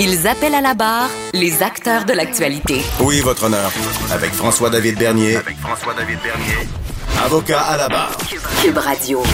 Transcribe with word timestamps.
Ils 0.00 0.28
appellent 0.28 0.54
à 0.54 0.60
la 0.60 0.74
barre 0.74 1.10
les 1.32 1.60
acteurs 1.60 2.04
de 2.04 2.12
l'actualité. 2.12 2.82
Oui, 3.00 3.20
votre 3.20 3.46
honneur. 3.46 3.72
Avec 4.12 4.32
François-David 4.32 4.96
Bernier. 4.96 5.36
Avec 5.36 5.58
François-David 5.58 6.20
Bernier. 6.22 6.68
Avocat 7.24 7.60
à 7.62 7.76
la 7.76 7.88
barre. 7.88 8.16
Cube 8.62 8.78
Radio. 8.78 9.24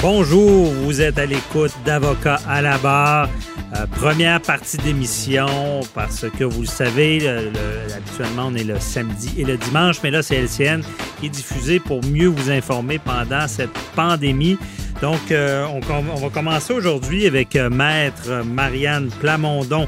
Bonjour, 0.00 0.72
vous 0.72 1.02
êtes 1.02 1.18
à 1.18 1.26
l'écoute 1.26 1.72
d'Avocat 1.84 2.40
à 2.48 2.62
la 2.62 2.78
barre. 2.78 3.28
Euh, 3.76 3.86
première 3.86 4.40
partie 4.40 4.78
d'émission, 4.78 5.46
parce 5.94 6.26
que 6.36 6.42
vous 6.42 6.62
le 6.62 6.66
savez, 6.66 7.20
le- 7.20 7.50
le- 7.50 7.94
habituellement 7.94 8.46
on 8.48 8.54
est 8.56 8.64
le 8.64 8.80
samedi 8.80 9.30
et 9.38 9.44
le 9.44 9.56
dimanche, 9.56 9.98
mais 10.02 10.10
là 10.10 10.22
c'est 10.22 10.36
LCN 10.36 10.82
qui 11.20 11.26
est 11.26 11.30
diffusé 11.30 11.78
pour 11.78 12.04
mieux 12.04 12.26
vous 12.26 12.50
informer 12.50 12.98
pendant 12.98 13.46
cette 13.46 13.70
pandémie. 13.94 14.58
Donc, 15.02 15.30
euh, 15.30 15.64
on, 15.66 15.80
on 16.14 16.16
va 16.16 16.28
commencer 16.30 16.72
aujourd'hui 16.74 17.26
avec 17.26 17.54
euh, 17.56 17.70
Maître 17.70 18.42
Marianne 18.44 19.08
Plamondon 19.20 19.86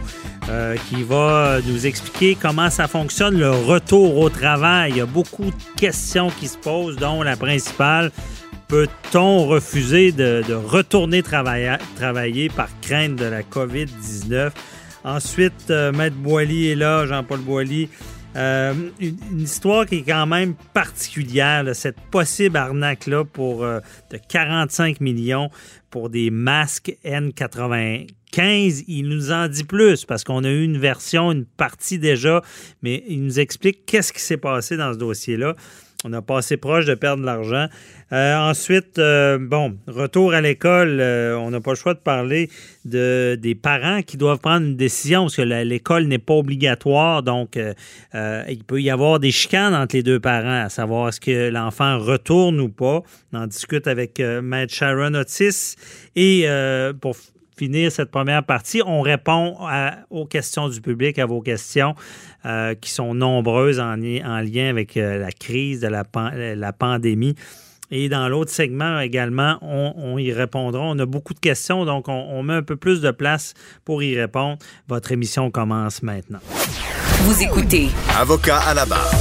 euh, 0.48 0.77
qui 0.89 1.02
va 1.02 1.58
nous 1.67 1.84
expliquer 1.86 2.36
comment 2.41 2.70
ça 2.70 2.86
fonctionne 2.89 3.36
le 3.39 3.50
retour 3.50 4.17
au 4.17 4.30
travail. 4.30 4.92
Il 4.92 4.96
y 4.98 5.00
a 5.02 5.06
beaucoup 5.06 5.44
de 5.46 5.52
questions 5.80 6.30
qui 6.41 6.46
se 6.48 6.56
posent, 6.56 6.96
dont 6.96 7.22
la 7.22 7.36
principale, 7.36 8.11
peut-on 8.72 9.44
refuser 9.48 10.12
de, 10.12 10.54
retourner 10.54 11.22
travailler, 11.22 12.48
par 12.48 12.70
crainte 12.80 13.16
de 13.16 13.26
la 13.26 13.42
COVID-19? 13.42 14.50
Ensuite, 15.04 15.68
euh, 15.68 15.92
Maître 15.92 16.16
Boily 16.16 16.68
est 16.68 16.74
là, 16.74 17.04
Jean-Paul 17.04 17.40
Boily. 17.40 17.90
Euh, 18.34 18.72
une, 18.98 19.40
histoire 19.40 19.84
qui 19.84 19.96
est 19.96 20.04
quand 20.08 20.24
même 20.24 20.54
particulière, 20.72 21.66
cette 21.74 22.00
possible 22.10 22.56
arnaque-là 22.56 23.26
pour 23.26 23.62
euh, 23.62 23.80
de 24.10 24.18
45 24.26 25.02
millions 25.02 25.50
pour 25.90 26.08
des 26.08 26.30
masques 26.30 26.96
N95. 27.04 28.84
Il 28.88 29.10
nous 29.10 29.32
en 29.32 29.48
dit 29.48 29.64
plus 29.64 30.06
parce 30.06 30.24
qu'on 30.24 30.44
a 30.44 30.48
eu 30.48 30.64
une 30.64 30.78
version, 30.78 31.30
une 31.30 31.44
partie 31.44 31.98
déjà, 31.98 32.40
mais 32.80 33.04
il 33.06 33.22
nous 33.22 33.38
explique 33.38 33.84
qu'est-ce 33.84 34.14
qui 34.14 34.22
s'est 34.22 34.38
passé 34.38 34.78
dans 34.78 34.94
ce 34.94 34.98
dossier-là. 34.98 35.56
On 36.05 36.12
a 36.12 36.22
passé 36.22 36.56
proche 36.56 36.84
de 36.84 36.95
perdre 36.95 37.25
l'argent. 37.25 37.69
Euh, 38.12 38.36
ensuite, 38.36 38.98
euh, 38.98 39.39
bon, 39.39 39.78
retour 39.86 40.34
à 40.34 40.41
l'école, 40.41 40.98
euh, 41.00 41.36
on 41.36 41.50
n'a 41.50 41.61
pas 41.61 41.70
le 41.70 41.77
choix 41.77 41.95
de 41.95 42.01
parler 42.01 42.51
de, 42.85 43.39
des 43.40 43.55
parents 43.55 44.02
qui 44.02 44.17
doivent 44.17 44.41
prendre 44.41 44.67
une 44.67 44.77
décision 44.77 45.23
parce 45.23 45.36
que 45.36 45.42
l'école 45.42 46.05
n'est 46.05 46.18
pas 46.18 46.35
obligatoire. 46.35 47.23
Donc, 47.23 47.57
il 47.57 48.64
peut 48.67 48.83
y 48.83 48.91
avoir 48.91 49.20
des 49.20 49.30
chicanes 49.30 49.74
entre 49.74 49.96
les 49.96 50.02
deux 50.02 50.20
parents, 50.20 50.64
à 50.64 50.68
savoir 50.68 51.08
est-ce 51.08 51.20
que 51.20 51.48
l'enfant 51.51 51.98
retourne 51.98 52.61
ou 52.61 52.68
pas. 52.68 53.02
On 53.33 53.39
en 53.39 53.46
discute 53.46 53.86
avec 53.86 54.20
Maître 54.20 54.74
Sharon 54.74 55.14
Otis. 55.14 55.77
Et 56.17 56.46
pour 57.01 57.17
finir 57.62 57.92
cette 57.92 58.11
première 58.11 58.42
partie, 58.42 58.83
on 58.84 59.02
répond 59.02 59.56
à- 59.61 59.98
aux 60.11 60.27
questions 60.27 60.68
du 60.68 60.80
public, 60.80 61.17
à 61.20 61.27
vos 61.27 61.40
questions 61.40 61.95
euh, 62.45 62.74
qui 62.74 62.90
sont 62.90 63.14
nombreuses 63.14 63.78
en, 63.78 63.95
li- 63.95 64.20
en 64.24 64.40
lien 64.40 64.68
avec 64.68 64.96
euh, 64.96 65.20
la 65.20 65.30
crise 65.30 65.78
de 65.80 65.86
la, 65.86 66.02
pan- 66.02 66.33
la 66.34 66.73
pandémie. 66.73 67.36
Et 67.92 68.08
dans 68.08 68.28
l'autre 68.28 68.50
segment 68.50 68.98
également, 68.98 69.58
on, 69.62 69.92
on 69.96 70.18
y 70.18 70.33
répondra. 70.33 70.80
On 70.83 70.98
a 70.98 71.06
beaucoup 71.06 71.34
de 71.34 71.39
questions, 71.39 71.84
donc 71.84 72.08
on, 72.08 72.12
on 72.33 72.42
met 72.42 72.55
un 72.55 72.62
peu 72.64 72.74
plus 72.74 73.00
de 73.00 73.12
place 73.12 73.55
pour 73.84 74.02
y 74.02 74.18
répondre. 74.18 74.58
Votre 74.89 75.12
émission 75.12 75.52
commence 75.52 76.02
maintenant. 76.02 76.40
Vous 77.20 77.40
écoutez 77.44 77.90
Avocat 78.18 78.58
à 78.58 78.74
la 78.74 78.86
barre. 78.86 79.12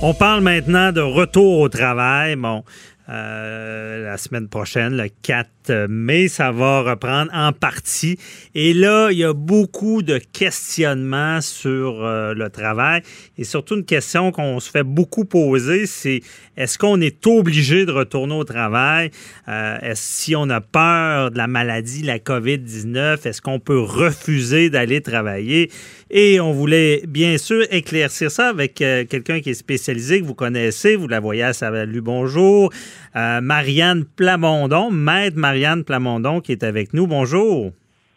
On 0.00 0.14
parle 0.14 0.40
maintenant 0.40 0.90
de 0.90 1.02
retour 1.02 1.58
au 1.60 1.68
travail. 1.68 2.34
Bon, 2.36 2.64
euh, 3.08 4.04
la 4.04 4.16
semaine 4.16 4.48
prochaine, 4.48 4.96
le 4.96 5.08
4 5.22 5.48
mai, 5.70 6.28
ça 6.28 6.50
va 6.50 6.82
reprendre 6.82 7.30
en 7.34 7.52
partie. 7.52 8.18
Et 8.54 8.74
là, 8.74 9.10
il 9.10 9.18
y 9.18 9.24
a 9.24 9.32
beaucoup 9.32 10.02
de 10.02 10.18
questionnements 10.18 11.40
sur 11.40 12.04
euh, 12.04 12.34
le 12.34 12.50
travail. 12.50 13.02
Et 13.38 13.44
surtout, 13.44 13.76
une 13.76 13.84
question 13.84 14.32
qu'on 14.32 14.60
se 14.60 14.70
fait 14.70 14.82
beaucoup 14.82 15.24
poser, 15.24 15.86
c'est 15.86 16.20
est-ce 16.56 16.78
qu'on 16.78 17.00
est 17.00 17.26
obligé 17.26 17.86
de 17.86 17.92
retourner 17.92 18.34
au 18.34 18.44
travail? 18.44 19.10
Euh, 19.48 19.78
est-ce, 19.80 20.02
si 20.02 20.36
on 20.36 20.48
a 20.50 20.60
peur 20.60 21.30
de 21.30 21.38
la 21.38 21.46
maladie, 21.46 22.02
la 22.02 22.18
COVID-19, 22.18 23.26
est-ce 23.26 23.40
qu'on 23.40 23.60
peut 23.60 23.80
refuser 23.80 24.70
d'aller 24.70 25.00
travailler? 25.00 25.70
Et 26.10 26.40
on 26.40 26.52
voulait 26.52 27.02
bien 27.08 27.38
sûr 27.38 27.64
éclaircir 27.70 28.30
ça 28.30 28.48
avec 28.48 28.82
euh, 28.82 29.04
quelqu'un 29.04 29.40
qui 29.40 29.50
est 29.50 29.54
spécialisé, 29.54 30.20
que 30.20 30.26
vous 30.26 30.34
connaissez, 30.34 30.96
vous 30.96 31.08
la 31.08 31.20
voyez 31.20 31.42
à 31.42 31.52
Salut 31.52 32.00
Bonjour, 32.02 32.72
Marianne 33.14 34.04
Plamondon, 34.04 34.90
maître 34.90 35.36
Marianne 35.36 35.51
Plamondon 35.84 36.40
qui 36.40 36.52
est 36.52 36.62
avec 36.62 36.92
nous. 36.94 37.06
Bonjour. 37.06 37.72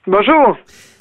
Bonjour. 0.08 0.58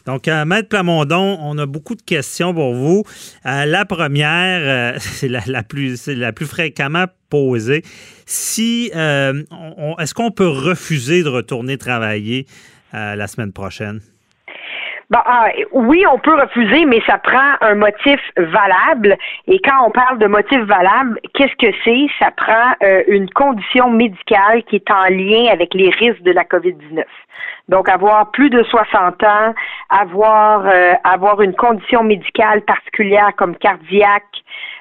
Donc, 0.07 0.29
euh, 0.29 0.45
Maître 0.45 0.69
Plamondon, 0.69 1.39
on 1.41 1.57
a 1.59 1.67
beaucoup 1.67 1.95
de 1.95 2.03
questions 2.03 2.53
pour 2.53 2.75
vous. 2.75 3.05
Euh, 3.47 3.65
la 3.65 3.85
première, 3.87 4.95
euh, 4.95 4.97
c'est 5.01 5.29
la, 5.29 5.41
la 5.47 5.63
plus, 5.63 6.07
la 6.09 6.33
plus 6.33 6.47
fréquemment 6.47 7.07
posée. 7.31 7.83
Si, 8.27 8.91
euh, 8.95 9.43
est-ce 9.99 10.15
qu'on 10.15 10.31
peut 10.31 10.49
refuser 10.49 11.23
de 11.23 11.29
retourner 11.29 11.79
travailler 11.79 12.47
la 12.93 13.27
semaine 13.27 13.53
prochaine? 13.53 14.01
Bon, 15.11 15.19
ah, 15.25 15.49
oui, 15.73 16.05
on 16.11 16.19
peut 16.19 16.35
refuser, 16.35 16.87
mais 16.87 17.01
ça 17.07 17.19
prend 17.19 17.55
un 17.61 17.75
motif 17.75 18.21
valable. 18.37 19.17
Et 19.47 19.61
quand 19.61 19.87
on 19.87 19.91
parle 19.91 20.19
de 20.19 20.27
motif 20.27 20.61
valable, 20.61 21.21
qu'est-ce 21.35 21.55
que 21.57 21.73
c'est? 21.85 22.07
Ça 22.19 22.31
prend 22.31 22.73
euh, 22.83 23.03
une 23.09 23.29
condition 23.31 23.91
médicale 23.91 24.63
qui 24.65 24.77
est 24.77 24.91
en 24.91 25.05
lien 25.05 25.53
avec 25.53 25.75
les 25.75 25.91
risques 25.91 26.23
de 26.23 26.33
la 26.33 26.45
COVID-19. 26.45 27.05
Donc, 27.69 27.89
avoir 27.89 28.31
plus 28.31 28.51
de 28.51 28.63
60 28.63 29.23
ans, 29.25 29.55
avoir, 29.91 30.67
euh, 30.67 30.93
avoir 31.05 31.41
une 31.43 31.55
condition 31.55 32.03
médicale 32.03 32.63
particulière 32.63 33.33
comme 33.37 33.57
cardiaque, 33.57 34.23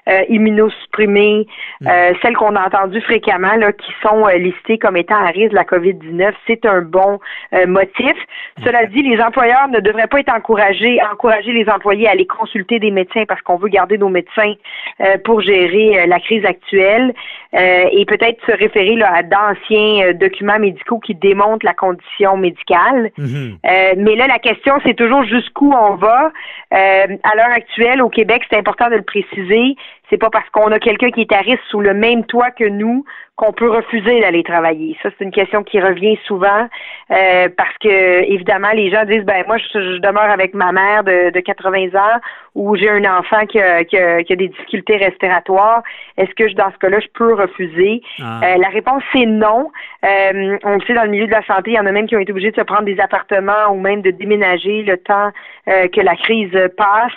euh, 0.10 0.24
immunosupprimée, 0.30 1.48
euh, 1.88 2.14
celles 2.22 2.36
qu'on 2.36 2.56
a 2.56 2.68
entendues 2.68 3.02
fréquemment, 3.02 3.56
là, 3.56 3.72
qui 3.72 3.92
sont 4.02 4.28
euh, 4.28 4.38
listées 4.38 4.78
comme 4.78 4.98
étant 4.98 5.16
à 5.16 5.28
risque 5.28 5.52
de 5.52 5.56
la 5.56 5.64
COVID-19, 5.64 6.34
c'est 6.48 6.66
un 6.66 6.82
bon 6.82 7.20
euh, 7.54 7.66
motif. 7.68 8.16
Cela 8.64 8.86
dit, 8.86 9.02
les 9.02 9.22
employeurs 9.22 9.68
ne 9.70 9.80
devraient 9.80 10.08
pas 10.08 10.20
être 10.20 10.34
encouragés, 10.34 11.00
encourager 11.12 11.52
les 11.52 11.70
employés 11.70 12.08
à 12.08 12.12
aller 12.12 12.28
consulter 12.28 12.80
des 12.80 12.92
médecins 12.92 13.24
parce 13.28 13.42
qu'on 13.42 13.58
veut 13.58 13.70
garder 13.70 13.98
nos 13.98 14.10
médecins 14.10 14.54
euh, 15.02 15.18
pour 15.24 15.42
gérer 15.42 16.06
la 16.08 16.20
crise 16.20 16.46
actuelle 16.46 17.14
euh, 17.56 17.86
et 17.92 18.06
peut-être 18.06 18.44
se 18.46 18.52
référer 18.52 18.96
là, 18.96 19.14
à 19.14 19.22
d'anciens 19.22 20.08
euh, 20.08 20.14
documents 20.14 20.58
médicaux 20.58 21.00
qui 21.00 21.14
démontrent 21.14 21.66
la 21.66 21.74
condition 21.74 22.36
médicale. 22.36 23.12
Mhm. 23.18 23.58
Euh, 23.66 23.94
mais 23.98 24.16
là, 24.16 24.26
la 24.28 24.40
question, 24.40 24.74
c'est 24.84 24.96
toujours 24.96 25.24
jusqu'où 25.24 25.72
on 25.72 25.96
va. 25.96 26.32
À 26.72 27.36
l'heure 27.36 27.52
actuelle, 27.52 28.02
au 28.02 28.10
Québec, 28.10 28.42
c'est 28.50 28.58
important 28.58 28.90
de 28.90 28.96
le 28.96 29.04
préciser. 29.04 29.76
C'est 30.10 30.18
pas 30.18 30.32
parce 30.32 30.50
qu'on 30.50 30.72
a 30.72 30.80
quelqu'un 30.80 31.12
qui 31.12 31.22
est 31.22 31.32
à 31.32 31.40
risque 31.40 31.62
sous 31.70 31.82
le 31.82 31.94
même 31.94 32.26
toit 32.26 32.50
que 32.50 32.68
nous 32.68 33.06
qu'on 33.36 33.52
peut 33.52 33.70
refuser 33.70 34.22
d'aller 34.22 34.44
travailler. 34.44 34.96
Ça, 35.02 35.10
c'est 35.18 35.24
une 35.26 35.32
question 35.32 35.64
qui 35.64 35.80
revient 35.82 36.20
souvent 36.28 36.68
euh, 37.12 37.50
parce 37.58 37.76
que, 37.82 38.22
évidemment, 38.32 38.70
les 38.76 38.92
gens 38.92 39.06
disent, 39.06 39.24
ben 39.26 39.44
moi, 39.48 39.58
je, 39.58 39.66
je 39.74 39.98
demeure 39.98 40.30
avec 40.30 40.54
ma 40.54 40.72
mère 40.72 41.04
de, 41.04 41.32
de 41.32 41.40
80 41.40 41.96
ans 42.00 42.20
ou 42.54 42.76
j'ai 42.76 42.90
un 42.92 43.04
enfant 43.06 43.48
qui 43.48 43.60
a, 43.60 43.84
qui 43.86 43.98
a- 43.98 44.22
qui 44.24 44.34
a 44.34 44.36
des 44.36 44.50
difficultés 44.50 44.98
respiratoires. 44.98 45.82
Est-ce 46.18 46.34
que 46.36 46.48
je, 46.48 46.54
dans 46.54 46.72
ce 46.72 46.78
cas-là, 46.78 47.00
je 47.00 47.08
peux 47.16 47.34
refuser? 47.34 48.02
Ah. 48.22 48.42
Euh, 48.44 48.58
la 48.58 48.70
réponse, 48.70 49.02
c'est 49.12 49.26
non. 49.26 49.72
Euh, 50.06 50.58
on 50.64 50.76
le 50.76 50.82
sait, 50.86 50.94
dans 50.94 51.04
le 51.04 51.10
milieu 51.10 51.26
de 51.26 51.32
la 51.32 51.44
santé, 51.46 51.72
il 51.72 51.74
y 51.76 51.80
en 51.80 51.88
a 51.88 51.92
même 51.92 52.06
qui 52.06 52.16
ont 52.16 52.20
été 52.20 52.32
obligés 52.32 52.52
de 52.52 52.56
se 52.58 52.62
prendre 52.66 52.84
des 52.84 53.00
appartements 53.00 53.72
ou 53.72 53.80
même 53.80 54.04
de 54.04 54.12
déménager 54.12 54.84
le 54.84 54.98
temps 54.98 55.32
euh, 55.70 55.88
que 55.88 56.02
la 56.02 56.16
crise 56.16 56.52
passe. 56.78 57.12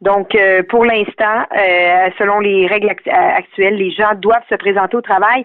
Donc, 0.00 0.36
euh, 0.36 0.62
pour 0.62 0.84
l'instant, 0.84 1.42
euh, 1.56 2.08
selon 2.18 2.38
les 2.38 2.68
règles 2.68 2.88
actuelles, 2.88 3.74
les 3.74 3.90
gens 3.90 4.14
doivent 4.14 4.44
se 4.48 4.54
présenter 4.54 4.96
au 4.96 5.00
travail 5.00 5.44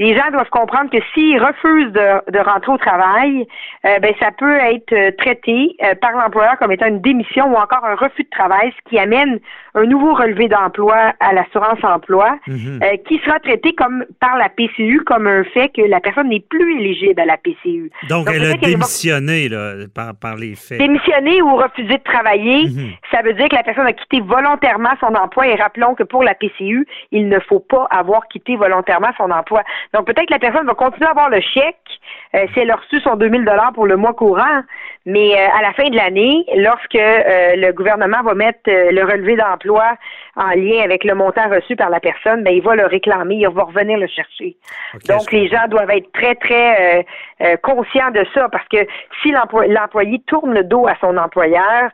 les 0.00 0.16
gens 0.16 0.30
doivent 0.32 0.48
comprendre 0.48 0.90
que 0.90 0.96
s'ils 1.12 1.38
refusent 1.38 1.92
de, 1.92 2.32
de, 2.32 2.38
rentrer 2.38 2.72
au 2.72 2.78
travail, 2.78 3.46
euh, 3.84 3.98
ben 3.98 4.14
ça 4.18 4.30
peut 4.36 4.56
être 4.56 4.92
euh, 4.94 5.10
traité 5.18 5.76
euh, 5.84 5.94
par 5.94 6.12
l'employeur 6.12 6.56
comme 6.58 6.72
étant 6.72 6.86
une 6.86 7.02
démission 7.02 7.52
ou 7.52 7.54
encore 7.54 7.84
un 7.84 7.96
refus 7.96 8.24
de 8.24 8.30
travail, 8.30 8.72
ce 8.78 8.90
qui 8.90 8.98
amène 8.98 9.38
un 9.74 9.84
nouveau 9.84 10.14
relevé 10.14 10.48
d'emploi 10.48 11.12
à 11.20 11.34
l'assurance 11.34 11.84
emploi, 11.84 12.38
mhm. 12.46 12.80
qui 13.06 13.18
sera 13.18 13.38
traité 13.40 13.74
comme 13.74 14.04
par 14.20 14.36
la 14.36 14.48
PCU 14.48 15.02
comme 15.04 15.26
un 15.26 15.44
fait 15.44 15.68
que 15.68 15.82
la 15.82 16.00
personne 16.00 16.30
n'est 16.30 16.40
plus 16.40 16.80
éligible 16.80 17.20
à 17.20 17.26
la 17.26 17.36
PCU. 17.36 17.90
Donc, 18.08 18.28
elle 18.34 18.50
a 18.50 18.54
démissionné 18.54 19.48
là, 19.48 19.74
par, 19.94 20.14
par, 20.16 20.36
les 20.36 20.54
faits. 20.56 20.78
Démissionné 20.78 21.42
ou 21.42 21.56
refusé 21.56 21.98
de 21.98 22.02
travailler, 22.02 22.64
mhm. 22.64 22.90
ça 23.12 23.20
veut 23.22 23.34
dire 23.34 23.48
que 23.48 23.54
la 23.54 23.62
personne 23.62 23.86
a 23.86 23.92
quitté 23.92 24.20
volontairement 24.20 24.94
son 24.98 25.14
emploi 25.14 25.46
et 25.46 25.54
rappelons 25.56 25.94
que 25.94 26.04
pour 26.04 26.24
la 26.24 26.34
PCU, 26.34 26.86
il 27.12 27.28
ne 27.28 27.38
faut 27.38 27.60
pas 27.60 27.86
avoir 27.90 28.26
quitté 28.28 28.56
volontairement 28.56 29.10
son 29.18 29.30
emploi. 29.30 29.62
Donc 29.92 30.06
peut-être 30.06 30.26
que 30.26 30.32
la 30.32 30.38
personne 30.38 30.66
va 30.66 30.74
continuer 30.74 31.06
à 31.06 31.10
avoir 31.10 31.30
le 31.30 31.40
chèque 31.40 31.76
euh, 32.34 32.46
si 32.52 32.60
elle 32.60 32.70
a 32.70 32.76
reçu 32.76 33.00
son 33.00 33.16
2000 33.16 33.44
dollars 33.44 33.72
pour 33.72 33.86
le 33.86 33.96
mois 33.96 34.14
courant, 34.14 34.62
mais 35.04 35.32
euh, 35.32 35.48
à 35.58 35.62
la 35.62 35.72
fin 35.72 35.88
de 35.88 35.96
l'année, 35.96 36.44
lorsque 36.56 36.94
euh, 36.94 37.56
le 37.56 37.72
gouvernement 37.72 38.22
va 38.22 38.34
mettre 38.34 38.60
le 38.66 39.02
relevé 39.02 39.36
d'emploi 39.36 39.96
en 40.40 40.50
lien 40.56 40.82
avec 40.82 41.04
le 41.04 41.14
montant 41.14 41.48
reçu 41.50 41.76
par 41.76 41.90
la 41.90 42.00
personne, 42.00 42.42
ben 42.42 42.54
il 42.54 42.62
va 42.62 42.74
le 42.74 42.86
réclamer, 42.86 43.36
il 43.36 43.48
va 43.48 43.64
revenir 43.64 43.98
le 43.98 44.06
chercher. 44.06 44.56
Donc 45.06 45.30
les 45.32 45.48
gens 45.48 45.68
doivent 45.68 45.90
être 45.90 46.10
très 46.12 46.34
très 46.34 47.06
conscients 47.62 48.10
de 48.10 48.24
ça 48.34 48.48
parce 48.48 48.66
que 48.68 48.86
si 49.22 49.30
l'employé 49.32 50.18
tourne 50.26 50.54
le 50.54 50.64
dos 50.64 50.86
à 50.86 50.94
son 51.00 51.16
employeur, 51.18 51.90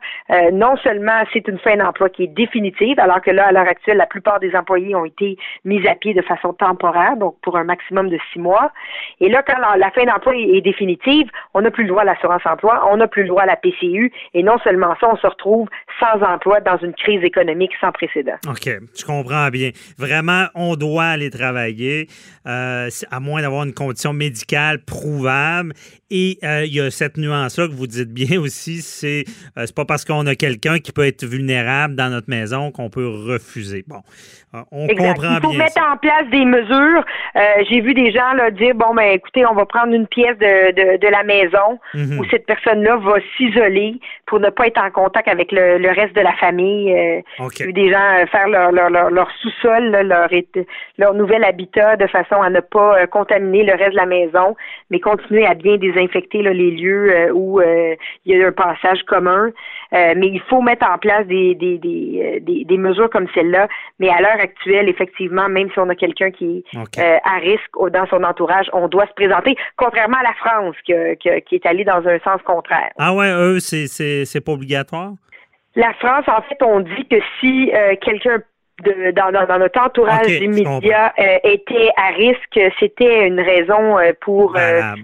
non 0.53 0.77
seulement 0.77 1.23
c'est 1.33 1.47
une 1.47 1.59
fin 1.59 1.75
d'emploi 1.75 2.09
qui 2.09 2.23
est 2.23 2.33
définitive, 2.33 2.99
alors 2.99 3.21
que 3.21 3.31
là 3.31 3.47
à 3.47 3.51
l'heure 3.51 3.67
actuelle 3.67 3.97
la 3.97 4.05
plupart 4.05 4.39
des 4.39 4.55
employés 4.55 4.95
ont 4.95 5.05
été 5.05 5.37
mis 5.65 5.85
à 5.87 5.95
pied 5.95 6.13
de 6.13 6.21
façon 6.21 6.53
temporaire, 6.53 7.17
donc 7.17 7.35
pour 7.41 7.57
un 7.57 7.65
maximum 7.65 8.09
de 8.09 8.17
six 8.31 8.39
mois. 8.39 8.71
Et 9.19 9.27
là 9.27 9.43
quand 9.43 9.57
la 9.75 9.91
fin 9.91 10.05
d'emploi 10.05 10.33
est 10.35 10.61
définitive, 10.61 11.29
on 11.53 11.61
n'a 11.61 11.71
plus 11.71 11.83
le 11.83 11.89
droit 11.89 12.03
à 12.03 12.05
l'assurance 12.05 12.45
emploi, 12.45 12.87
on 12.89 12.97
n'a 12.97 13.07
plus 13.07 13.23
le 13.23 13.29
droit 13.29 13.43
à 13.43 13.47
la 13.47 13.57
PCU, 13.57 14.13
et 14.33 14.43
non 14.43 14.57
seulement 14.59 14.95
ça, 15.01 15.09
on 15.11 15.17
se 15.17 15.27
retrouve 15.27 15.67
sans 15.99 16.23
emploi 16.23 16.61
dans 16.61 16.77
une 16.77 16.93
crise 16.93 17.23
économique 17.23 17.73
sans 17.81 17.91
précédent. 17.91 18.36
OK, 18.47 18.69
je 18.97 19.05
comprends 19.05 19.49
bien. 19.49 19.71
Vraiment, 19.97 20.45
on 20.55 20.75
doit 20.75 21.05
aller 21.05 21.29
travailler, 21.29 22.07
euh, 22.45 22.89
à 23.11 23.19
moins 23.19 23.41
d'avoir 23.41 23.63
une 23.63 23.73
condition 23.73 24.13
médicale 24.13 24.83
prouvable. 24.83 25.73
Et 26.09 26.37
euh, 26.43 26.63
il 26.65 26.73
y 26.73 26.79
a 26.79 26.89
cette 26.89 27.17
nuance-là 27.17 27.67
que 27.67 27.73
vous 27.73 27.87
dites 27.87 28.13
bien 28.13 28.39
aussi, 28.41 28.81
c'est 28.81 29.25
euh, 29.57 29.65
c'est 29.65 29.75
pas 29.75 29.85
parce 29.85 30.05
qu'on 30.05 30.25
a 30.25 30.35
quelqu'un 30.35 30.79
qui 30.79 30.91
peut 30.91 31.05
être 31.05 31.25
vulnérable 31.25 31.95
dans 31.95 32.09
notre 32.09 32.29
maison 32.29 32.71
qu'on 32.71 32.89
peut 32.89 33.07
refuser. 33.07 33.83
Bon, 33.87 34.01
on 34.71 34.87
comprend 34.87 35.13
bien. 35.13 35.37
Il 35.37 35.41
faut 35.41 35.53
mettre 35.53 35.81
en 35.81 35.97
place 35.97 36.29
des 36.31 36.45
mesures. 36.45 37.03
J'ai 37.69 37.81
vu 37.81 37.93
des 37.93 38.11
gens 38.11 38.33
là, 38.33 38.51
dire 38.51 38.73
bon 38.75 38.93
ben 38.95 39.11
écoutez, 39.13 39.45
on 39.45 39.53
va 39.53 39.65
prendre 39.65 39.93
une 39.93 40.07
pièce 40.07 40.37
de, 40.37 40.97
de, 40.97 41.07
la 41.07 41.23
maison 41.23 41.79
mhm. 41.93 42.19
où 42.19 42.25
cette 42.31 42.45
personne-là 42.45 42.97
va 42.97 43.15
s'isoler 43.35 43.99
pour 44.25 44.39
ne 44.39 44.49
pas 44.49 44.67
être 44.67 44.81
en 44.81 44.91
contact 44.91 45.27
avec 45.27 45.51
le, 45.51 45.77
le 45.77 45.89
reste 45.89 46.15
de 46.15 46.21
la 46.21 46.33
famille. 46.33 46.93
Euh, 46.93 47.21
J'ai 47.55 47.65
vu 47.65 47.73
des 47.73 47.91
gens 47.91 48.16
euh, 48.16 48.16
faire 48.25 48.47
leur, 48.47 48.71
leur, 48.71 48.89
leur, 48.89 49.29
sous-sol, 49.41 49.91
leur, 49.91 50.29
leur 50.97 51.13
nouvel 51.13 51.43
habitat 51.43 51.95
de 51.95 52.07
façon 52.07 52.41
à 52.41 52.49
ne 52.49 52.59
pas 52.59 52.99
euh, 52.99 53.07
contaminer 53.07 53.63
le 53.63 53.73
reste 53.73 53.91
de 53.91 53.97
la 53.97 54.05
maison, 54.05 54.55
mais 54.89 54.99
continuer 54.99 55.45
à 55.45 55.53
bien 55.53 55.77
désinfecter 55.77 56.41
là, 56.41 56.53
les 56.53 56.71
lieux 56.71 57.11
euh, 57.11 57.31
où 57.33 57.61
il 57.61 57.97
y 58.25 58.43
a 58.43 58.47
un 58.47 58.51
passage 58.51 59.03
commun. 59.03 59.51
mais 59.91 60.27
il 60.27 60.41
faut 60.49 60.61
mettre 60.61 60.89
en 60.89 60.97
place 60.97 61.25
des, 61.27 61.55
des, 61.55 61.77
des, 61.77 62.39
des, 62.41 62.65
des 62.65 62.77
mesures 62.77 63.09
comme 63.09 63.27
celle-là. 63.33 63.67
Mais 63.99 64.09
à 64.09 64.19
l'heure 64.19 64.39
actuelle, 64.39 64.89
effectivement, 64.89 65.49
même 65.49 65.69
si 65.71 65.79
on 65.79 65.89
a 65.89 65.95
quelqu'un 65.95 66.31
qui 66.31 66.63
est 66.75 67.21
à 67.23 67.37
risque 67.39 67.91
dans 67.91 68.07
son 68.07 68.23
entourage, 68.23 68.69
on 68.73 68.87
doit 68.87 69.07
se 69.07 69.13
présenter, 69.13 69.55
contrairement 69.75 70.17
à 70.17 70.23
la 70.23 70.33
France 70.33 70.75
qui, 70.85 70.93
qui 71.19 71.55
est 71.55 71.65
allée 71.65 71.83
dans 71.83 72.05
un 72.07 72.19
sens 72.19 72.41
contraire. 72.43 72.91
Ah 72.97 73.13
ouais, 73.13 73.31
eux, 73.31 73.59
c'est 73.59 74.45
pas 74.45 74.51
obligatoire? 74.51 75.11
La 75.77 75.93
France, 75.93 76.25
en 76.27 76.41
fait, 76.41 76.57
on 76.63 76.79
dit 76.79 77.05
que 77.07 77.17
si 77.39 77.71
euh, 77.71 77.93
quelqu'un 78.01 78.39
dans, 79.15 79.59
notre 79.59 79.79
entourage 79.79 80.31
immédiat 80.39 81.13
euh, 81.19 81.37
était 81.43 81.89
à 81.97 82.09
risque, 82.09 82.59
c'était 82.79 83.27
une 83.27 83.39
raison 83.39 83.97
euh, 83.99 84.11
pour. 84.21 84.53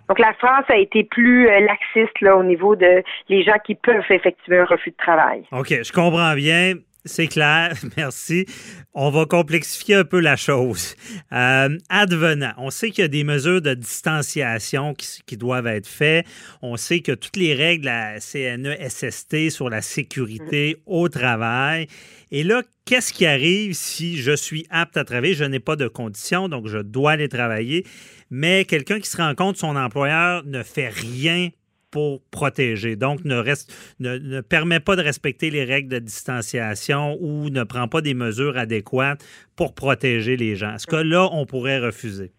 donc 0.09 0.19
la 0.19 0.33
France 0.33 0.65
a 0.69 0.77
été 0.77 1.03
plus 1.03 1.45
laxiste 1.45 2.21
là 2.21 2.35
au 2.35 2.43
niveau 2.43 2.75
de 2.75 3.03
les 3.29 3.43
gens 3.43 3.57
qui 3.63 3.75
peuvent 3.75 4.03
effectuer 4.09 4.59
un 4.59 4.65
refus 4.65 4.91
de 4.91 4.97
travail. 4.97 5.43
Ok, 5.51 5.69
je 5.69 5.91
comprends 5.91 6.33
bien. 6.33 6.73
C'est 7.05 7.27
clair, 7.27 7.75
merci. 7.97 8.45
On 8.93 9.09
va 9.09 9.25
complexifier 9.25 9.95
un 9.95 10.03
peu 10.05 10.19
la 10.19 10.37
chose. 10.37 10.95
Euh, 11.33 11.77
advenant, 11.89 12.53
on 12.57 12.69
sait 12.69 12.91
qu'il 12.91 13.01
y 13.01 13.05
a 13.05 13.09
des 13.09 13.25
mesures 13.25 13.61
de 13.61 13.73
distanciation 13.73 14.93
qui, 14.93 15.35
doivent 15.35 15.67
être 15.67 15.87
faites. 15.87 16.25
On 16.61 16.77
sait 16.77 17.01
que 17.01 17.11
toutes 17.11 17.35
les 17.35 17.53
règles 17.55 17.83
de 17.83 17.89
la 17.89 18.19
CNE-SST 18.19 19.49
sur 19.49 19.69
la 19.69 19.81
sécurité 19.81 20.77
au 20.85 21.09
travail. 21.09 21.87
Et 22.31 22.43
là, 22.43 22.63
qu'est-ce 22.85 23.11
qui 23.11 23.25
arrive 23.25 23.73
si 23.73 24.17
je 24.17 24.35
suis 24.35 24.65
apte 24.69 24.95
à 24.95 25.03
travailler, 25.03 25.33
je 25.33 25.43
n'ai 25.43 25.59
pas 25.59 25.75
de 25.75 25.87
conditions, 25.87 26.47
donc 26.47 26.67
je 26.67 26.77
dois 26.77 27.11
aller 27.11 27.27
travailler, 27.27 27.85
mais 28.29 28.65
quelqu'un 28.65 28.99
qui 28.99 29.09
se 29.09 29.17
rend 29.17 29.35
compte 29.35 29.57
son 29.57 29.75
employeur 29.75 30.43
ne 30.45 30.63
fait 30.63 30.89
rien 30.89 31.49
pour 31.93 32.23
protéger. 32.31 32.95
Donc, 32.95 33.23
ne, 33.23 34.41
permet 34.41 34.79
pas 34.79 34.95
de 34.95 35.03
respecter 35.03 35.51
les 35.51 35.63
règles 35.63 35.89
de 35.89 35.99
distanciation 35.99 37.19
ou 37.21 37.51
ne 37.51 37.63
prend 37.63 37.87
pas 37.87 38.01
des 38.01 38.15
mesures 38.15 38.57
adéquates 38.57 39.23
pour 39.55 39.75
protéger 39.75 40.35
les 40.35 40.55
gens. 40.55 40.73
Est-ce 40.73 40.87
que 40.87 40.95
là, 40.95 41.29
on 41.31 41.45
pourrait 41.45 41.77
refuser? 41.77 42.31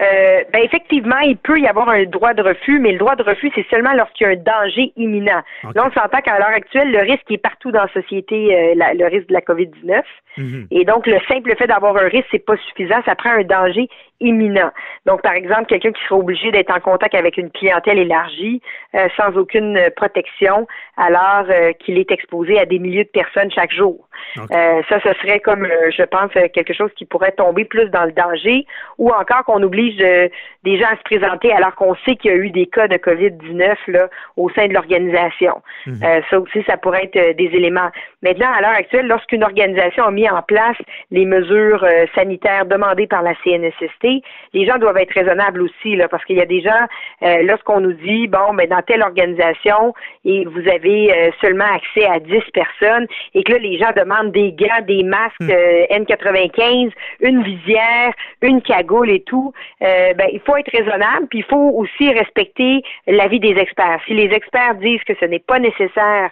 Euh, 0.00 0.44
ben 0.52 0.62
effectivement, 0.62 1.18
il 1.18 1.36
peut 1.36 1.58
y 1.58 1.66
avoir 1.66 1.88
un 1.88 2.04
droit 2.04 2.32
de 2.32 2.42
refus, 2.42 2.78
mais 2.78 2.92
le 2.92 2.98
droit 2.98 3.16
de 3.16 3.24
refus, 3.24 3.50
c'est 3.54 3.66
seulement 3.68 3.92
lorsqu'il 3.94 4.26
y 4.26 4.30
a 4.30 4.32
un 4.32 4.36
danger 4.36 4.92
imminent. 4.96 5.42
Là, 5.74 5.86
on 5.86 5.90
s'entend 5.90 6.20
qu'à 6.20 6.38
l'heure 6.38 6.54
actuelle, 6.54 6.92
le 6.92 7.00
risque 7.00 7.30
est 7.30 7.38
partout 7.38 7.72
dans 7.72 7.82
la 7.82 7.92
société, 7.92 8.54
euh, 8.54 8.74
le 8.76 9.06
risque 9.06 9.28
de 9.28 9.34
la 9.34 9.40
COVID-19. 9.40 10.02
Mhm. 10.36 10.68
Et 10.70 10.84
donc, 10.84 11.06
le 11.06 11.18
simple 11.26 11.54
fait 11.56 11.66
d'avoir 11.66 11.96
un 11.96 12.08
risque, 12.08 12.28
c'est 12.30 12.44
pas 12.44 12.56
suffisant. 12.68 13.02
Ça 13.04 13.16
prend 13.16 13.30
un 13.30 13.42
danger 13.42 13.88
imminent. 14.20 14.70
Donc, 15.06 15.22
par 15.22 15.32
exemple, 15.32 15.66
quelqu'un 15.66 15.92
qui 15.92 16.02
serait 16.04 16.20
obligé 16.20 16.52
d'être 16.52 16.70
en 16.70 16.80
contact 16.80 17.14
avec 17.14 17.36
une 17.36 17.50
clientèle 17.50 17.98
élargie 17.98 18.62
euh, 18.94 19.08
sans 19.16 19.36
aucune 19.36 19.80
protection, 19.96 20.66
alors 20.96 21.46
euh, 21.50 21.72
qu'il 21.72 21.98
est 21.98 22.10
exposé 22.10 22.58
à 22.58 22.66
des 22.66 22.78
milliers 22.78 23.04
de 23.04 23.10
personnes 23.10 23.50
chaque 23.50 23.72
jour. 23.72 24.07
Euh, 24.38 24.82
ça, 24.88 25.00
ce 25.00 25.12
serait 25.20 25.40
comme, 25.40 25.66
je 25.66 26.02
pense, 26.02 26.30
quelque 26.52 26.72
chose 26.72 26.90
qui 26.96 27.04
pourrait 27.04 27.32
tomber 27.32 27.64
plus 27.64 27.88
dans 27.90 28.04
le 28.04 28.12
danger, 28.12 28.66
ou 28.98 29.10
encore 29.10 29.44
qu'on 29.44 29.62
oblige 29.62 29.96
des 29.96 30.78
gens 30.78 30.88
à 30.88 30.96
se 30.96 31.02
présenter 31.04 31.52
alors 31.52 31.74
qu'on 31.74 31.94
sait 32.06 32.16
qu'il 32.16 32.30
y 32.30 32.34
a 32.34 32.36
eu 32.36 32.50
des 32.50 32.66
cas 32.66 32.88
de 32.88 32.96
COVID-19 32.96 33.76
là 33.88 34.08
au 34.36 34.50
sein 34.50 34.66
de 34.68 34.74
l'organisation. 34.74 35.62
Mhm. 35.86 36.22
ça 36.30 36.40
aussi, 36.40 36.62
ça 36.66 36.76
pourrait 36.76 37.10
être 37.12 37.36
des 37.36 37.50
éléments. 37.52 37.90
Maintenant, 38.22 38.48
à 38.52 38.60
l'heure 38.60 38.70
actuelle, 38.70 39.06
lorsqu'une 39.06 39.44
organisation 39.44 40.04
a 40.04 40.10
mis 40.10 40.28
en 40.28 40.42
place 40.42 40.76
les 41.10 41.24
mesures 41.24 41.84
euh, 41.84 42.06
sanitaires 42.14 42.66
demandées 42.66 43.06
par 43.06 43.22
la 43.22 43.34
CNSST, 43.44 44.22
les 44.54 44.66
gens 44.66 44.78
doivent 44.78 44.96
être 44.96 45.14
raisonnables 45.14 45.62
aussi, 45.62 45.96
là, 45.96 46.08
parce 46.08 46.24
qu'il 46.24 46.36
y 46.36 46.40
a 46.40 46.46
des 46.46 46.60
gens, 46.60 46.86
euh, 47.22 47.42
lorsqu'on 47.42 47.80
nous 47.80 47.92
dit, 47.92 48.26
bon, 48.26 48.52
mais 48.54 48.66
dans 48.66 48.82
telle 48.82 49.02
organisation, 49.02 49.94
et 50.24 50.44
vous 50.44 50.68
avez 50.68 51.12
euh, 51.12 51.30
seulement 51.40 51.66
accès 51.72 52.06
à 52.06 52.18
10 52.18 52.42
personnes, 52.52 53.06
et 53.34 53.44
que 53.44 53.52
là, 53.52 53.58
les 53.58 53.78
gens 53.78 53.90
demandent 53.96 54.07
des 54.32 54.52
gants, 54.52 54.82
des 54.86 55.02
masques 55.02 55.40
hmm. 55.40 55.50
N95, 55.90 56.92
une 57.20 57.42
visière, 57.42 58.12
une 58.42 58.62
cagoule 58.62 59.10
et 59.10 59.20
tout, 59.20 59.52
ben, 59.80 60.28
il 60.32 60.40
faut 60.40 60.56
être 60.56 60.70
raisonnable, 60.72 61.26
puis 61.28 61.40
il 61.40 61.44
faut 61.44 61.70
aussi 61.76 62.12
respecter 62.12 62.82
l'avis 63.06 63.40
des 63.40 63.56
experts. 63.56 64.00
Si 64.06 64.14
les 64.14 64.32
experts 64.34 64.76
disent 64.76 65.02
que 65.04 65.14
ce 65.20 65.24
n'est 65.24 65.38
pas 65.38 65.58
nécessaire 65.58 66.30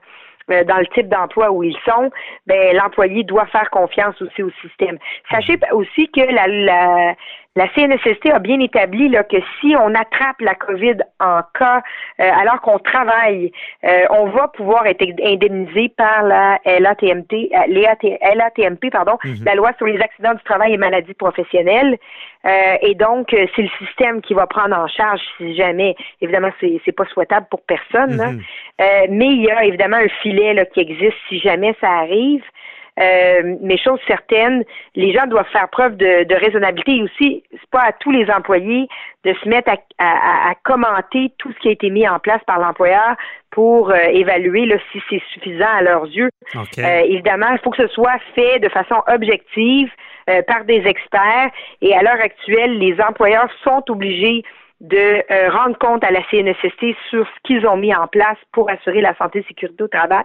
euh, 0.50 0.62
dans 0.62 0.78
le 0.78 0.86
type 0.86 1.08
d'emploi 1.08 1.50
où 1.50 1.64
ils 1.64 1.76
sont, 1.84 2.10
ben 2.46 2.76
l'employé 2.76 3.24
doit 3.24 3.46
faire 3.46 3.68
confiance 3.70 4.20
aussi 4.22 4.44
au 4.44 4.50
système. 4.62 4.96
Sachez 5.28 5.58
aussi 5.72 6.08
que 6.08 6.20
la, 6.20 6.46
la, 6.46 7.14
la 7.56 7.68
CNSST 7.68 8.30
a 8.30 8.38
bien 8.38 8.60
établi 8.60 9.08
là, 9.08 9.24
que 9.24 9.38
si 9.60 9.74
on 9.80 9.94
attrape 9.94 10.40
la 10.40 10.54
COVID 10.54 10.98
en 11.20 11.40
cas 11.58 11.82
euh, 12.20 12.30
alors 12.30 12.60
qu'on 12.60 12.78
travaille, 12.78 13.50
euh, 13.84 14.04
on 14.10 14.26
va 14.26 14.48
pouvoir 14.48 14.86
être 14.86 15.02
indemnisé 15.24 15.88
par 15.88 16.22
la 16.22 16.60
LATMT, 16.66 17.50
LATMP, 17.68 18.90
pardon, 18.92 19.16
mhm. 19.24 19.44
la 19.44 19.54
loi 19.54 19.72
sur 19.78 19.86
les 19.86 19.98
accidents 20.00 20.34
du 20.34 20.42
travail 20.44 20.74
et 20.74 20.76
maladies 20.76 21.14
professionnelles. 21.14 21.96
Euh, 22.44 22.76
et 22.82 22.94
donc, 22.94 23.28
c'est 23.30 23.62
le 23.62 23.70
système 23.78 24.20
qui 24.20 24.34
va 24.34 24.46
prendre 24.46 24.76
en 24.76 24.86
charge 24.86 25.20
si 25.38 25.56
jamais, 25.56 25.96
évidemment, 26.20 26.50
c'est, 26.60 26.92
pas 26.92 27.06
souhaitable 27.06 27.46
pour 27.50 27.62
personne, 27.62 28.16
mhm. 28.16 28.42
mais 29.10 29.26
il 29.26 29.42
y 29.42 29.50
a 29.50 29.64
évidemment 29.64 29.96
un 29.96 30.08
filet 30.22 30.52
là, 30.54 30.66
qui 30.66 30.80
existe 30.80 31.16
si 31.28 31.40
jamais 31.40 31.74
ça 31.80 31.90
arrive. 31.90 32.42
Euh, 32.98 33.56
mais 33.60 33.76
chose 33.76 34.00
certaine, 34.06 34.64
les 34.94 35.12
gens 35.12 35.26
doivent 35.26 35.48
faire 35.52 35.68
preuve 35.68 35.96
de, 35.96 36.24
de 36.24 36.34
raisonnabilité 36.34 36.96
et 36.96 37.02
aussi, 37.02 37.42
c'est 37.50 37.70
pas 37.70 37.82
à 37.82 37.92
tous 37.92 38.10
les 38.10 38.30
employés 38.30 38.88
de 39.24 39.34
se 39.34 39.48
mettre 39.48 39.70
à, 39.98 40.54
commenter 40.64 41.32
tout 41.38 41.52
ce 41.52 41.58
qui 41.58 41.68
a 41.68 41.72
été 41.72 41.90
mis 41.90 42.08
en 42.08 42.18
place 42.18 42.40
par 42.46 42.58
l'employeur 42.58 43.16
pour 43.50 43.90
euh, 43.90 43.96
évaluer 44.10 44.66
là, 44.66 44.76
si 44.92 45.02
c'est 45.10 45.22
suffisant 45.32 45.68
à 45.68 45.82
leurs 45.82 46.06
yeux. 46.06 46.30
Euh, 46.54 47.00
évidemment, 47.04 47.48
il 47.52 47.58
faut 47.58 47.70
que 47.70 47.82
ce 47.86 47.92
soit 47.92 48.18
fait 48.34 48.60
de 48.60 48.68
façon 48.68 49.02
objective 49.08 49.90
euh, 50.30 50.42
par 50.42 50.64
des 50.64 50.82
experts 50.86 51.50
et 51.82 51.94
à 51.94 52.02
l'heure 52.02 52.20
actuelle, 52.20 52.78
les 52.78 53.00
employeurs 53.00 53.48
sont 53.62 53.82
obligés 53.88 54.42
de 54.80 55.22
euh, 55.30 55.50
rendre 55.50 55.78
compte 55.78 56.04
à 56.04 56.10
la 56.10 56.20
CNSST 56.30 56.94
sur 57.08 57.26
ce 57.26 57.40
qu'ils 57.44 57.66
ont 57.66 57.76
mis 57.76 57.94
en 57.94 58.06
place 58.06 58.36
pour 58.52 58.68
assurer 58.70 59.00
la 59.00 59.14
santé 59.16 59.38
et 59.38 59.44
sécurité 59.48 59.82
au 59.82 59.88
travail. 59.88 60.24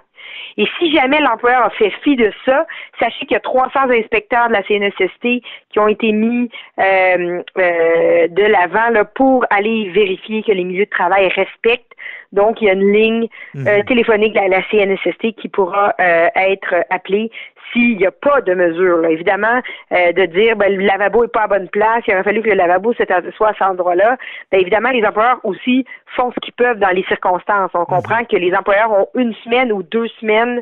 Et 0.57 0.67
si 0.77 0.93
jamais 0.93 1.19
l'employeur 1.19 1.63
a 1.63 1.69
fait 1.71 1.91
fi 2.03 2.15
de 2.15 2.31
ça, 2.45 2.65
sachez 2.99 3.25
qu'il 3.25 3.31
y 3.31 3.35
a 3.35 3.39
300 3.39 3.89
inspecteurs 3.89 4.49
de 4.49 4.53
la 4.53 4.63
CNSST 4.63 5.41
qui 5.69 5.79
ont 5.79 5.87
été 5.87 6.11
mis 6.11 6.49
euh, 6.79 7.41
euh, 7.57 8.27
de 8.27 8.43
l'avant 8.43 8.91
pour 9.15 9.45
aller 9.49 9.89
vérifier 9.89 10.43
que 10.43 10.51
les 10.51 10.63
milieux 10.63 10.85
de 10.85 10.89
travail 10.89 11.29
respectent. 11.29 11.93
Donc, 12.31 12.61
il 12.61 12.67
y 12.67 12.69
a 12.69 12.73
une 12.73 12.91
ligne 12.91 13.27
mhm. 13.53 13.83
téléphonique 13.85 14.33
de 14.33 14.49
la, 14.49 14.61
CNSST 14.63 15.35
qui 15.35 15.49
pourra 15.49 15.93
être 15.99 16.75
appelée 16.89 17.31
s'il 17.71 17.97
n'y 17.97 18.05
a 18.05 18.11
pas 18.11 18.41
de 18.41 18.53
mesure. 18.53 19.05
Évidemment, 19.05 19.61
de 19.91 20.25
dire 20.25 20.55
ben, 20.55 20.75
le 20.75 20.85
lavabo 20.85 21.23
n'est 21.23 21.29
pas 21.29 21.43
à 21.43 21.47
bonne 21.47 21.69
place, 21.69 22.03
il 22.07 22.13
aurait 22.13 22.23
fallu 22.23 22.41
que 22.41 22.49
le 22.49 22.55
lavabo 22.55 22.93
soit 22.93 23.49
à 23.49 23.53
cet 23.53 23.61
endroit-là. 23.61 24.17
Ben, 24.51 24.59
évidemment, 24.59 24.89
les 24.89 25.03
employeurs 25.05 25.39
aussi 25.43 25.85
font 26.15 26.31
ce 26.31 26.39
qu'ils 26.39 26.53
peuvent 26.53 26.79
dans 26.79 26.89
les 26.89 27.03
circonstances. 27.03 27.71
On 27.73 27.85
comprend 27.85 28.19
mhm. 28.19 28.27
que 28.27 28.37
les 28.37 28.53
employeurs 28.53 28.91
ont 28.91 29.07
une 29.15 29.33
semaine 29.43 29.71
ou 29.71 29.83
deux 29.83 30.07
semaines, 30.19 30.61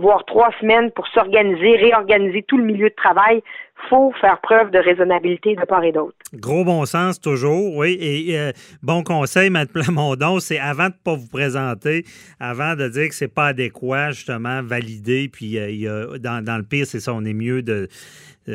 voire 0.00 0.24
trois 0.24 0.50
semaines 0.60 0.90
pour 0.90 1.06
s'organiser, 1.08 1.76
réorganiser 1.76 2.44
tout 2.46 2.58
le 2.58 2.64
milieu 2.64 2.88
de 2.88 2.94
travail. 2.94 3.42
faut 3.88 4.12
faire 4.20 4.40
preuve 4.42 4.70
de 4.70 4.78
raisonnabilité 4.78 5.54
de 5.54 5.64
part 5.64 5.84
et 5.84 5.92
d'autre. 5.92 6.16
Gros 6.34 6.64
bon 6.64 6.84
sens 6.84 7.20
toujours, 7.20 7.76
oui. 7.76 7.96
Et 8.00 8.38
euh, 8.38 8.52
bon 8.82 9.02
conseil, 9.02 9.46
M. 9.48 9.66
Plamondon, 9.72 10.38
c'est 10.38 10.58
avant 10.58 10.88
de 10.88 10.94
ne 10.94 11.02
pas 11.02 11.14
vous 11.14 11.28
présenter, 11.28 12.04
avant 12.38 12.76
de 12.76 12.88
dire 12.88 13.08
que 13.08 13.14
c'est 13.14 13.32
pas 13.32 13.48
adéquat, 13.48 14.10
justement, 14.10 14.62
valider, 14.62 15.28
puis 15.32 15.58
euh, 15.58 16.18
dans, 16.18 16.44
dans, 16.44 16.58
le 16.58 16.62
pire, 16.62 16.86
c'est 16.86 17.00
ça, 17.00 17.14
on 17.14 17.24
est 17.24 17.32
mieux 17.32 17.62
de 17.62 17.88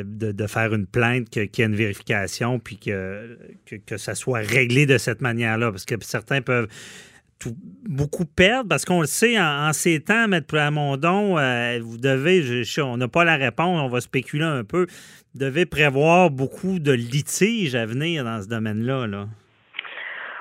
de, 0.04 0.48
faire 0.48 0.74
une 0.74 0.88
plainte, 0.88 1.30
qu'il 1.30 1.44
y 1.44 1.62
ait 1.62 1.66
une 1.66 1.76
vérification, 1.76 2.60
puis 2.60 2.78
que, 2.78 3.38
que, 3.86 3.98
ça 3.98 4.16
soit 4.16 4.40
réglé 4.40 4.86
de 4.86 4.98
cette 4.98 5.22
manière-là. 5.22 5.72
Parce 5.72 5.86
que 5.86 5.96
certains 6.02 6.42
peuvent 6.42 6.68
beaucoup 7.88 8.26
perdre, 8.26 8.70
parce 8.70 8.86
qu'on 8.86 9.02
le 9.02 9.08
sait, 9.08 9.40
en, 9.40 9.72
ces 9.74 10.00
temps, 10.00 10.26
M. 10.32 10.42
Plamondon, 10.42 11.38
euh, 11.38 11.80
vous 11.82 11.98
devez, 11.98 12.64
on 12.82 12.98
n'a 12.98 13.08
pas 13.08 13.24
la 13.24 13.36
réponse, 13.36 13.82
on 13.82 13.88
va 13.88 14.02
spéculer 14.02 14.46
un 14.46 14.64
peu, 14.64 14.88
vous 15.34 15.40
devez 15.40 15.66
prévoir 15.66 16.30
beaucoup 16.30 16.80
de 16.80 16.92
litiges 16.92 17.76
à 17.76 17.86
venir 17.86 18.24
dans 18.24 18.42
ce 18.42 18.48
domaine-là. 18.48 19.08
Là. 19.08 19.26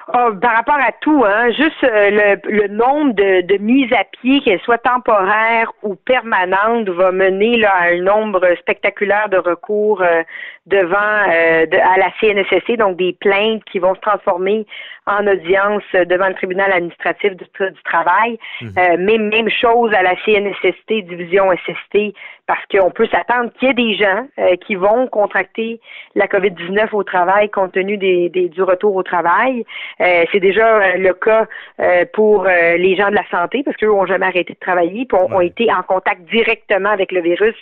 Oh, 0.08 0.32
par 0.40 0.54
rapport 0.54 0.76
à 0.76 0.92
tout, 1.00 1.24
hein, 1.26 1.50
juste 1.52 1.82
euh, 1.82 2.36
le, 2.44 2.68
nombre 2.68 3.14
de, 3.14 3.40
de 3.40 3.56
mises 3.56 3.90
à 3.94 4.04
pied, 4.04 4.42
qu'elles 4.42 4.60
soient 4.60 4.76
temporaires 4.76 5.72
ou 5.82 5.94
permanentes, 5.94 6.90
va 6.90 7.10
mener 7.10 7.56
là, 7.56 7.72
à 7.74 7.88
un 7.88 8.02
nombre 8.02 8.46
spectaculaire 8.60 9.30
de 9.30 9.38
recours 9.38 10.02
euh, 10.02 10.22
devant 10.66 10.96
euh, 10.96 11.66
à 11.72 11.98
la 11.98 12.10
CNSSC, 12.20 12.76
donc 12.78 12.96
des 12.96 13.12
plaintes 13.12 13.62
qui 13.64 13.78
vont 13.78 13.94
se 13.94 14.00
transformer 14.00 14.66
en 15.06 15.26
audience 15.26 15.82
devant 15.92 16.28
le 16.28 16.34
tribunal 16.34 16.72
administratif 16.72 17.32
du, 17.36 17.44
du 17.44 17.82
travail. 17.84 18.38
Mhm. 18.62 18.72
Euh, 18.78 18.96
même, 18.96 19.28
même 19.28 19.50
chose 19.50 19.92
à 19.92 20.02
la 20.02 20.14
CNSST, 20.24 21.06
division 21.06 21.50
SST, 21.52 22.14
parce 22.46 22.64
qu'on 22.70 22.90
peut 22.90 23.06
s'attendre 23.08 23.50
qu'il 23.58 23.68
y 23.68 23.70
ait 23.70 23.74
des 23.74 23.94
gens 23.94 24.26
euh, 24.38 24.56
qui 24.56 24.74
vont 24.74 25.06
contracter 25.08 25.80
la 26.14 26.26
COVID-19 26.26 26.88
au 26.92 27.02
travail 27.02 27.50
compte 27.50 27.72
tenu 27.72 27.98
des, 27.98 28.30
des 28.30 28.48
du 28.48 28.62
retour 28.62 28.94
au 28.94 29.02
travail. 29.02 29.64
Euh, 30.00 30.24
c'est 30.32 30.40
déjà 30.40 30.96
le 30.96 31.12
cas 31.12 31.46
pour 32.14 32.44
les 32.44 32.96
gens 32.96 33.10
de 33.10 33.14
la 33.14 33.26
santé, 33.30 33.62
parce 33.64 33.76
qu'eux 33.76 33.86
n'ont 33.86 34.06
jamais 34.06 34.26
arrêté 34.26 34.54
de 34.54 34.58
travailler, 34.58 35.04
puis 35.06 35.18
ont, 35.18 35.36
ont 35.36 35.40
été 35.40 35.72
en 35.72 35.82
contact 35.82 36.22
directement 36.22 36.90
avec 36.90 37.12
le 37.12 37.20
virus 37.20 37.56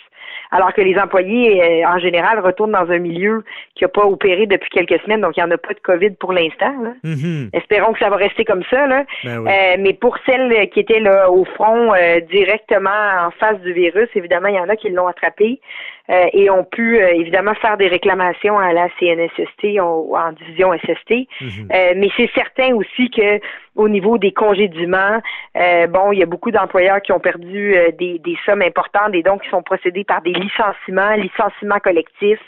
alors 0.51 0.73
que 0.73 0.81
les 0.81 0.97
employés, 0.99 1.61
euh, 1.61 1.87
en 1.87 1.99
général, 1.99 2.39
retournent 2.39 2.71
dans 2.71 2.89
un 2.89 2.99
milieu 2.99 3.43
qui 3.75 3.83
n'a 3.83 3.87
pas 3.87 4.05
opéré 4.05 4.45
depuis 4.45 4.69
quelques 4.69 5.01
semaines, 5.01 5.21
donc 5.21 5.35
il 5.35 5.43
n'y 5.43 5.49
en 5.49 5.51
a 5.51 5.57
pas 5.57 5.73
de 5.73 5.79
COVID 5.79 6.11
pour 6.11 6.31
l'instant. 6.31 6.73
Mm-hmm. 7.03 7.49
Espérons 7.53 7.93
que 7.93 7.99
ça 7.99 8.09
va 8.09 8.17
rester 8.17 8.45
comme 8.45 8.63
ça. 8.69 8.87
Là. 8.87 9.03
Ben 9.23 9.47
euh, 9.47 9.75
mais 9.79 9.93
pour 9.93 10.17
celles 10.25 10.69
qui 10.69 10.79
étaient 10.79 10.99
là 10.99 11.31
au 11.31 11.45
front 11.45 11.93
euh, 11.93 12.19
directement 12.31 12.89
en 13.25 13.31
face 13.31 13.59
du 13.61 13.73
virus, 13.73 14.09
évidemment, 14.15 14.47
il 14.49 14.55
y 14.55 14.59
en 14.59 14.69
a 14.69 14.75
qui 14.75 14.89
l'ont 14.89 15.07
attrapé. 15.07 15.59
Euh, 16.09 16.25
et 16.33 16.49
ont 16.49 16.65
pu 16.65 16.97
euh, 16.97 17.13
évidemment 17.13 17.53
faire 17.55 17.77
des 17.77 17.87
réclamations 17.87 18.59
à 18.59 18.73
la 18.73 18.89
CNSST 18.99 19.79
ou 19.79 20.17
en 20.17 20.33
division 20.33 20.73
SST. 20.73 21.29
Mhm. 21.39 21.69
Euh, 21.73 21.93
mais 21.95 22.09
c'est 22.17 22.29
certain 22.35 22.75
aussi 22.75 23.09
que 23.09 23.39
au 23.75 23.87
niveau 23.87 24.17
des 24.17 24.33
congédiements, 24.33 25.21
bon, 25.55 26.11
il 26.11 26.19
y 26.19 26.23
a 26.23 26.25
beaucoup 26.25 26.51
d'employeurs 26.51 27.01
qui 27.01 27.13
ont 27.13 27.21
perdu 27.21 27.75
des, 27.97 28.19
des, 28.19 28.37
sommes 28.45 28.61
importantes 28.61 29.15
et 29.15 29.23
donc 29.23 29.43
qui 29.43 29.49
sont 29.49 29.63
procédés 29.63 30.03
par 30.03 30.21
des 30.21 30.33
licenciements, 30.33 31.15
licenciements 31.15 31.79
collectifs. 31.79 32.43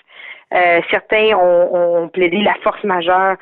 certains 0.92 1.36
ont, 1.36 2.04
ont 2.04 2.10
plaidé 2.10 2.42
la 2.42 2.54
force 2.62 2.84
majeure 2.84 3.38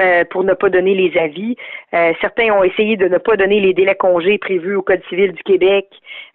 euh, 0.00 0.24
pour 0.30 0.42
ne 0.42 0.54
pas 0.54 0.70
donner 0.70 0.94
les 0.94 1.16
avis. 1.18 1.56
Euh, 1.94 2.12
certains 2.20 2.50
ont 2.52 2.64
essayé 2.64 2.96
de 2.96 3.06
ne 3.06 3.18
pas 3.18 3.36
donner 3.36 3.60
les 3.60 3.74
délais 3.74 3.94
congés 3.94 4.38
prévus 4.38 4.74
au 4.74 4.82
Code 4.82 5.02
civil 5.08 5.32
du 5.32 5.42
Québec 5.44 5.88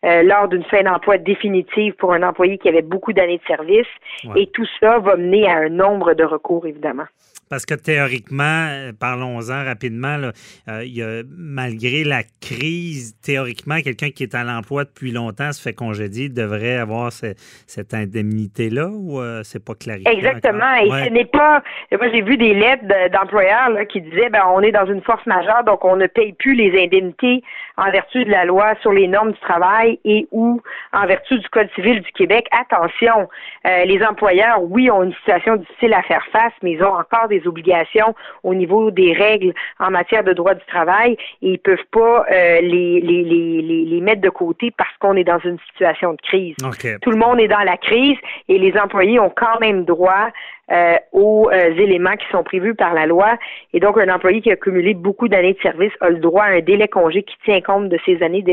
euh, 0.05 0.23
lors 0.23 0.47
d'une 0.47 0.63
fin 0.63 0.83
d'emploi 0.83 1.17
définitive 1.17 1.93
pour 1.95 2.13
un 2.13 2.23
employé 2.23 2.57
qui 2.57 2.69
avait 2.69 2.81
beaucoup 2.81 3.11
d'années 3.11 3.37
de 3.37 3.47
service. 3.47 3.87
Et 4.35 4.47
tout 4.47 4.65
ça 4.79 4.99
va 4.99 5.17
mener 5.17 5.47
à 5.47 5.57
un 5.57 5.69
nombre 5.69 6.13
de 6.13 6.23
recours, 6.23 6.65
évidemment. 6.65 7.05
Parce 7.49 7.65
que 7.65 7.73
théoriquement, 7.73 8.67
euh, 8.69 8.91
parlons-en 8.97 9.65
rapidement, 9.65 10.17
euh, 10.67 10.83
il 10.83 10.95
y 10.95 11.01
a, 11.01 11.23
malgré 11.35 12.03
la 12.03 12.21
crise, 12.41 13.15
théoriquement, 13.25 13.77
quelqu'un 13.83 14.11
qui 14.11 14.21
est 14.21 14.35
à 14.35 14.43
l'emploi 14.43 14.83
depuis 14.83 15.11
longtemps 15.11 15.51
se 15.51 15.59
fait 15.59 15.73
congédier, 15.73 16.29
devrait 16.29 16.77
avoir 16.77 17.11
cette 17.11 17.93
indemnité-là 17.93 18.89
ou 18.89 19.19
euh, 19.19 19.41
c'est 19.43 19.65
pas 19.65 19.73
clarifié? 19.73 20.11
Exactement. 20.11 20.75
Et 20.75 20.89
ce 21.05 21.09
n'est 21.09 21.25
pas. 21.25 21.63
Moi, 21.91 22.09
j'ai 22.13 22.21
vu 22.21 22.37
des 22.37 22.53
lettres 22.53 22.85
d'employeurs 23.11 23.71
qui 23.91 24.01
disaient 24.01 24.29
ben, 24.29 24.43
on 24.53 24.61
est 24.61 24.71
dans 24.71 24.85
une 24.85 25.01
force 25.01 25.25
majeure, 25.25 25.63
donc 25.63 25.83
on 25.83 25.95
ne 25.95 26.05
paye 26.05 26.33
plus 26.33 26.53
les 26.53 26.83
indemnités 26.83 27.41
en 27.77 27.89
vertu 27.89 28.25
de 28.25 28.29
la 28.29 28.45
loi 28.45 28.75
sur 28.81 28.91
les 28.91 29.07
normes 29.07 29.31
du 29.31 29.39
travail 29.39 29.99
et 30.05 30.27
ou 30.31 30.61
en 30.93 31.07
vertu 31.07 31.39
du 31.39 31.49
Code 31.49 31.69
civil 31.73 32.01
du 32.01 32.11
Québec. 32.11 32.45
Attention, 32.51 33.29
les 33.63 34.03
employeurs, 34.03 34.61
oui, 34.61 34.91
ont 34.91 35.03
une 35.03 35.13
situation 35.13 35.55
difficile 35.55 35.93
à 35.93 36.03
faire 36.03 36.25
face, 36.31 36.53
mais 36.61 36.73
ils 36.73 36.83
ont 36.83 36.93
encore 36.93 37.27
des 37.29 37.38
obligations 37.47 38.15
au 38.43 38.53
niveau 38.53 38.91
des 38.91 39.13
règles 39.13 39.53
en 39.79 39.91
matière 39.91 40.23
de 40.23 40.33
droit 40.33 40.53
du 40.53 40.65
travail 40.65 41.17
et 41.41 41.51
ils 41.51 41.59
peuvent 41.59 41.77
pas 41.91 42.25
euh, 42.31 42.61
les, 42.61 43.01
les, 43.01 43.23
les, 43.23 43.85
les, 43.85 44.01
mettre 44.01 44.21
de 44.21 44.29
côté 44.29 44.71
parce 44.71 44.95
qu'on 44.99 45.15
est 45.15 45.23
dans 45.23 45.39
une 45.39 45.57
situation 45.71 46.13
de 46.13 46.21
crise. 46.21 46.55
Tout 47.01 47.11
le 47.11 47.17
monde 47.17 47.39
est 47.39 47.47
dans 47.47 47.63
la 47.63 47.77
crise 47.77 48.17
et 48.47 48.57
les 48.57 48.77
employés 48.77 49.19
ont 49.19 49.31
quand 49.35 49.59
même 49.59 49.85
droit 49.85 50.29
euh, 50.71 50.97
aux 51.13 51.49
euh, 51.51 51.71
éléments 51.77 52.15
qui 52.15 52.27
sont 52.31 52.43
prévus 52.43 52.75
par 52.75 52.93
la 52.93 53.07
loi. 53.07 53.37
Et 53.73 53.79
donc, 53.79 53.97
un 53.97 54.13
employé 54.13 54.39
qui 54.41 54.51
a 54.51 54.55
cumulé 54.55 54.93
beaucoup 54.93 55.27
d'années 55.27 55.53
de 55.53 55.61
service 55.61 55.91
a 55.99 56.09
le 56.09 56.19
droit 56.19 56.43
à 56.43 56.51
un 56.51 56.59
délai 56.59 56.87
congé 56.87 57.23
qui 57.23 57.35
tient 57.43 57.59
compte 57.61 57.89
de 57.89 57.97
ses 58.05 58.21
années 58.21 58.43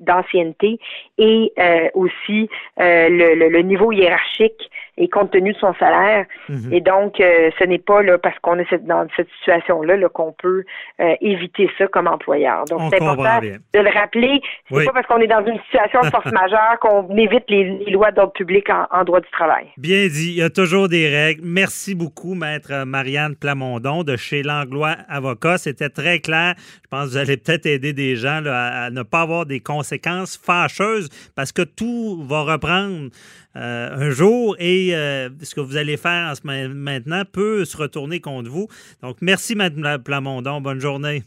d'ancienneté 0.00 0.80
et 1.18 1.52
aussi 1.94 2.48
le, 2.78 3.48
le, 3.48 3.62
niveau 3.62 3.92
hiérarchique 3.92 4.70
et 4.98 5.08
compte 5.08 5.30
tenu 5.30 5.52
de 5.52 5.58
son 5.58 5.74
salaire. 5.74 6.26
Mhm. 6.48 6.72
Et 6.72 6.80
donc, 6.80 7.18
euh, 7.20 7.50
ce 7.58 7.64
n'est 7.64 7.78
pas 7.78 8.02
là 8.02 8.18
parce 8.18 8.38
qu'on 8.40 8.58
est 8.58 8.84
dans 8.84 9.06
cette 9.16 9.28
situation-là 9.38 9.96
-là, 9.96 10.08
qu'on 10.10 10.32
peut 10.32 10.64
euh, 11.00 11.14
éviter 11.20 11.70
ça 11.78 11.86
comme 11.86 12.06
employeur. 12.06 12.64
Donc, 12.66 12.80
c'est 12.90 13.02
important 13.02 13.40
de 13.40 13.80
le 13.80 13.90
rappeler. 13.90 14.42
C'est 14.70 14.84
pas 14.84 14.92
parce 14.92 15.06
qu'on 15.06 15.20
est 15.20 15.26
dans 15.26 15.44
une 15.44 15.58
situation 15.60 16.00
de 16.02 16.06
force 16.06 16.30
majeure 16.32 16.78
qu'on 16.80 17.16
évite 17.16 17.44
les, 17.48 17.90
lois 17.90 18.10
d'ordre 18.10 18.32
public 18.32 18.68
en, 18.70 19.04
droit 19.04 19.20
du 19.20 19.30
travail. 19.30 19.66
Bien 19.76 20.06
dit. 20.08 20.32
Il 20.32 20.38
y 20.38 20.42
a 20.42 20.50
toujours 20.50 20.88
des 20.88 21.08
règles. 21.08 21.42
Merci 21.44 21.94
beaucoup, 21.94 22.34
maître 22.34 22.84
Marianne 22.84 23.34
Plamondon 23.34 24.02
de 24.02 24.16
chez 24.16 24.42
Langlois 24.42 24.96
Avocat. 25.08 25.58
C'était 25.58 25.88
très 25.88 26.20
clair. 26.20 26.54
Je 26.84 26.88
pense 26.90 27.04
que 27.06 27.10
vous 27.10 27.16
allez 27.16 27.36
peut-être 27.36 27.66
aider 27.66 27.92
des 27.92 28.16
gens 28.16 28.42
à, 28.46 28.84
à 28.84 28.90
ne 28.90 29.02
pas 29.02 29.22
avoir 29.22 29.46
des 29.46 29.60
conséquences 29.60 30.36
fâcheuses 30.36 31.08
parce 31.34 31.52
que 31.52 31.62
tout 31.62 32.22
va 32.22 32.42
reprendre 32.42 33.10
un 33.54 34.10
jour 34.10 34.56
et 34.58 34.94
euh, 34.94 35.28
ce 35.42 35.54
que 35.54 35.60
vous 35.60 35.76
allez 35.76 35.96
faire 35.96 36.30
en 36.30 36.34
ce 36.34 36.40
maintenant 36.44 37.22
peut 37.30 37.64
se 37.64 37.76
retourner 37.76 38.20
contre 38.20 38.50
vous. 38.50 38.68
Donc, 39.02 39.18
merci, 39.20 39.54
Mme 39.54 40.02
Plamondon. 40.02 40.60
Bonne 40.60 40.80
journée. 40.80 41.22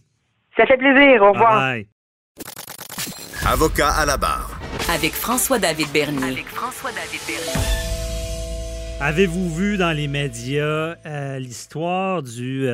Ça 0.58 0.66
fait 0.66 0.78
plaisir. 0.78 1.22
Au 1.22 1.32
revoir. 1.32 1.76
Avocat 3.48 3.90
à 3.90 4.06
la 4.06 4.18
barre. 4.18 4.60
Avec 4.94 5.14
François-David 5.14 5.92
Bernier. 5.92 6.24
Avec 6.24 6.48
François-David 6.48 7.20
Bernier. 7.28 7.62
Avez-vous 9.02 9.54
vu 9.54 9.78
dans 9.78 9.92
les 9.92 10.08
médias 10.08 10.96
euh, 11.06 11.38
l'histoire 11.40 12.24
du 12.24 12.68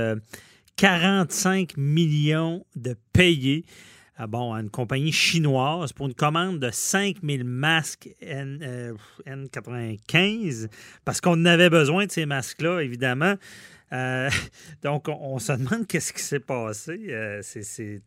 45 0.78 1.78
millions 1.78 2.64
de 2.76 2.96
payés 3.12 3.66
à, 4.22 4.28
bon, 4.28 4.54
à 4.54 4.62
une 4.62 4.70
compagnie 4.70 5.12
chinoise 5.12 5.94
pour 5.94 6.06
une 6.08 6.14
commande 6.14 6.60
de 6.60 6.70
5000 6.70 7.44
masques 7.44 8.10
N, 8.22 8.60
euh, 8.62 8.94
N95 9.26 10.68
parce 11.04 11.22
qu'on 11.22 11.44
avait 11.46 11.70
besoin 11.70 12.06
de 12.06 12.12
ces 12.12 12.26
masques-là, 12.28 12.82
évidemment. 12.82 13.36
Euh, 13.94 14.30
donc, 14.84 15.08
on, 15.10 15.40
se 15.40 15.54
demande 15.54 15.88
qu'est-ce 15.88 16.14
qui 16.14 16.22
s'est 16.22 16.40
passé. 16.40 17.00
Euh, 17.10 17.40
c'est- 17.42 18.02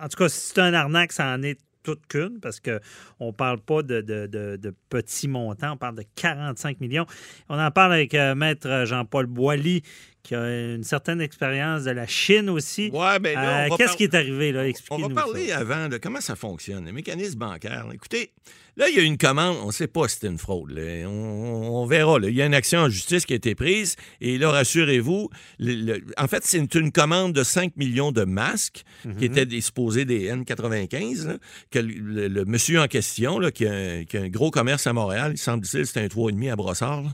En 0.00 0.08
tout 0.08 0.18
cas, 0.18 0.28
si 0.28 0.40
c'est 0.52 0.60
un 0.60 0.74
arnaque, 0.74 1.12
ça 1.12 1.26
en 1.34 1.42
est 1.42 1.58
toute 1.82 2.06
qu'une 2.08 2.38
parce 2.40 2.60
qu'on 2.60 3.26
ne 3.28 3.32
parle 3.32 3.60
pas 3.60 3.82
de, 3.82 4.00
de- 4.02 4.26
de- 4.26 4.56
de 4.56 4.74
petits 4.90 5.28
montants, 5.28 5.72
on 5.72 5.76
parle 5.76 5.94
de 5.96 6.04
45 6.16 6.80
millions. 6.80 7.06
On 7.48 7.58
en 7.58 7.70
parle 7.70 7.92
avec 7.94 8.12
Maître 8.12 8.84
Jean-Paul 8.86 9.26
Boilly, 9.26 9.82
qui 10.26 10.34
a 10.34 10.74
une 10.74 10.82
certaine 10.82 11.20
expérience 11.20 11.84
de 11.84 11.92
la 11.92 12.06
Chine 12.08 12.50
aussi. 12.50 12.90
Ouais, 12.92 13.18
ben 13.20 13.34
là, 13.34 13.66
Euh, 13.66 13.68
on 13.70 13.76
Qu'est-ce 13.76 13.90
par- 13.90 13.96
qui 13.96 14.02
est 14.04 14.14
arrivé, 14.14 14.50
là? 14.50 14.62
On 14.62 14.64
Expliquez-nous 14.64 15.08
va 15.14 15.22
parler 15.22 15.48
ça. 15.48 15.58
avant 15.58 15.88
de 15.88 15.98
comment 15.98 16.20
ça 16.20 16.34
fonctionne, 16.34 16.84
les 16.84 16.92
mécanismes 16.92 17.38
bancaires. 17.38 17.86
Écoutez, 17.94 18.32
là, 18.76 18.88
il 18.88 18.96
y 18.96 18.98
a 18.98 19.02
une 19.04 19.18
commande, 19.18 19.56
on 19.62 19.68
ne 19.68 19.72
sait 19.72 19.86
pas 19.86 20.08
si 20.08 20.18
c'est 20.20 20.26
une 20.26 20.38
fraude. 20.38 20.70
là. 20.72 21.06
On, 21.08 21.82
on 21.82 21.86
verra. 21.86 22.18
là. 22.18 22.28
Il 22.28 22.34
y 22.34 22.42
a 22.42 22.46
une 22.46 22.54
action 22.54 22.80
en 22.80 22.88
justice 22.88 23.24
qui 23.24 23.34
a 23.34 23.36
été 23.36 23.54
prise 23.54 23.94
et 24.20 24.36
là, 24.38 24.50
rassurez-vous, 24.50 25.30
en 26.18 26.26
fait, 26.26 26.42
c'est 26.44 26.58
une, 26.58 26.68
une 26.74 26.92
commande 26.92 27.32
de 27.32 27.44
5 27.44 27.76
millions 27.76 28.10
de 28.12 28.24
masques 28.24 28.82
Mhm. 29.04 29.16
qui 29.16 29.24
étaient 29.26 29.46
des- 29.46 29.60
supposés 29.60 30.04
des 30.04 30.28
N95, 30.28 31.26
là, 31.28 31.36
que 31.70 31.78
le, 31.78 31.92
le- 31.94 32.28
le 32.28 32.44
monsieur 32.44 32.80
en 32.80 32.86
question, 32.88 33.38
là, 33.38 33.50
qui, 33.52 33.66
a 33.66 33.72
un, 33.72 34.04
qui 34.04 34.16
a 34.16 34.22
un 34.22 34.28
gros 34.28 34.50
commerce 34.50 34.86
à 34.88 34.92
Montréal, 34.92 35.32
il 35.34 35.38
semble-t-il, 35.38 35.86
c'est 35.86 36.00
un 36.00 36.08
3,5 36.08 36.50
à 36.50 36.56
Brossard. 36.56 37.04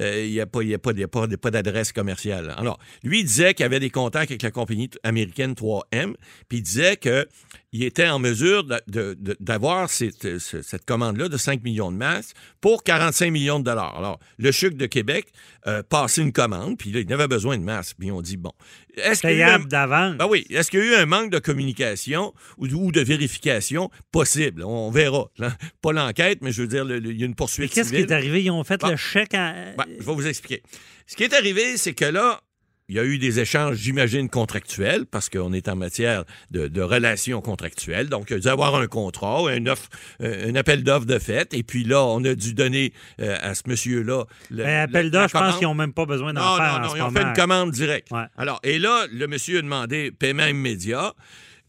Euh, 0.00 0.24
il 0.26 0.32
n'y 0.32 0.40
a 0.40 0.46
pas, 0.46 0.62
il 0.62 0.68
y 0.68 0.74
a 0.74 0.78
pas, 0.78 0.90
il 0.92 0.98
y 1.00 1.04
a 1.04 1.08
pas, 1.08 1.26
pas 1.28 1.50
d'adresse 1.50 1.92
commerciale. 1.92 2.54
Alors, 2.56 2.78
lui, 3.02 3.20
il 3.20 3.24
disait 3.24 3.54
qu'il 3.54 3.64
avait 3.66 3.80
des 3.80 3.90
contacts 3.90 4.30
avec 4.30 4.42
la 4.42 4.50
compagnie 4.50 4.90
américaine 5.02 5.52
3M, 5.52 6.14
puis 6.48 6.58
il 6.58 6.62
disait 6.62 6.96
qu'il 6.96 7.82
était 7.82 8.08
en 8.08 8.18
mesure 8.18 8.64
d'avoir 9.40 9.90
cette, 9.90 10.38
ce- 10.38 10.62
cette 10.62 10.84
commande-là 10.84 11.28
de 11.28 11.36
5 11.36 11.62
millions 11.62 11.90
de 11.92 11.96
masques 11.96 12.34
pour 12.60 12.82
45 12.84 13.30
millions 13.30 13.58
de 13.60 13.64
dollars. 13.64 13.96
Alors, 13.96 14.18
le 14.38 14.50
CHUC 14.52 14.76
de 14.76 14.86
Québec 14.86 15.26
euh, 15.66 15.82
passait 15.82 16.22
une 16.22 16.32
commande, 16.32 16.78
puis 16.78 16.90
là, 16.92 17.00
il 17.00 17.12
avait 17.12 17.28
besoin 17.28 17.58
de 17.58 17.62
masques. 17.62 17.96
Puis 17.98 18.10
on 18.10 18.22
dit, 18.22 18.36
bon, 18.36 18.52
est-ce 18.96 19.20
qu'il 19.20 19.30
y 19.30 19.32
a 19.34 19.36
eu 19.36 19.42
un- 19.42 19.46
Payable 19.46 19.68
d'avance. 19.68 20.16
ah 20.18 20.26
oui. 20.28 20.46
Est-ce 20.50 20.70
qu'il 20.70 20.80
y 20.80 20.82
a 20.82 20.86
eu 20.86 20.94
un 20.94 21.06
manque 21.06 21.30
de 21.30 21.38
communication 21.38 22.32
ou, 22.58 22.66
ou 22.66 22.92
de 22.92 23.00
vérification? 23.00 23.90
Possible? 24.12 24.62
On 24.64 24.90
verra. 24.90 25.26
là. 25.38 25.56
Pas 25.82 25.92
l'enquête, 25.92 26.38
mais 26.42 26.52
je 26.52 26.62
veux 26.62 26.68
dire, 26.68 26.84
il 26.90 27.18
y 27.18 27.22
a 27.22 27.26
une 27.26 27.30
Mais 27.30 27.34
poursuite 27.34 27.72
qu'est-ce 27.72 27.90
qui 27.90 27.96
est 27.96 28.12
arrivé? 28.12 28.42
Ils 28.42 28.50
ont 28.50 28.64
fait 28.64 28.80
Bon. 28.80 28.88
le 28.88 28.96
chèque 28.96 29.34
en... 29.34 29.74
Ben, 29.76 29.84
je 29.98 30.04
vais 30.04 30.14
vous 30.14 30.26
expliquer. 30.26 30.62
Ce 31.06 31.14
qui 31.16 31.24
est 31.24 31.34
arrivé, 31.34 31.76
c'est 31.76 31.94
que 31.94 32.04
là, 32.04 32.40
il 32.88 32.94
y 32.96 32.98
a 33.00 33.04
eu 33.04 33.18
des 33.18 33.40
échanges, 33.40 33.76
j'imagine, 33.78 34.28
contractuels, 34.28 35.06
parce 35.06 35.28
qu'on 35.28 35.52
est 35.52 35.68
en 35.68 35.74
matière 35.76 36.24
de, 36.52 36.68
de 36.68 36.80
relations 36.82 37.40
contractuelles. 37.40 38.08
Donc, 38.08 38.26
il 38.30 38.34
a 38.36 38.38
dû 38.38 38.48
avoir 38.48 38.76
un 38.76 38.86
contrat, 38.86 39.50
un, 39.50 39.66
offre, 39.66 39.88
euh, 40.22 40.50
un 40.50 40.54
appel 40.54 40.84
d'offres 40.84 41.06
de 41.06 41.18
fait. 41.18 41.52
Et 41.52 41.62
puis 41.64 41.82
là, 41.84 42.04
on 42.04 42.22
a 42.24 42.34
dû 42.34 42.54
donner 42.54 42.92
euh, 43.20 43.36
à 43.40 43.54
ce 43.56 43.62
monsieur-là. 43.66 44.24
le- 44.50 44.62
Ben, 44.62 44.82
appel 44.88 45.10
d'offres, 45.10 45.28
je 45.36 45.44
pense 45.44 45.56
qu'ils 45.58 45.66
n'ont 45.66 45.74
même 45.74 45.92
pas 45.92 46.06
besoin 46.06 46.32
d'en 46.32 46.40
Non, 46.52 46.56
faire 46.56 46.74
non, 46.74 46.84
non, 46.84 46.88
ce 46.90 46.96
ils 46.96 47.02
ont 47.02 47.10
fait 47.10 47.22
une 47.22 47.32
commande 47.32 47.70
directe. 47.72 48.10
Ouais. 48.12 48.24
Alors, 48.36 48.60
et 48.62 48.78
là, 48.78 49.06
le 49.12 49.26
monsieur 49.26 49.58
a 49.58 49.62
demandé 49.62 50.12
paiement 50.12 50.46
immédiat. 50.46 51.12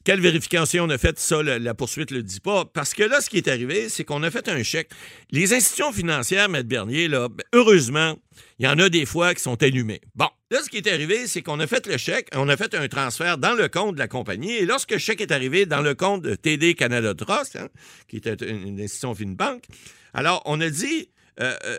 Quelle 0.08 0.22
vérification 0.22 0.86
on 0.86 0.90
a 0.90 0.98
faite, 0.98 1.20
ça, 1.20 1.44
la, 1.44 1.74
poursuite 1.74 2.12
ne 2.12 2.16
le 2.16 2.24
dit 2.24 2.40
pas. 2.40 2.64
Parce 2.64 2.94
que 2.94 3.04
là, 3.04 3.20
ce 3.20 3.30
qui 3.30 3.36
est 3.36 3.50
arrivé, 3.50 3.90
c'est 3.90 4.06
qu'on 4.06 4.24
a 4.24 4.32
fait 4.32 4.48
un 4.48 4.64
chèque. 4.64 4.90
Les 5.32 5.54
institutions 5.54 5.92
financières, 5.92 6.46
M. 6.46 6.62
Bernier, 6.62 7.10
là, 7.10 7.28
ben, 7.28 7.44
heureusement, 7.52 8.18
il 8.58 8.66
y 8.66 8.70
en 8.70 8.80
a 8.80 8.88
des 8.88 9.06
fois 9.06 9.34
qui 9.34 9.42
sont 9.42 9.62
allumées. 9.62 10.00
Bon, 10.16 10.30
là, 10.50 10.64
ce 10.64 10.70
qui 10.70 10.78
est 10.78 10.88
arrivé, 10.88 11.28
c'est 11.28 11.42
qu'on 11.42 11.60
a 11.60 11.68
fait 11.68 11.86
le 11.88 11.98
chèque, 11.98 12.30
on 12.34 12.48
a 12.48 12.56
fait 12.56 12.74
un 12.74 12.88
transfert 12.88 13.38
dans 13.38 13.52
le 13.54 13.68
compte 13.68 13.96
de 13.96 14.00
la 14.00 14.08
compagnie, 14.08 14.56
et 14.56 14.66
lorsque 14.66 14.92
le 14.92 14.98
chèque 14.98 15.20
est 15.20 15.34
arrivé 15.34 15.66
dans 15.66 15.82
le 15.82 15.94
compte 15.94 16.22
de 16.22 16.36
TD 16.36 16.76
Canada 16.76 17.14
Trust, 17.14 17.58
hein, 17.58 17.68
qui 18.08 18.16
était 18.16 18.36
une, 18.36 18.80
institution 18.80 19.14
FinBank, 19.14 19.66
alors 20.14 20.42
on 20.46 20.62
a 20.62 20.70
dit, 20.70 21.10
euh, 21.42 21.54
euh, 21.66 21.78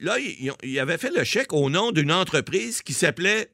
là, 0.00 0.16
il, 0.18 0.80
avait 0.80 0.98
fait 0.98 1.16
le 1.16 1.22
chèque 1.22 1.52
au 1.52 1.70
nom 1.70 1.92
d'une 1.92 2.10
entreprise 2.10 2.82
qui 2.82 2.92
s'appelait 2.92 3.52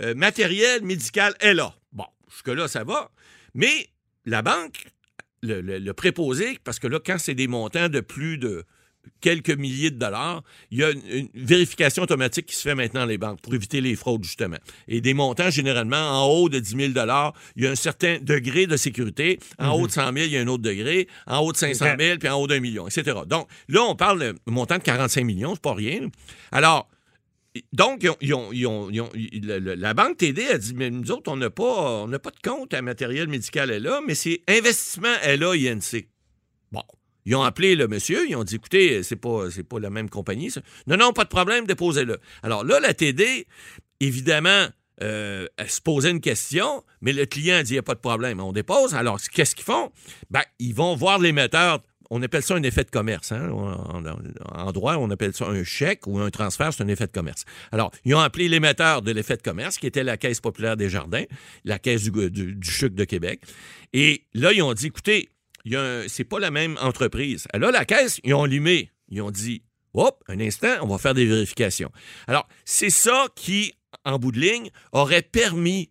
euh, 0.00 0.14
Matériel 0.14 0.82
Médical 0.82 1.34
LA. 1.42 1.74
Bon, 1.92 2.06
jusque-là, 2.30 2.68
ça 2.68 2.82
va. 2.82 3.10
Mais 3.56 3.88
la 4.24 4.42
banque, 4.42 4.86
le, 5.42 5.60
le- 5.60 5.78
le 5.78 5.92
préposé, 5.94 6.58
parce 6.62 6.78
que 6.78 6.86
là, 6.86 6.98
quand 7.04 7.16
c'est 7.18 7.34
des 7.34 7.48
montants 7.48 7.88
de 7.88 8.00
plus 8.00 8.38
de 8.38 8.64
quelques 9.20 9.50
milliers 9.56 9.92
de 9.92 9.98
dollars, 9.98 10.42
il 10.72 10.78
y 10.78 10.82
a 10.84 10.90
une, 10.90 11.00
une 11.08 11.28
vérification 11.32 12.02
automatique 12.02 12.46
qui 12.46 12.56
se 12.56 12.62
fait 12.62 12.74
maintenant 12.74 13.00
dans 13.02 13.06
les 13.06 13.18
banques 13.18 13.40
pour 13.40 13.54
éviter 13.54 13.80
les 13.80 13.94
fraudes, 13.94 14.24
justement. 14.24 14.56
Et 14.88 15.00
des 15.00 15.14
montants, 15.14 15.48
généralement, 15.48 15.96
en 16.24 16.26
haut 16.26 16.48
de 16.48 16.58
10 16.58 16.76
000 16.76 16.88
dollars, 16.92 17.32
il 17.54 17.62
y 17.62 17.66
a 17.68 17.70
un 17.70 17.76
certain 17.76 18.18
degré 18.20 18.66
de 18.66 18.76
sécurité. 18.76 19.38
En 19.60 19.70
haut 19.74 19.86
de 19.86 19.92
100 19.92 20.12
000, 20.12 20.16
il 20.26 20.32
y 20.32 20.36
a 20.36 20.40
un 20.40 20.48
autre 20.48 20.64
degré. 20.64 21.06
En 21.28 21.38
haut 21.38 21.52
de 21.52 21.56
500 21.56 21.84
000, 22.00 22.18
puis 22.18 22.28
en 22.28 22.34
haut 22.40 22.48
d'un 22.48 22.58
million, 22.58 22.88
etc. 22.88 23.18
Donc, 23.28 23.48
là, 23.68 23.82
on 23.84 23.94
parle 23.94 24.18
de 24.18 24.34
montant 24.50 24.78
de 24.78 24.82
45 24.82 25.22
millions, 25.24 25.54
c'est 25.54 25.62
pas 25.62 25.74
rien. 25.74 26.08
Alors, 26.50 26.88
donc, 27.72 28.06
la 28.22 29.94
banque 29.94 30.18
TD 30.18 30.46
a 30.46 30.58
dit, 30.58 30.74
mais 30.74 30.90
nous 30.90 31.10
autres, 31.10 31.30
on 31.30 31.36
n'a 31.36 31.50
pas, 31.50 32.06
pas 32.06 32.30
de 32.30 32.40
compte 32.42 32.74
à 32.74 32.82
matériel 32.82 33.28
médical 33.28 33.70
là, 33.70 34.00
mais 34.06 34.14
c'est 34.14 34.42
investissement 34.48 35.14
LA 35.24 35.72
INC. 35.72 36.08
Bon. 36.72 36.82
Ils 37.24 37.34
ont 37.34 37.42
appelé 37.42 37.74
le 37.74 37.88
monsieur, 37.88 38.28
ils 38.28 38.36
ont 38.36 38.44
dit, 38.44 38.54
écoutez, 38.54 39.02
c'est 39.02 39.16
pas, 39.16 39.48
pas 39.68 39.80
la 39.80 39.90
même 39.90 40.08
compagnie. 40.08 40.52
Non, 40.86 40.96
non, 40.96 41.12
pas 41.12 41.24
de 41.24 41.28
problème, 41.28 41.66
déposez-le. 41.66 42.18
Alors 42.44 42.64
là, 42.64 42.78
la 42.78 42.94
TD, 42.94 43.48
évidemment, 43.98 44.68
euh, 45.02 45.46
elle 45.56 45.70
se 45.70 45.80
posait 45.80 46.10
une 46.10 46.20
question, 46.20 46.84
mais 47.00 47.12
le 47.12 47.26
client 47.26 47.62
dit, 47.62 47.70
il 47.70 47.74
n'y 47.74 47.78
a 47.78 47.82
pas 47.82 47.94
de 47.94 48.00
problème, 48.00 48.40
on 48.40 48.52
dépose. 48.52 48.94
Alors, 48.94 49.20
qu'est-ce 49.20 49.54
qu'ils 49.54 49.64
font? 49.64 49.90
Ben, 50.30 50.42
ils 50.58 50.74
vont 50.74 50.94
voir 50.94 51.18
l'émetteur. 51.18 51.82
On 52.10 52.22
appelle 52.22 52.42
ça 52.42 52.54
un 52.54 52.62
effet 52.62 52.84
de 52.84 52.90
commerce. 52.90 53.32
hein. 53.32 53.50
En, 53.50 54.72
droit, 54.72 54.96
on 54.96 55.10
appelle 55.10 55.34
ça 55.34 55.46
un 55.46 55.64
chèque 55.64 56.06
ou 56.06 56.18
un 56.18 56.30
transfert, 56.30 56.72
c'est 56.72 56.82
un 56.82 56.88
effet 56.88 57.06
de 57.06 57.12
commerce. 57.12 57.44
Alors, 57.72 57.90
ils 58.04 58.14
ont 58.14 58.20
appelé 58.20 58.48
l'émetteur 58.48 59.02
de 59.02 59.10
l'effet 59.10 59.36
de 59.36 59.42
commerce, 59.42 59.78
qui 59.78 59.86
était 59.86 60.04
la 60.04 60.16
Caisse 60.16 60.40
populaire 60.40 60.76
des 60.76 60.88
jardins, 60.88 61.24
la 61.64 61.78
Caisse 61.78 62.04
du, 62.04 62.30
du, 62.30 62.58
CHUC 62.62 62.94
de 62.94 63.04
Québec. 63.04 63.42
Et 63.92 64.26
là, 64.34 64.52
ils 64.52 64.62
ont 64.62 64.74
dit, 64.74 64.86
écoutez, 64.86 65.30
c'est 66.08 66.24
pas 66.24 66.38
la 66.38 66.50
même 66.50 66.78
entreprise. 66.80 67.46
Alors, 67.52 67.70
la 67.70 67.84
Caisse, 67.84 68.20
ils 68.24 68.34
ont 68.34 68.44
allumé. 68.44 68.90
Ils 69.08 69.22
ont 69.22 69.30
dit, 69.30 69.62
hop, 69.94 70.22
un 70.28 70.40
instant, 70.40 70.76
on 70.82 70.86
va 70.86 70.98
faire 70.98 71.14
des 71.14 71.26
vérifications. 71.26 71.90
Alors, 72.26 72.46
c'est 72.64 72.90
ça 72.90 73.26
qui, 73.34 73.74
en 74.04 74.18
bout 74.18 74.32
de 74.32 74.40
ligne, 74.40 74.70
aurait 74.92 75.22
permis 75.22 75.90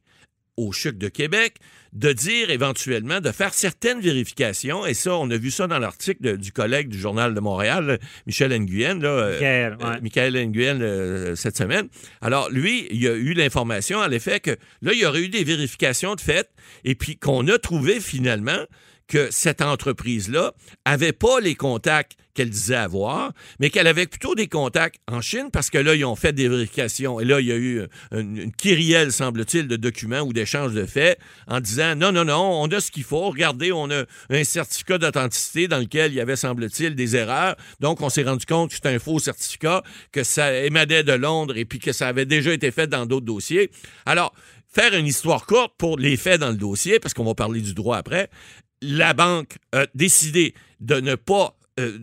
au 0.58 0.72
CHUC 0.72 0.98
de 0.98 1.10
Québec 1.10 1.56
de 1.96 2.12
dire 2.12 2.50
éventuellement, 2.50 3.22
de 3.22 3.32
faire 3.32 3.54
certaines 3.54 4.02
vérifications, 4.02 4.86
et 4.86 4.94
ça, 4.94 5.16
on 5.16 5.30
a 5.32 5.38
vu 5.38 5.50
ça 5.50 5.66
dans 5.66 5.80
l'article 5.80 6.38
du 6.38 6.52
collègue 6.52 6.90
du 6.90 7.00
Journal 7.00 7.34
de 7.34 7.40
Montréal, 7.40 8.00
Michel 8.28 8.52
Nguyen, 8.52 9.00
là, 9.00 9.10
euh, 9.10 9.32
Michael, 9.32 9.78
ouais. 9.80 9.86
euh, 9.86 10.02
Michael 10.02 10.50
Nguyen, 10.50 10.82
euh, 10.82 11.36
cette 11.36 11.58
semaine. 11.58 11.88
Alors, 12.20 12.50
lui, 12.50 12.88
il 12.92 13.08
a 13.08 13.14
eu 13.14 13.34
l'information 13.34 14.02
à 14.02 14.10
l'effet 14.10 14.42
que 14.42 14.52
là, 14.82 14.92
il 14.92 15.00
y 15.00 15.06
aurait 15.06 15.22
eu 15.22 15.30
des 15.30 15.46
vérifications 15.46 16.16
de 16.16 16.22
fait, 16.22 16.50
et 16.84 16.96
puis 16.96 17.18
qu'on 17.18 17.48
a 17.48 17.58
trouvé 17.58 18.02
finalement 18.02 18.60
que 19.08 19.30
cette 19.32 19.62
entreprise-là 19.62 20.54
avait 20.86 21.14
pas 21.14 21.40
les 21.40 21.56
contacts 21.56 22.18
qu'elle 22.36 22.50
disait 22.50 22.76
avoir, 22.76 23.32
mais 23.60 23.70
qu'elle 23.70 23.88
avait 23.88 24.08
plutôt 24.08 24.36
des 24.36 24.48
contacts 24.48 24.98
en 25.08 25.22
Chine 25.22 25.50
parce 25.52 25.70
que 25.70 25.78
là, 25.78 25.96
ils 25.96 26.06
ont 26.06 26.16
fait 26.16 26.34
des 26.34 26.50
vérifications. 26.50 27.20
Et 27.20 27.26
là, 27.26 27.40
il 27.40 27.48
y 27.48 27.52
a 27.52 27.56
eu 27.56 27.88
une, 28.12 28.38
une 28.38 28.52
kyrielle, 28.52 29.12
semble-t-il, 29.12 29.68
de 29.68 29.78
documents 29.78 30.20
ou 30.20 30.34
d'échanges 30.34 30.74
de 30.74 30.86
faits 30.86 31.18
en 31.48 31.62
disant 31.62 31.96
non, 31.96 32.12
non, 32.12 32.26
non, 32.26 32.62
on 32.62 32.68
a 32.68 32.80
ce 32.82 32.92
qu'il 32.92 33.04
faut. 33.04 33.30
Regardez, 33.30 33.72
on 33.72 33.90
a 33.90 34.04
un 34.30 34.44
certificat 34.44 34.98
d'authenticité 34.98 35.68
dans 35.68 35.80
lequel 35.80 36.12
il 36.12 36.16
y 36.16 36.22
avait, 36.22 36.36
semble-t-il, 36.36 36.94
des 36.96 37.16
erreurs. 37.16 37.56
Donc, 37.80 38.02
on 38.02 38.10
s'est 38.10 38.24
rendu 38.24 38.46
compte 38.46 38.70
que 38.70 38.76
c'était 38.76 38.90
un 38.90 39.00
faux 39.00 39.20
certificat, 39.20 39.82
que 40.12 40.24
ça 40.24 40.54
émanait 40.54 41.04
de 41.04 41.14
Londres 41.14 41.56
et 41.58 41.64
puis 41.64 41.80
que 41.80 41.94
ça 41.94 42.10
avait 42.10 42.26
déjà 42.26 42.52
été 42.52 42.70
fait 42.72 42.88
dans 42.88 43.06
d'autres 43.06 43.26
dossiers. 43.26 43.72
Alors, 44.06 44.34
faire 44.76 44.94
une 44.94 45.08
histoire 45.08 45.46
courte 45.46 45.74
pour 45.78 45.98
les 45.98 46.18
faits 46.18 46.42
dans 46.42 46.50
le 46.50 46.58
dossier, 46.58 47.00
parce 47.00 47.14
qu'on 47.14 47.24
va 47.24 47.34
parler 47.34 47.62
du 47.62 47.74
droit 47.74 47.96
après, 47.96 48.30
la 48.82 49.14
banque 49.14 49.58
a 49.72 49.86
décidé 49.96 50.54
de 50.80 51.00
ne 51.00 51.16
pas 51.16 51.56
euh, 51.80 51.98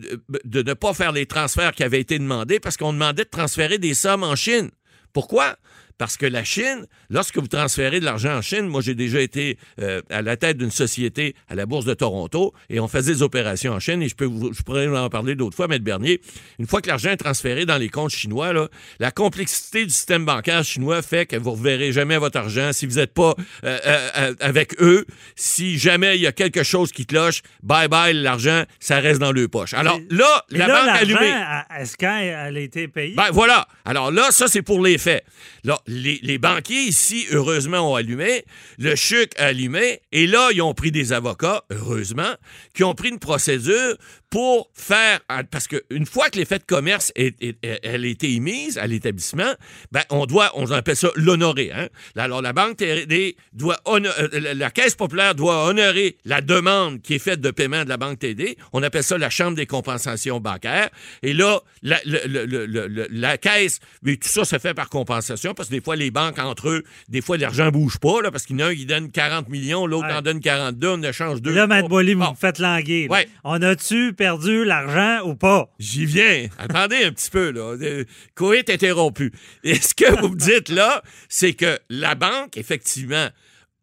de 0.45 0.61
ne 0.61 0.73
pas 0.73 0.93
faire 0.93 1.11
les 1.11 1.25
transferts 1.25 1.71
qui 1.73 1.83
avaient 1.83 1.99
été 1.99 2.19
demandés 2.19 2.59
parce 2.59 2.77
qu'on 2.77 2.93
demandait 2.93 3.23
de 3.23 3.29
transférer 3.29 3.79
des 3.79 3.95
sommes 3.95 4.23
en 4.23 4.35
Chine. 4.35 4.69
Pourquoi? 5.13 5.55
Parce 5.97 6.17
que 6.17 6.25
la 6.25 6.43
Chine, 6.43 6.85
lorsque 7.09 7.37
vous 7.37 7.47
transférez 7.47 7.99
de 7.99 8.05
l'argent 8.05 8.35
en 8.37 8.41
Chine, 8.41 8.67
moi 8.67 8.81
j'ai 8.81 8.95
déjà 8.95 9.21
été 9.21 9.57
euh, 9.79 10.01
à 10.09 10.21
la 10.21 10.35
tête 10.37 10.57
d'une 10.57 10.71
société 10.71 11.35
à 11.47 11.55
la 11.55 11.65
Bourse 11.65 11.85
de 11.85 11.93
Toronto 11.93 12.53
et 12.69 12.79
on 12.79 12.87
faisait 12.87 13.13
des 13.13 13.21
opérations 13.21 13.73
en 13.73 13.79
Chine 13.79 14.01
et 14.01 14.09
je, 14.09 14.15
peux 14.15 14.25
vous- 14.25 14.53
je 14.53 14.61
pourrais 14.63 14.87
en 14.87 15.09
parler 15.09 15.35
d'autres 15.35 15.55
fois, 15.55 15.67
Maître 15.67 15.83
Bernier. 15.83 16.19
Une 16.59 16.67
fois 16.67 16.81
que 16.81 16.87
l'argent 16.87 17.11
est 17.11 17.17
transféré 17.17 17.65
dans 17.65 17.77
les 17.77 17.89
comptes 17.89 18.11
chinois, 18.11 18.53
là, 18.53 18.67
la 18.99 19.11
complexité 19.11 19.83
du 19.85 19.91
système 19.91 20.25
bancaire 20.25 20.63
chinois 20.63 21.01
fait 21.01 21.25
que 21.25 21.35
vous 21.35 21.51
ne 21.51 21.55
reverrez 21.57 21.91
jamais 21.91 22.17
votre 22.17 22.37
argent 22.37 22.71
si 22.73 22.85
vous 22.85 22.95
n'êtes 22.95 23.13
pas 23.13 23.35
euh, 23.63 23.79
euh, 23.85 24.33
avec 24.39 24.81
eux. 24.81 25.05
Si 25.35 25.77
jamais 25.77 26.15
il 26.17 26.21
y 26.21 26.27
a 26.27 26.31
quelque 26.31 26.63
chose 26.63 26.91
qui 26.91 27.05
cloche, 27.05 27.41
bye 27.61 27.87
bye, 27.87 28.13
l'argent, 28.13 28.63
ça 28.79 28.99
reste 28.99 29.19
dans 29.19 29.31
le 29.31 29.47
poche. 29.47 29.73
Alors 29.73 29.99
là, 30.09 30.43
la 30.49 30.67
là, 30.67 30.85
banque 30.85 31.01
allumée. 31.01 31.33
est-ce 31.79 31.95
qu'elle 31.97 32.57
a 32.57 32.59
été 32.59 32.87
payée? 32.87 33.15
Ben 33.15 33.29
voilà. 33.31 33.67
Alors 33.85 34.11
là, 34.11 34.31
ça, 34.31 34.47
c'est 34.47 34.61
pour 34.61 34.81
les 34.83 34.97
faits. 34.97 35.23
Là, 35.63 35.77
les, 35.87 36.37
banquiers 36.37 36.83
ici, 36.83 37.25
heureusement, 37.31 37.91
ont 37.91 37.95
allumé. 37.95 38.45
Le 38.77 38.95
CHUC 38.95 39.33
a 39.37 39.47
allumé. 39.47 40.01
Et 40.11 40.27
là, 40.27 40.49
ils 40.53 40.61
ont 40.61 40.73
pris 40.73 40.91
des 40.91 41.13
avocats, 41.13 41.63
heureusement, 41.69 42.35
qui 42.73 42.83
ont 42.83 42.95
pris 42.95 43.09
une 43.09 43.19
procédure 43.19 43.97
pour 44.33 44.71
faire. 44.73 45.19
Parce 45.51 45.67
qu'une 45.67 46.07
fois 46.07 46.31
que 46.31 46.39
l'effet 46.39 46.57
de 46.57 46.63
commerce 46.63 47.11
est, 47.15 47.39
est- 47.39 47.55
est- 47.63 47.79
elle 47.83 48.03
a 48.03 48.07
été 48.07 48.33
émise 48.33 48.79
à 48.79 48.87
l'établissement, 48.87 49.53
ben, 49.91 50.01
on 50.09 50.25
doit, 50.25 50.49
on 50.55 50.65
appelle 50.71 50.95
ça 50.95 51.09
l'honorer. 51.15 51.71
Hein? 51.71 51.87
Alors, 52.17 52.41
la 52.41 52.51
Banque 52.51 52.77
TD 52.77 53.35
doit. 53.53 53.77
euh, 53.87 53.99
la- 54.31 54.55
la 54.55 54.71
Caisse 54.71 54.95
populaire 54.95 55.35
doit 55.35 55.65
honorer 55.67 56.17
la 56.25 56.41
demande 56.41 56.99
qui 57.03 57.13
est 57.13 57.19
faite 57.19 57.41
de 57.41 57.51
paiement 57.51 57.83
de 57.83 57.89
la 57.89 57.97
Banque 57.97 58.17
TD. 58.17 58.57
On 58.71 58.81
appelle 58.81 59.03
ça 59.03 59.19
la 59.19 59.29
Chambre 59.29 59.55
des 59.55 59.67
compensations 59.67 60.39
bancaires. 60.39 60.89
Et 61.21 61.33
là, 61.33 61.59
la, 61.83 61.99
le- 62.03 62.25
le- 62.25 63.07
la 63.11 63.37
Caisse, 63.37 63.81
mais 64.01 64.15
tout 64.15 64.29
ça 64.29 64.45
se 64.45 64.57
fait 64.57 64.73
par 64.73 64.89
compensation 64.89 65.53
parce 65.53 65.69
que 65.69 65.75
des 65.75 65.81
fois, 65.81 65.95
les 65.95 66.09
banques 66.09 66.39
entre 66.39 66.69
eux, 66.69 66.83
des 67.07 67.21
fois, 67.21 67.37
l'argent 67.37 67.69
bouge 67.69 67.99
pas 67.99 68.19
là, 68.23 68.31
parce 68.31 68.47
qu'il 68.47 68.59
y 68.59 68.63
en 68.63 68.65
a 68.65 68.69
un 68.69 68.75
qui 68.75 68.87
donne 68.87 69.11
40 69.11 69.49
millions, 69.49 69.85
l'autre 69.85 70.07
Ouais. 70.07 70.13
en 70.15 70.21
donne 70.23 70.39
42, 70.39 70.87
on 70.87 71.03
échange 71.03 71.39
deux. 71.43 71.53
Là, 71.53 71.67
Matt. 71.67 71.87
Boily, 71.87 72.15
vous 72.15 72.21
Bon. 72.21 72.31
me 72.31 72.35
faites 72.35 72.57
languir. 72.57 73.11
là. 73.11 73.17
Ouais. 73.17 73.27
On 73.43 73.61
a-tu 73.61 74.13
perdu 74.23 74.63
l'argent 74.63 75.27
ou 75.27 75.35
pas? 75.35 75.69
J'y 75.79 76.05
viens. 76.05 76.47
Attendez 76.57 77.03
un 77.03 77.11
petit 77.11 77.29
peu, 77.29 77.51
là. 77.51 77.75
Euh, 77.81 78.05
Coït 78.35 78.69
interrompu. 78.69 79.33
Et 79.65 79.75
ce 79.75 79.93
que 79.93 80.09
vous 80.21 80.29
me 80.29 80.37
dites 80.37 80.69
là, 80.69 81.03
c'est 81.27 81.51
que 81.51 81.77
la 81.89 82.15
banque, 82.15 82.55
effectivement, 82.55 83.27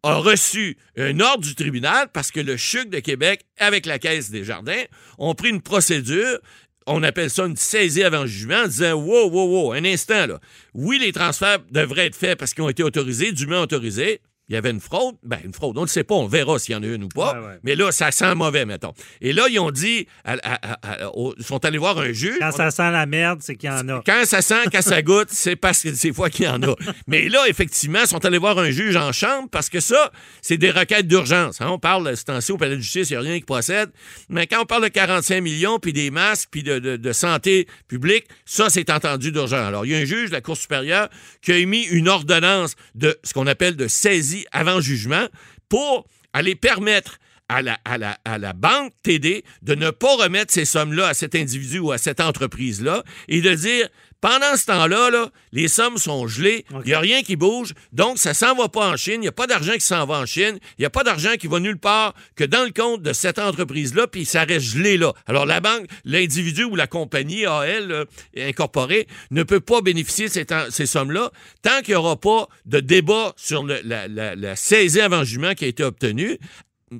a 0.02 0.14
reçu 0.14 0.78
un 0.96 1.20
ordre 1.20 1.44
du 1.44 1.54
tribunal 1.54 2.08
parce 2.10 2.30
que 2.30 2.40
le 2.40 2.56
CHUC 2.56 2.88
de 2.88 3.00
Québec, 3.00 3.44
avec 3.58 3.84
la 3.84 3.98
Caisse 3.98 4.30
des 4.30 4.42
Jardins, 4.42 4.84
ont 5.18 5.34
pris 5.34 5.50
une 5.50 5.60
procédure. 5.60 6.38
On 6.86 7.02
appelle 7.02 7.28
ça 7.28 7.44
une 7.44 7.58
saisie 7.58 8.02
avant 8.02 8.24
jugement 8.24 8.62
en 8.62 8.66
disant 8.66 8.94
Wow, 8.94 9.28
wow, 9.28 9.46
wow, 9.46 9.72
un 9.74 9.84
instant, 9.84 10.26
là. 10.26 10.40
Oui, 10.72 10.98
les 10.98 11.12
transferts 11.12 11.58
devraient 11.70 12.06
être 12.06 12.16
faits 12.16 12.38
parce 12.38 12.54
qu'ils 12.54 12.64
ont 12.64 12.70
été 12.70 12.82
autorisés, 12.82 13.32
dûment 13.32 13.60
autorisés. 13.60 14.22
Il 14.50 14.54
y 14.54 14.56
avait 14.56 14.70
une 14.70 14.80
fraude? 14.80 15.14
Ben, 15.22 15.38
une 15.44 15.54
fraude. 15.54 15.78
On 15.78 15.82
ne 15.82 15.86
sait 15.86 16.02
pas. 16.02 16.16
On 16.16 16.26
verra 16.26 16.58
s'il 16.58 16.72
y 16.74 16.76
en 16.76 16.82
a 16.82 16.86
une 16.86 17.04
ou 17.04 17.08
pas. 17.08 17.34
Ouais, 17.40 17.46
ouais. 17.46 17.58
Mais 17.62 17.76
là, 17.76 17.92
ça 17.92 18.10
sent 18.10 18.34
mauvais, 18.34 18.66
mettons. 18.66 18.92
Et 19.20 19.32
là, 19.32 19.46
ils 19.48 19.60
ont 19.60 19.70
dit, 19.70 20.08
à- 20.24 20.32
à- 20.42 20.72
à- 20.72 21.04
à- 21.04 21.08
au- 21.14 21.34
ils 21.38 21.44
sont 21.44 21.64
allés 21.64 21.78
voir 21.78 21.96
un 21.98 22.10
juge. 22.12 22.36
Quand 22.40 22.48
On- 22.48 22.56
ça 22.56 22.70
sent 22.72 22.90
la 22.90 23.06
merde, 23.06 23.38
c'est 23.42 23.54
qu'il 23.54 23.70
y 23.70 23.72
en 23.72 23.88
a. 23.88 24.02
quand 24.04 24.22
ça 24.26 24.42
sent, 24.42 24.64
quand 24.72 24.82
ça 24.82 25.02
goûte, 25.02 25.28
c'est 25.30 25.54
parce 25.54 25.82
que 25.84 25.94
c'est 25.94 26.12
fois 26.12 26.30
qu'il 26.30 26.46
y 26.46 26.48
en 26.48 26.60
a. 26.64 26.74
Mais 27.06 27.28
là, 27.28 27.44
effectivement, 27.48 28.00
ils 28.02 28.08
sont 28.08 28.24
allés 28.24 28.38
voir 28.38 28.58
un 28.58 28.70
juge 28.70 28.96
en 28.96 29.12
chambre 29.12 29.48
parce 29.52 29.68
que 29.68 29.78
ça, 29.78 30.10
c'est 30.42 30.58
des 30.58 30.72
requêtes 30.72 31.06
d'urgence. 31.06 31.60
hein. 31.60 31.68
On 31.70 31.78
parle, 31.78 32.16
c'est 32.16 32.30
ainsi 32.30 32.50
au 32.50 32.56
palais 32.56 32.74
de 32.76 32.80
justice, 32.80 33.08
il 33.10 33.12
n'y 33.12 33.18
a 33.18 33.20
rien 33.20 33.38
qui 33.38 33.44
procède. 33.44 33.90
Mais 34.28 34.48
quand 34.48 34.60
on 34.62 34.66
parle 34.66 34.82
de 34.82 34.88
45 34.88 35.40
millions, 35.42 35.78
puis 35.78 35.92
des 35.92 36.10
masques, 36.10 36.48
puis 36.50 36.64
de, 36.64 36.80
de- 36.80 36.96
de 36.96 37.12
santé 37.12 37.68
publique, 37.86 38.26
ça, 38.46 38.68
c'est 38.68 38.90
entendu 38.90 39.30
d'urgence. 39.30 39.52
Alors, 39.68 39.86
il 39.86 39.92
y 39.92 39.94
a 39.94 39.98
un 39.98 40.04
juge 40.04 40.30
de 40.30 40.34
la 40.34 40.40
Cour 40.40 40.56
supérieure 40.56 41.08
qui 41.40 41.52
a 41.52 41.56
émis 41.56 41.84
une 41.84 42.08
ordonnance 42.08 42.74
de 42.96 43.16
ce 43.22 43.32
qu'on 43.32 43.46
appelle 43.46 43.76
de 43.76 43.86
saisie 43.86 44.39
avant 44.52 44.80
jugement 44.80 45.26
pour 45.68 46.06
aller 46.32 46.54
permettre 46.54 47.18
à 47.48 47.62
la, 47.62 47.78
à 47.84 47.98
la- 47.98 48.18
à 48.24 48.38
la 48.38 48.52
banque 48.52 48.92
TD 49.02 49.44
de 49.62 49.74
ne 49.74 49.90
pas 49.90 50.14
remettre 50.16 50.52
ces 50.52 50.64
sommes-là 50.64 51.08
à 51.08 51.14
cet 51.14 51.34
individu 51.34 51.80
ou 51.80 51.90
à 51.90 51.98
cette 51.98 52.20
entreprise-là 52.20 53.02
et 53.28 53.40
de 53.40 53.52
dire, 53.54 53.88
pendant 54.20 54.56
ce 54.56 54.66
temps-là, 54.66 55.10
là, 55.10 55.30
les 55.52 55.68
sommes 55.68 55.96
sont 55.98 56.26
gelées, 56.26 56.64
il 56.84 56.86
n'y 56.88 56.92
a 56.92 57.00
rien 57.00 57.22
qui 57.22 57.36
bouge, 57.36 57.72
donc 57.92 58.18
ça 58.18 58.34
s'en 58.34 58.54
va 58.54 58.68
pas 58.68 58.88
en 58.90 58.96
Chine, 58.96 59.14
il 59.16 59.20
n'y 59.20 59.28
a 59.28 59.32
pas 59.32 59.46
d'argent 59.46 59.72
qui 59.74 59.80
s'en 59.80 60.04
va 60.06 60.18
en 60.18 60.26
Chine, 60.26 60.58
il 60.78 60.82
n'y 60.82 60.84
a 60.86 60.90
pas 60.90 61.04
d'argent 61.04 61.36
qui 61.38 61.46
va 61.46 61.58
nulle 61.60 61.78
part 61.78 62.14
que 62.36 62.44
dans 62.44 62.64
le 62.64 62.70
compte 62.70 63.02
de 63.02 63.12
cette 63.12 63.38
entreprise-là, 63.38 64.06
puis 64.06 64.24
ça 64.24 64.44
reste 64.44 64.66
gelé 64.66 64.96
là. 64.98 65.12
Alors 65.26 65.46
la 65.46 65.60
banque, 65.60 65.86
l'individu 66.04 66.64
ou 66.64 66.76
la 66.76 66.86
compagnie 66.86 67.46
AL 67.46 67.88
là, 67.88 68.04
incorporée 68.36 69.06
ne 69.30 69.42
peut 69.42 69.60
pas 69.60 69.80
bénéficier 69.80 70.28
de 70.28 70.46
ces, 70.70 70.86
sommes-là 70.86 71.30
tant 71.62 71.80
qu'il 71.82 71.94
n'y 71.94 71.98
aura 71.98 72.16
pas 72.20 72.48
de 72.66 72.80
débat 72.80 73.32
sur 73.36 73.62
le- 73.62 73.80
la, 73.84 74.08
la- 74.08 74.34
la 74.34 74.56
saisie 74.56 75.00
avant 75.00 75.24
jugement 75.24 75.54
qui 75.54 75.64
a 75.64 75.68
été 75.68 75.82
obtenue 75.84 76.38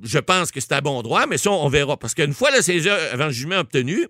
je 0.05 0.18
pense 0.18 0.53
que 0.53 0.61
c'est 0.61 0.72
à 0.72 0.81
bon 0.81 1.03
droit, 1.03 1.26
mais 1.26 1.37
ça, 1.37 1.50
on 1.50 1.68
verra. 1.68 1.96
Parce 1.96 2.14
qu'une 2.14 2.33
fois 2.33 2.50
la 2.50 2.62
saisie 2.62 2.88
avant 2.88 3.31
jugement 3.31 3.59
obtenue, 3.59 4.07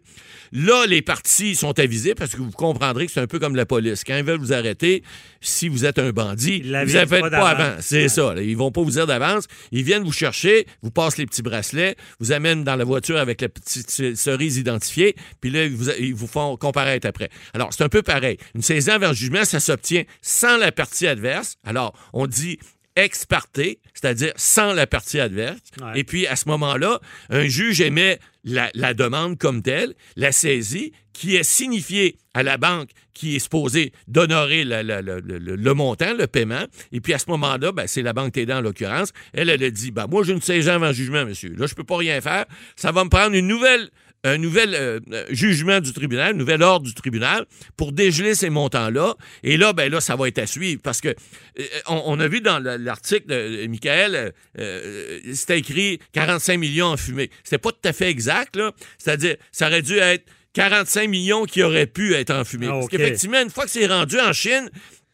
là, 0.53 0.85
les 0.87 1.01
parties 1.01 1.57
sont 1.57 1.79
avisées 1.79 2.15
parce 2.15 2.33
que 2.33 2.39
vous 2.39 2.51
comprendrez 2.51 3.07
que 3.07 3.13
c'est 3.13 3.21
un 3.21 3.27
peu 3.27 3.39
comme 3.39 3.57
la 3.57 3.65
police. 3.65 4.05
Quand 4.05 4.17
ils 4.17 4.25
veulent 4.25 4.41
vous 4.41 4.53
arrêter, 4.53 5.03
si 5.41 5.69
vous 5.69 5.87
êtes 5.87 5.99
un 5.99 6.11
bandit, 6.11 6.61
Ils 6.65 6.77
vous 6.85 6.93
n'avez 6.93 7.21
pas 7.21 7.31
pas, 7.31 7.49
avant. 7.51 7.77
C'est 7.81 8.09
ça. 8.09 8.35
là. 8.35 8.43
Ils 8.43 8.57
vont 8.57 8.71
pas 8.71 8.83
vous 8.83 8.91
dire 8.91 9.07
d'avance. 9.07 9.45
Ils 9.73 9.83
viennent 9.83 10.05
vous 10.05 10.13
chercher, 10.13 10.67
vous 10.83 10.91
passent 10.91 11.17
les 11.17 11.27
petits 11.27 11.43
bracelets, 11.43 11.97
vous 12.19 12.33
amènent 12.33 12.63
dans 12.63 12.77
la 12.77 12.85
voiture 12.85 13.17
avec 13.17 13.41
la 13.41 13.49
petite 13.49 14.17
cerise 14.17 14.59
identifiée, 14.59 15.17
puis 15.41 15.51
là, 15.51 15.65
ils 15.65 15.75
vous, 15.75 15.91
ils 15.99 16.15
vous 16.15 16.27
font 16.27 16.57
comparaître 16.57 17.07
après. 17.07 17.31
Alors, 17.55 17.73
c'est 17.73 17.83
un 17.85 17.89
peu 17.89 18.03
pareil. 18.03 18.37
Une 18.55 18.63
saisie 18.63 18.91
avant 18.91 19.13
jugement, 19.15 19.45
ça 19.45 19.61
s'obtient 19.61 20.05
sans 20.21 20.59
la 20.59 20.73
partie 20.73 21.07
adverse. 21.07 21.57
Alors, 21.65 21.95
on 22.13 22.27
dit 22.27 22.59
ex 23.05 23.27
parte, 23.27 23.61
c'est-à-dire 23.95 24.33
sans 24.37 24.73
la 24.73 24.87
partie 24.87 25.21
adverse. 25.21 25.61
Ouais. 25.81 26.01
Et 26.01 26.05
puis, 26.05 26.27
à 26.27 26.37
ce 26.37 26.49
moment-là, 26.49 27.01
un 27.29 27.47
juge 27.47 27.81
émet 27.81 28.19
la, 28.45 28.71
la 28.75 28.95
demande 28.95 29.39
comme 29.39 29.63
telle, 29.63 29.95
la 30.17 30.33
saisie, 30.33 30.93
qui 31.13 31.37
est 31.37 31.43
signifiée 31.43 32.17
à 32.33 32.43
la 32.43 32.57
banque 32.57 32.91
qui 33.13 33.37
est 33.37 33.41
supposée 33.41 33.93
d'honorer 34.09 34.65
le, 34.65 35.73
montant, 35.75 36.15
le 36.15 36.27
paiement. 36.27 36.65
Et 36.93 37.03
puis, 37.03 37.13
à 37.13 37.19
ce 37.19 37.27
moment-là, 37.29 37.73
ben, 37.73 37.87
c'est 37.87 38.01
la 38.01 38.15
banque 38.15 38.33
TD 38.33 38.51
en 38.55 38.63
l'occurrence. 38.63 39.13
Elle, 39.35 39.51
elle 39.51 39.63
a 39.63 39.71
dit, 39.71 39.91
ben, 39.91 40.07
moi, 40.07 40.25
j'ai 40.25 40.33
une 40.33 40.41
saisie 40.41 40.71
avant 40.71 40.93
jugement, 40.93 41.27
monsieur. 41.27 41.55
Là, 41.59 41.67
je 41.67 41.75
peux 41.75 41.85
pas 41.85 41.99
rien 41.99 42.23
faire. 42.23 42.47
Ça 42.77 42.93
va 42.93 43.05
me 43.05 43.11
prendre 43.11 43.37
une 43.37 43.47
nouvelle 43.47 43.91
un 44.25 44.37
nouvel 44.39 44.75
euh, 44.75 45.01
euh, 45.13 45.25
jugement 45.31 45.81
du 45.81 45.93
tribunal, 45.93 46.35
un 46.35 46.37
nouvel 46.37 46.63
ordre 46.63 46.87
du 46.87 46.95
tribunal 46.95 47.47
pour 47.77 47.93
dégeler 47.93 48.35
ces 48.35 48.51
montants-là. 48.51 49.15
Et 49.43 49.57
là, 49.57 49.73
ben 49.73 49.91
là, 49.91 50.01
ça 50.01 50.15
va 50.17 50.29
être 50.29 50.39
à 50.39 50.47
suivre 50.47 50.81
parce 50.83 51.01
que 51.01 51.09
euh, 51.09 51.65
on, 51.87 52.03
on 52.07 52.21
a 52.21 52.29
vu 52.29 52.41
dans 52.41 52.59
le- 52.59 52.77
l'article 52.77 53.27
de 53.29 53.67
Michael, 53.67 54.33
euh, 54.59 55.21
c'était 55.35 55.59
écrit 55.59 55.99
45 56.13 56.59
millions 56.59 56.87
en 56.87 56.97
fumée. 56.97 57.31
C'était 57.45 57.59
pas 57.59 57.73
tout 57.73 57.89
à 57.89 57.93
fait 57.93 58.11
exact, 58.11 58.57
là. 58.57 58.73
C'est-à-dire, 58.99 59.37
ça 59.53 59.69
aurait 59.69 59.83
dû 59.83 59.97
être 59.97 60.25
45 60.53 61.09
millions 61.09 61.45
qui 61.45 61.63
auraient 61.63 61.87
pu 61.87 62.13
être 62.15 62.31
en 62.35 62.45
fumée. 62.45 62.67
Ah, 62.69 62.73
Parce 62.75 62.89
qu'effectivement, 62.89 63.41
une 63.41 63.51
fois 63.51 63.65
que 63.65 63.71
c'est 63.71 63.87
rendu 63.87 64.19
en 64.19 64.33
Chine, 64.33 64.69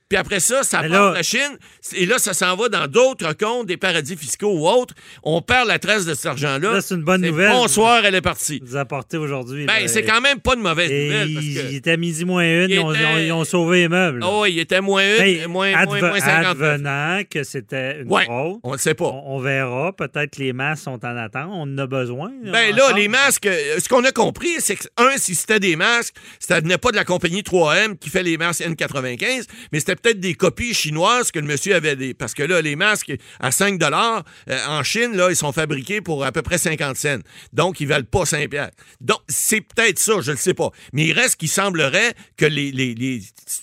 puis 0.09 0.17
après 0.19 0.41
ça, 0.41 0.63
ça 0.63 0.79
part 0.81 0.89
là- 0.89 1.11
de 1.11 1.15
la 1.17 1.23
Chine, 1.23 1.59
et 1.95 2.07
là, 2.07 2.19
ça 2.19 2.33
s'en 2.35 2.55
va 2.57 2.69
dans 2.69 2.87
d'autres 2.87 3.33
comptes, 3.33 3.67
des 3.67 3.77
paradis 3.77 4.17
fiscaux 4.17 4.53
ou 4.59 4.69
autres. 4.69 4.95
On 5.23 5.43
perd 5.43 5.67
la 5.69 5.79
trace 5.79 6.05
de 6.05 6.15
cet 6.15 6.27
argent-là. 6.27 6.73
Là, 6.75 6.81
c'est 6.81 6.95
une 6.95 7.03
bonne 7.03 7.23
nouvelle. 7.23 7.51
Bonsoir, 7.51 8.05
elle 8.05 8.15
est 8.15 8.21
partie. 8.21 8.61
Vous 8.65 8.77
apportez 8.77 9.17
aujourd'hui. 9.17 9.67
Ben, 9.67 9.81
là. 9.83 9.89
c'est 9.89 10.05
quand 10.05 10.21
même 10.21 10.41
pas 10.41 10.55
une 10.55 10.61
mauvaise 10.63 10.91
Et 10.91 11.05
nouvelle. 11.07 11.35
Parce 11.35 11.45
il, 11.47 11.55
que... 11.55 11.61
il 11.71 11.75
était 11.77 11.97
midi 11.97 12.25
moins 12.25 12.45
une, 12.45 12.71
Il 12.71 12.75
ils 12.75 12.79
ont, 12.81 12.93
était- 12.93 13.03
ils 13.03 13.07
ont- 13.07 13.19
ils 13.19 13.33
ont 13.33 13.45
sauvé 13.45 13.79
les 13.83 13.89
meubles. 13.89 14.21
Oh, 14.25 14.45
il 14.47 14.59
était 14.59 14.81
moins 14.81 15.03
une, 15.17 15.23
Mais 15.41 15.47
moins, 15.49 15.73
adve- 15.73 15.87
moins, 15.87 16.01
moins 16.11 16.21
59. 16.21 16.63
advenant 16.73 17.23
que 17.29 17.43
c'était 17.43 18.01
une 18.03 18.09
Ouais, 18.13 18.25
fraude, 18.25 18.59
on 18.63 18.73
ne 18.73 18.79
sait 18.79 18.95
pas. 18.95 19.07
on, 19.07 19.37
on 19.37 19.41
verra. 19.41 19.93
Peut-être 19.93 20.37
que 20.37 20.43
les 20.43 20.53
masques 20.53 20.85
sont 20.85 21.05
en 21.05 21.17
attente. 21.17 21.51
On 21.53 21.63
en 21.63 21.79
a 21.79 21.87
besoin. 21.87 22.31
Ben 22.45 22.75
là, 22.77 22.93
les 22.95 23.09
masques, 23.09 23.47
euh, 23.47 23.79
ce 23.81 23.89
qu'on 23.89 24.05
a 24.05 24.13
compris, 24.13 24.55
c'est 24.61 24.77
que, 24.77 24.85
un, 24.99 25.17
si 25.17 25.35
c'était 25.35 25.59
des 25.61 25.75
masques, 25.75 26.15
ça 26.39 26.61
venait 26.61 26.79
pas 26.79 26.91
de 26.93 26.97
la 26.97 27.05
compagnie 27.05 27.43
3M 27.43 27.97
qui 27.99 28.09
fait 28.11 28.23
les 28.23 28.37
masques 28.37 28.61
N95, 28.63 29.47
mais 29.73 29.81
c'était 29.81 29.96
peut-être 29.97 30.21
des 30.21 30.35
copies 30.35 30.75
chinoises 30.75 31.31
que 31.31 31.39
le 31.39 31.47
monsieur 31.47 31.75
avait. 31.75 32.15
Parce 32.15 32.35
que 32.35 32.43
là, 32.43 32.61
les 32.61 32.77
masques 32.77 33.13
à 33.41 33.51
5 33.51 33.79
dollars 33.79 34.25
en 34.69 34.83
Chine, 34.83 35.17
là, 35.17 35.31
ils 35.31 35.37
sont 35.37 35.53
fabriqués 35.53 36.01
pour 36.01 36.25
à 36.25 36.33
peu 36.33 36.43
près 36.43 36.59
50 36.59 36.97
cents. 36.97 37.19
Donc, 37.53 37.81
ils 37.81 37.89
valent 37.89 38.07
pas 38.11 38.27
5 38.27 38.49
piastres. 38.49 38.77
Donc, 39.01 39.21
c'est 39.29 39.61
peut-être 39.61 39.99
ça, 39.99 40.21
je 40.21 40.33
ne 40.33 40.37
sais 40.37 40.55
pas. 40.55 40.71
Mais 40.93 41.07
il 41.07 41.13
reste 41.13 41.37
qu'il 41.37 41.49
semblerait 41.49 42.15
que 42.37 42.47
les, 42.47 42.73
les, 42.73 43.23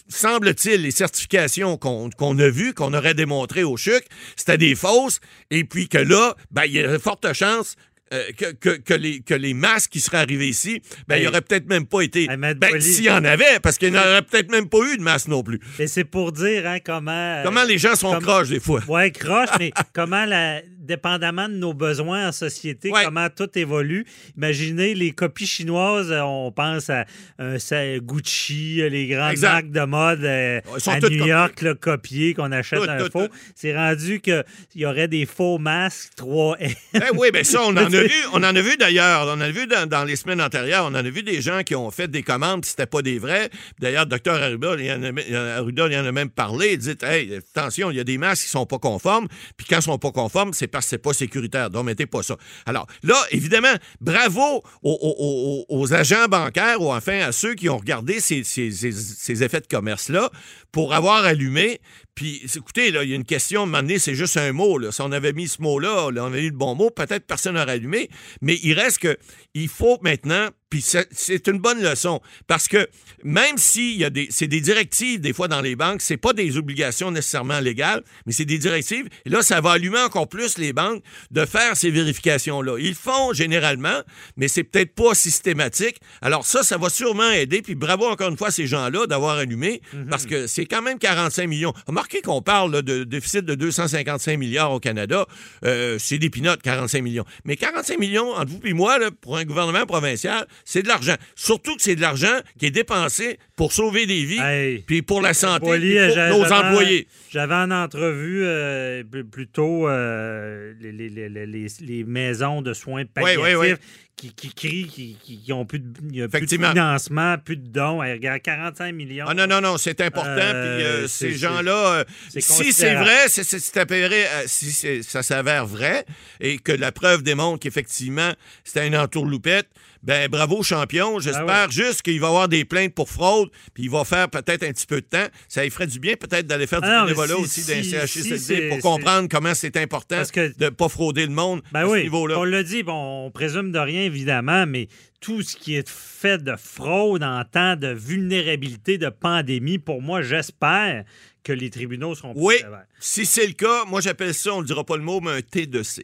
semble-t-il, 0.10 0.82
les 0.82 0.92
certifications 0.92 1.78
qu'on 1.78 2.10
qu'on 2.10 2.38
a 2.40 2.50
vues, 2.50 2.74
qu'on 2.74 2.94
aurait 2.94 3.14
démontrées 3.14 3.64
au 3.64 3.78
CHUC, 3.78 4.04
c'était 4.36 4.58
des 4.58 4.76
fausses, 4.76 5.20
et 5.52 5.64
puis 5.64 5.88
que 5.88 5.98
là, 5.98 6.36
ben, 6.52 6.64
il 6.66 6.74
y 6.74 6.80
a 6.80 6.88
de 6.88 6.98
fortes 6.98 7.32
chances 7.34 7.76
euh, 8.14 8.24
que, 8.38 8.52
que, 8.54 8.70
que 8.78 8.94
les, 8.94 9.20
que 9.22 9.34
les 9.34 9.54
masques 9.54 9.92
qui 9.92 10.00
seraient 10.00 10.18
arrivés 10.20 10.48
ici, 10.48 10.82
ben, 11.08 11.16
il 11.18 11.22
n'y 11.22 11.28
aurait 11.28 11.42
peut-être 11.42 11.68
même 11.68 11.86
pas 11.86 12.02
été. 12.02 12.28
Ben, 12.28 12.80
s'il 12.80 13.06
y 13.06 13.10
en 13.10 13.26
avait, 13.26 13.60
parce 13.62 13.78
qu'il 13.78 13.92
n'y 13.92 13.98
aurait 13.98 14.22
peut-être 14.22 14.52
même 14.52 14.70
pas 14.70 14.80
eu 14.94 14.98
de 14.98 15.02
masques 15.04 15.28
non 15.28 15.44
plus. 15.44 15.60
Et 15.80 15.88
c'est 15.88 16.04
pour 16.04 16.32
dire 16.32 16.68
hein, 16.68 16.78
comment. 16.84 17.12
euh, 17.12 17.44
Comment 17.44 17.64
les 17.64 17.78
gens 17.78 17.96
sont 17.96 18.12
comme- 18.14 18.24
croches 18.24 18.50
des 18.50 18.60
fois. 18.60 18.82
Ouais, 18.88 19.12
croche, 19.12 19.50
mais 19.60 19.72
comment, 19.94 20.26
la, 20.26 20.62
dépendamment 20.78 21.48
de 21.48 21.54
nos 21.56 21.74
besoins 21.74 22.28
en 22.28 22.32
société, 22.32 22.92
Ouais. 22.92 23.06
comment 23.06 23.30
tout 23.30 23.50
évolue. 23.58 24.06
Imaginez 24.38 24.94
les 24.96 25.12
copies 25.12 25.48
chinoises, 25.48 26.12
euh, 26.12 26.22
on 26.22 26.52
pense 26.52 26.90
à 26.90 27.06
euh, 27.40 27.58
Gucci, 28.00 28.82
les 28.90 29.08
grandes 29.08 29.32
Exact. 29.32 29.52
marques 29.54 29.72
de 29.72 29.86
mode 29.86 30.26
à 30.26 31.00
New 31.10 31.26
York, 31.26 31.74
copiées, 31.80 32.34
qu'on 32.34 32.52
achète 32.52 32.80
Toutes, 32.80 32.90
un 32.90 33.10
faux. 33.10 33.28
C'est 33.56 33.76
rendu 33.76 34.20
qu'il 34.20 34.44
y 34.76 34.86
aurait 34.86 35.08
des 35.08 35.26
faux 35.26 35.58
masques 35.58 36.12
3 36.18 36.58
Ben 36.94 37.02
oui, 37.18 37.30
ben 37.32 37.44
ça, 37.44 37.62
on 37.64 37.72
en 37.78 37.78
a 37.94 38.03
on 38.34 38.38
en 38.38 38.56
a 38.56 38.62
vu 38.62 38.78
d'ailleurs, 38.78 39.28
on 39.28 39.32
en 39.32 39.42
a 39.42 39.50
vu 39.50 39.68
dans, 39.68 40.04
les 40.04 40.16
semaines 40.16 40.42
antérieures, 40.42 40.86
on 40.86 40.90
en 40.90 40.96
a 40.96 41.02
vu 41.04 41.24
des 41.24 41.42
gens 41.42 41.64
qui 41.64 41.76
ont 41.76 41.92
fait 41.92 42.08
des 42.08 42.24
commandes, 42.24 42.66
c'était 42.66 42.86
pas 42.86 43.02
des 43.02 43.20
vrais. 43.20 43.50
D'ailleurs, 43.80 44.06
docteur 44.06 44.42
Arruda, 44.42 44.76
il 44.80 44.92
en 44.92 45.04
a, 45.04 46.02
en 46.02 46.06
a- 46.06 46.12
même 46.12 46.30
parlé. 46.30 46.74
Il 46.74 46.78
dit, 46.80 46.96
hey, 47.02 47.36
attention, 47.36 47.92
il 47.92 47.98
y 47.98 48.00
a 48.00 48.04
des 48.04 48.18
masques 48.18 48.44
qui 48.46 48.50
sont 48.50 48.66
pas 48.66 48.80
conformes, 48.80 49.28
puis 49.58 49.68
quand 49.70 49.78
ils 49.78 49.84
sont 49.84 49.98
pas 49.98 50.12
conformes, 50.12 50.54
c'est 50.54 50.68
parce 50.68 50.86
que 50.86 50.90
c'est 50.92 50.98
pas 50.98 51.14
sécuritaire. 51.14 51.70
Donc, 51.70 51.86
mettez 51.86 52.06
pas 52.06 52.24
ça. 52.24 52.38
Alors, 52.66 52.88
là, 53.04 53.16
évidemment, 53.32 53.74
bravo 54.02 54.64
aux, 54.84 55.94
agents 55.94 56.28
bancaires 56.28 56.82
ou 56.82 56.92
enfin 56.94 57.20
à 57.20 57.32
ceux 57.32 57.56
qui 57.56 57.70
ont 57.70 57.78
regardé 57.78 58.20
ces, 58.20 59.44
effets 59.44 59.62
de 59.62 59.68
commerce-là 59.68 60.30
pour 60.72 60.94
avoir 60.94 61.24
allumé. 61.26 61.80
Puis, 62.16 62.44
écoutez, 62.56 62.92
là, 62.92 63.04
il 63.04 63.10
y 63.10 63.14
a 63.14 63.16
une 63.16 63.26
question, 63.26 63.64
à 63.64 63.80
un 63.80 63.98
c'est 63.98 64.16
juste 64.16 64.38
un 64.38 64.52
mot. 64.52 64.78
Là. 64.78 64.92
Si 64.92 65.02
on 65.02 65.12
avait 65.12 65.34
mis 65.34 65.48
ce 65.48 65.62
mot-là, 65.62 66.12
là, 66.12 66.24
on 66.24 66.28
avait 66.28 66.44
eu 66.44 66.52
le 66.52 66.58
bon 66.58 66.76
mot, 66.76 66.90
peut-être 66.92 67.26
personne 67.26 67.56
n'aurait 67.56 67.74
allumé. 67.74 68.10
Mais 68.42 68.60
il 68.64 68.74
reste 68.74 69.00
que 69.00 69.18
il 69.54 69.68
faut 69.68 69.98
maintenant, 70.02 70.50
puis 70.74 70.82
c'est- 70.82 71.48
une 71.48 71.60
bonne 71.60 71.84
leçon, 71.84 72.20
parce 72.48 72.68
que 72.68 72.88
même 73.24 73.58
s'il 73.60 73.96
y 73.96 74.04
a 74.06 74.10
des, 74.10 74.28
c'est 74.32 74.48
des 74.48 74.60
directives 74.60 75.20
des 75.22 75.32
fois 75.32 75.48
dans 75.48 75.62
les 75.62 75.76
banques, 75.76 76.02
c'est 76.02 76.18
pas 76.18 76.34
des 76.34 76.58
obligations 76.58 77.12
nécessairement 77.12 77.60
légales, 77.60 78.02
mais 78.26 78.34
c'est 78.34 78.46
des 78.46 78.58
directives. 78.58 79.08
Et 79.28 79.30
là, 79.30 79.44
ça 79.44 79.62
va 79.62 79.74
allumer 79.74 80.00
encore 80.00 80.28
plus 80.28 80.58
les 80.58 80.74
banques 80.74 81.04
de 81.30 81.46
faire 81.46 81.78
ces 81.78 81.92
vérifications-là. 81.92 82.78
Ils 82.80 82.90
le 82.90 82.96
font 82.96 83.34
généralement, 83.34 84.02
mais 84.36 84.48
c'est 84.48 84.64
peut-être 84.64 84.96
pas 84.96 85.14
systématique. 85.14 85.98
Alors 86.24 86.44
ça, 86.44 86.64
ça 86.64 86.78
va 86.80 86.90
sûrement 86.90 87.30
aider. 87.30 87.62
Puis 87.62 87.76
bravo 87.76 88.08
encore 88.08 88.30
une 88.30 88.38
fois 88.38 88.48
à 88.48 88.52
ces 88.52 88.66
gens-là 88.66 89.06
d'avoir 89.06 89.38
allumé, 89.38 89.82
parce 90.10 90.26
que 90.26 90.48
c'est 90.48 90.66
quand 90.66 90.82
même 90.82 90.98
45 90.98 91.46
millions. 91.48 91.74
Remarquez 91.86 92.22
qu'on 92.22 92.42
parle 92.42 92.72
là, 92.72 92.82
de 92.82 93.04
déficit 93.04 93.46
de 93.46 93.54
255 93.54 94.38
milliards 94.40 94.72
au 94.72 94.80
Canada. 94.80 95.28
Euh, 95.66 95.98
c'est 96.00 96.18
des 96.18 96.32
pinottes, 96.32 96.64
45 96.64 97.04
millions. 97.04 97.26
Mais 97.46 97.58
45 97.58 98.00
millions, 98.00 98.32
entre 98.34 98.52
vous 98.54 98.60
et 98.66 98.74
moi, 98.74 98.98
là, 98.98 99.12
pour 99.22 99.38
un 99.38 99.46
gouvernement 99.46 99.86
provincial, 99.86 100.48
c'est 100.66 100.84
de 100.84 100.88
l'argent. 100.88 101.16
Surtout 101.36 101.76
que 101.76 101.82
c'est 101.82 101.96
de 101.96 102.02
l'argent 102.02 102.40
qui 102.60 102.66
est 102.68 102.72
dépensé 102.72 103.38
pour 103.56 103.72
sauver 103.74 104.06
des 104.06 104.24
vies, 104.26 104.40
Hey. 104.40 104.80
puis 104.86 105.02
pour 105.02 105.22
la 105.22 105.34
santé, 105.34 105.66
Boily, 105.66 105.96
puis 105.98 106.14
pour 106.30 106.40
nos 106.40 106.52
employés. 106.54 107.08
J'avais 107.32 107.56
en 107.56 107.72
entrevue 107.72 108.44
euh, 108.46 109.04
plutôt 109.32 109.88
euh, 109.88 110.74
les, 110.80 110.92
les- 110.92 111.10
les- 111.10 111.30
les- 111.30 111.46
les- 111.46 111.68
les 111.82 112.04
maisons 112.04 112.62
de 112.62 112.74
soins 112.74 113.06
palliatifs 113.06 113.44
oui, 113.44 113.56
oui. 113.56 113.74
Qui, 114.16 114.32
qui 114.32 114.54
crient 114.54 114.88
qui, 114.88 115.18
qui, 115.22 115.40
qui 115.40 115.52
ont 115.54 115.66
plus 115.66 115.80
de, 115.80 116.28
plus 116.28 116.42
de 116.46 116.48
financement, 116.48 117.38
plus 117.44 117.58
de 117.58 117.68
dons. 117.68 118.02
Hey, 118.02 118.14
regarde, 118.14 118.42
45 118.42 118.94
millions. 118.94 119.26
Ah 119.28 119.34
non, 119.34 119.48
non, 119.48 119.60
non, 119.60 119.78
c'est 119.78 120.00
important. 120.02 120.30
Euh, 120.30 120.78
puis 120.78 120.86
euh, 120.86 121.08
ces 121.08 121.34
gens-là, 121.34 121.88
euh, 122.00 122.04
c'est 122.30 122.40
si 122.42 122.72
c'est 122.72 122.94
vrai, 122.96 123.28
si 123.28 125.04
ça 125.04 125.24
s'avère 125.24 125.66
vrai 125.66 126.06
et 126.40 126.58
que 126.58 126.72
la 126.72 126.92
preuve 126.92 127.24
démontre 127.24 127.60
qu'effectivement 127.60 128.32
c'était 128.64 128.88
une 128.88 128.96
entourloupette, 128.96 129.68
ben 130.04 130.28
bravo 130.30 130.64
champion. 130.64 131.20
J'espère 131.20 131.46
Ah 131.48 131.66
ouais. 131.66 131.72
juste 131.72 132.02
qu'il 132.02 132.20
va 132.20 132.28
y 132.28 132.30
avoir 132.30 132.50
des 132.50 132.66
plaintes 132.66 132.94
pour 132.94 133.10
fraude, 133.10 133.50
puis 133.74 133.84
il 133.84 133.90
va 133.90 134.04
faire 134.04 134.30
peut-être 134.30 134.64
un 134.64 134.72
petit 134.74 134.86
peu 134.86 135.00
de 135.00 135.06
temps. 135.06 135.26
Ça 135.48 135.64
lui 135.64 135.70
ferait 135.70 135.88
du 135.88 135.98
bien 136.00 136.16
peut-être 136.16 136.46
d'aller 136.46 136.68
faire 136.68 136.82
du 136.82 136.88
Ah 136.90 137.04
bénévolat 137.04 137.36
si- 137.36 137.42
aussi 137.42 137.62
d'un 137.66 137.82
si- 137.82 137.90
CHSLD 137.92 138.38
si 138.38 138.44
c'est- 138.44 138.70
pour 138.70 138.80
comprendre 138.80 139.30
comment 139.32 139.54
c'est 139.54 139.78
important 139.78 140.22
que- 140.32 140.54
de 140.58 140.66
ne 140.66 140.70
pas 140.70 140.90
frauder 140.90 141.26
le 141.26 141.32
monde 141.32 141.62
Ben 141.72 141.86
à 141.86 141.90
ce 141.90 142.02
niveau-là. 142.04 142.38
on 142.38 142.44
l'a 142.44 142.64
dit, 142.64 142.84
bon, 142.84 143.26
on 143.28 143.32
présume 143.32 143.72
de 143.72 143.80
rien, 143.80 144.03
évidemment, 144.06 144.66
mais 144.66 144.88
tout 145.22 145.42
ce 145.42 145.56
qui 145.56 145.76
est 145.76 145.88
fait 145.90 146.38
de 146.44 146.56
fraude 146.56 147.24
en 147.24 147.44
temps 147.46 147.76
de 147.76 147.88
vulnérabilité, 147.88 148.98
de 148.98 149.10
pandémie, 149.10 149.78
pour 149.80 150.02
moi, 150.02 150.22
j'espère 150.22 151.04
que 151.44 151.54
les 151.54 151.70
tribunaux 151.70 152.16
seront 152.16 152.34
plus 152.34 152.42
Oui, 152.42 152.56
sévères. 152.58 152.86
si 153.00 153.26
c'est 153.26 153.48
le 153.48 153.54
cas, 153.54 153.86
moi 153.86 154.00
j'appelle 154.02 154.34
ça, 154.34 154.54
on 154.54 154.62
ne 154.62 154.66
dira 154.66 154.84
pas 154.86 154.96
le 154.98 155.04
mot, 155.04 155.20
mais 155.22 155.32
un 155.32 155.40
T2C. 155.40 156.02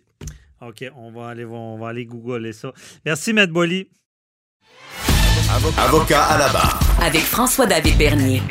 OK, 0.62 0.84
on 0.98 1.12
va 1.12 1.30
aller, 1.30 1.46
on 1.46 1.78
va 1.78 1.90
aller 1.90 2.06
googler 2.06 2.52
ça. 2.52 2.74
Merci, 3.06 3.32
Matt 3.34 3.50
Bolly. 3.50 3.88
Avocat 5.78 6.24
à 6.26 6.38
la 6.38 6.50
barre. 6.50 6.80
Avec 7.02 7.22
François-David 7.22 7.98
Bernier. 7.98 8.42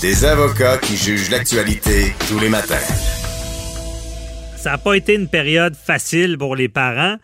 Des 0.00 0.24
avocats 0.24 0.78
qui 0.78 0.96
jugent 0.96 1.30
l'actualité 1.30 2.12
tous 2.28 2.38
les 2.38 2.48
matins. 2.48 2.76
Ça 4.62 4.70
n'a 4.70 4.78
pas 4.78 4.94
été 4.94 5.14
une 5.14 5.26
période 5.26 5.74
facile 5.74 6.38
pour 6.38 6.54
les 6.54 6.68
parents. 6.68 7.16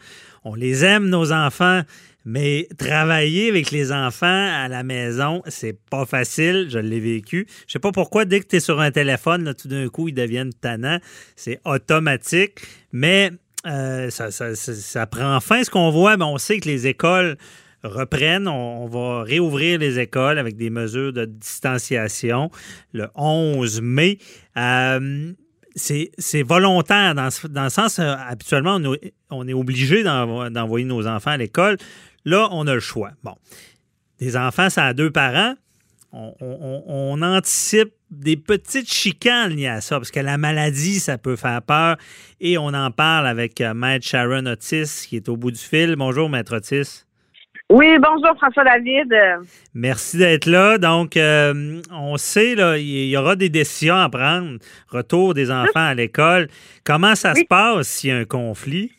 On 0.42 0.56
les 0.56 0.84
aime, 0.84 1.08
nos 1.08 1.30
enfants, 1.30 1.82
mais 2.24 2.66
travailler 2.76 3.48
avec 3.48 3.70
les 3.70 3.92
enfants 3.92 4.26
à 4.26 4.66
la 4.66 4.82
maison, 4.82 5.42
c'est 5.46 5.78
pas 5.88 6.04
facile. 6.04 6.66
Je 6.68 6.80
l'ai 6.80 6.98
vécu. 6.98 7.46
Je 7.68 7.74
sais 7.74 7.78
pas 7.78 7.92
pourquoi, 7.92 8.24
dès 8.24 8.40
que 8.40 8.48
tu 8.48 8.56
es 8.56 8.60
sur 8.60 8.80
un 8.80 8.90
téléphone, 8.90 9.54
tout 9.54 9.68
d'un 9.68 9.88
coup, 9.88 10.08
ils 10.08 10.14
deviennent 10.14 10.52
tannants. 10.52 10.98
C'est 11.36 11.60
automatique. 11.64 12.58
Mais 12.90 13.30
euh, 13.68 14.10
ça, 14.10 15.06
prend 15.06 15.38
fin. 15.38 15.62
Ce 15.62 15.70
qu'on 15.70 15.90
voit, 15.90 16.16
ben, 16.16 16.26
on 16.26 16.38
sait 16.38 16.58
que 16.58 16.68
les 16.68 16.88
écoles 16.88 17.36
reprennent. 17.84 18.48
On, 18.48 18.82
on 18.82 18.86
va 18.88 19.22
réouvrir 19.22 19.78
les 19.78 20.00
écoles 20.00 20.38
avec 20.38 20.56
des 20.56 20.70
mesures 20.70 21.12
de 21.12 21.24
distanciation 21.24 22.50
le 22.92 23.06
11 23.14 23.80
mai. 23.80 24.18
Euh, 24.56 25.34
c'est 25.78 26.42
volontaire 26.42 27.14
dans, 27.14 27.24
le 27.64 27.70
sens, 27.70 27.98
euh, 27.98 28.14
habituellement, 28.18 28.78
on, 29.30 29.46
est- 29.48 29.52
obligé 29.54 30.02
d'envo- 30.02 30.50
d'envoyer 30.50 30.84
nos 30.84 31.06
enfants 31.06 31.30
à 31.30 31.36
l'école. 31.36 31.76
Là, 32.24 32.48
on 32.52 32.66
a 32.66 32.74
le 32.74 32.80
choix. 32.80 33.12
Bon, 33.22 33.34
des 34.18 34.36
enfants, 34.36 34.68
ça 34.70 34.84
a 34.86 34.92
deux 34.94 35.10
parents. 35.10 35.54
On 36.12 37.20
anticipe 37.22 37.90
des 38.10 38.36
petites 38.38 38.90
chicanes 38.90 39.52
liées 39.54 39.66
à 39.68 39.80
ça, 39.82 39.96
parce 39.98 40.10
que 40.10 40.20
la 40.20 40.38
maladie, 40.38 41.00
ça 41.00 41.18
peut 41.18 41.36
faire 41.36 41.60
peur. 41.62 41.96
Et 42.40 42.56
on 42.56 42.68
en 42.68 42.90
parle 42.90 43.26
avec 43.26 43.60
euh, 43.60 43.74
Maître 43.74 44.06
Sharon 44.06 44.46
Otis, 44.46 45.06
qui 45.08 45.16
est 45.16 45.28
au 45.28 45.36
bout 45.36 45.50
du 45.50 45.58
fil. 45.58 45.94
Bonjour, 45.96 46.30
Maître 46.30 46.56
Otis. 46.56 47.04
Oui, 47.70 47.98
bonjour 47.98 48.34
François 48.38 48.64
David. 48.64 49.14
Merci 49.74 50.16
d'être 50.16 50.46
là. 50.46 50.78
Donc, 50.78 51.18
euh, 51.18 51.82
on 51.92 52.16
sait, 52.16 52.54
là, 52.54 52.78
il 52.78 53.08
y 53.08 53.16
aura 53.16 53.36
des 53.36 53.50
décisions 53.50 53.96
à 53.96 54.08
prendre. 54.08 54.58
Retour 54.88 55.34
des 55.34 55.50
enfants 55.50 55.86
à 55.86 55.94
l'école. 55.94 56.48
Comment 56.82 57.14
ça 57.14 57.34
se 57.34 57.44
passe 57.44 57.86
s'il 57.88 58.10
y 58.10 58.12
a 58.14 58.16
un 58.16 58.24
conflit? 58.24 58.92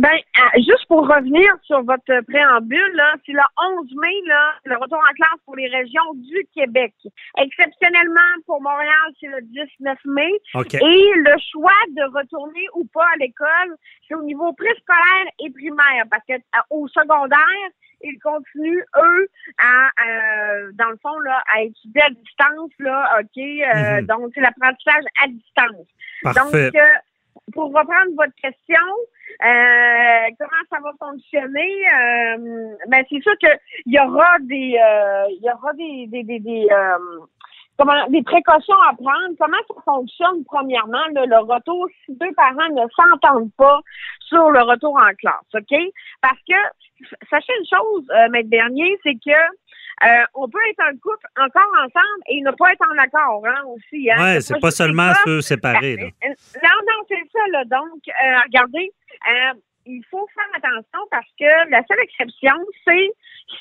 Ben, 0.00 0.16
euh, 0.16 0.56
juste 0.56 0.86
pour 0.88 1.06
revenir 1.06 1.52
sur 1.64 1.82
votre 1.82 2.20
préambule, 2.26 2.92
là, 2.94 3.14
c'est 3.26 3.32
le 3.32 3.42
11 3.80 3.86
mai, 4.00 4.14
là, 4.26 4.54
le 4.64 4.76
retour 4.78 4.96
en 4.98 5.12
classe 5.14 5.40
pour 5.44 5.56
les 5.56 5.68
régions 5.68 6.14
du 6.14 6.46
Québec. 6.54 6.94
Exceptionnellement, 7.36 8.32
pour 8.46 8.62
Montréal, 8.62 9.12
c'est 9.20 9.26
le 9.26 9.42
19 9.42 9.98
mai. 10.06 10.32
OK. 10.54 10.72
Et 10.74 11.10
le 11.16 11.34
choix 11.52 11.76
de 11.90 12.02
retourner 12.18 12.66
ou 12.74 12.84
pas 12.94 13.04
à 13.14 13.16
l'école, 13.18 13.76
c'est 14.08 14.14
au 14.14 14.22
niveau 14.22 14.52
préscolaire 14.54 15.26
et 15.44 15.50
primaire, 15.50 16.04
parce 16.10 16.24
que 16.26 16.32
euh, 16.34 16.60
au 16.70 16.88
secondaire, 16.88 17.68
ils 18.02 18.18
continuent, 18.20 18.82
eux, 19.02 19.28
à, 19.58 19.90
euh, 20.06 20.70
dans 20.72 20.88
le 20.88 20.96
fond, 21.02 21.18
là, 21.18 21.42
à 21.54 21.60
étudier 21.62 22.02
à 22.02 22.08
distance, 22.10 22.70
là, 22.78 23.18
OK? 23.20 23.36
euh, 23.36 24.00
Mhm. 24.00 24.06
Donc, 24.06 24.32
c'est 24.34 24.40
l'apprentissage 24.40 25.04
à 25.22 25.26
distance. 25.28 25.86
Parfait. 26.22 26.40
Donc, 26.40 26.74
euh, 26.74 26.94
pour 27.52 27.66
reprendre 27.66 28.14
votre 28.16 28.34
question, 28.34 28.86
euh, 29.42 30.30
comment 30.38 30.64
ça 30.70 30.78
va 30.82 30.92
fonctionner? 30.98 31.86
Euh, 31.86 32.74
ben, 32.88 33.04
c'est 33.08 33.22
sûr 33.22 33.36
qu'il 33.38 33.58
y 33.86 33.98
aura 33.98 34.38
des, 34.40 34.78
euh, 34.82 35.26
il 35.30 35.44
y 35.44 35.50
aura 35.50 35.72
des, 35.74 36.06
des, 36.08 36.24
des, 36.24 36.40
des, 36.40 36.66
euh, 36.70 36.98
comment, 37.80 38.06
des 38.08 38.22
précautions 38.22 38.80
à 38.88 38.94
prendre. 38.94 39.34
Comment 39.38 39.56
ça 39.68 39.74
fonctionne, 39.84 40.44
premièrement, 40.44 41.04
là, 41.14 41.24
le 41.24 41.38
retour, 41.38 41.88
si 42.04 42.14
deux 42.14 42.32
parents 42.34 42.68
ne 42.70 42.86
s'entendent 42.94 43.52
pas 43.56 43.80
sur 44.28 44.50
le 44.50 44.60
retour 44.62 44.96
en 44.96 45.14
classe, 45.18 45.48
OK? 45.54 45.78
Parce 46.20 46.38
que, 46.46 47.06
sachez 47.30 47.52
une 47.58 47.66
chose, 47.66 48.04
euh, 48.10 48.28
Maître 48.28 48.50
Bernier, 48.50 48.98
c'est 49.02 49.14
que 49.14 49.30
euh, 49.30 50.24
on 50.34 50.48
peut 50.48 50.58
être 50.70 50.80
un 50.80 50.96
couple 50.96 51.26
encore 51.38 51.72
ensemble 51.78 52.22
et 52.28 52.40
ne 52.40 52.50
pas 52.52 52.72
être 52.72 52.84
en 52.90 52.98
accord, 52.98 53.42
hein, 53.46 53.62
aussi. 53.66 54.10
Hein? 54.10 54.22
Ouais, 54.22 54.40
c'est 54.40 54.60
pas 54.60 54.68
juste 54.68 54.78
seulement 54.78 55.12
ceux 55.24 55.40
séparés. 55.40 55.96
là. 55.96 56.06
Non, 56.24 56.78
non, 56.88 57.04
c'est 57.08 57.28
ça, 57.32 57.40
là. 57.52 57.64
Donc, 57.64 58.00
euh, 58.08 58.38
regardez, 58.46 58.92
euh, 59.28 59.54
il 59.90 60.04
faut 60.10 60.26
faire 60.34 60.50
attention 60.56 61.00
parce 61.10 61.26
que 61.38 61.70
la 61.70 61.82
seule 61.86 62.00
exception, 62.02 62.54
c'est 62.86 63.10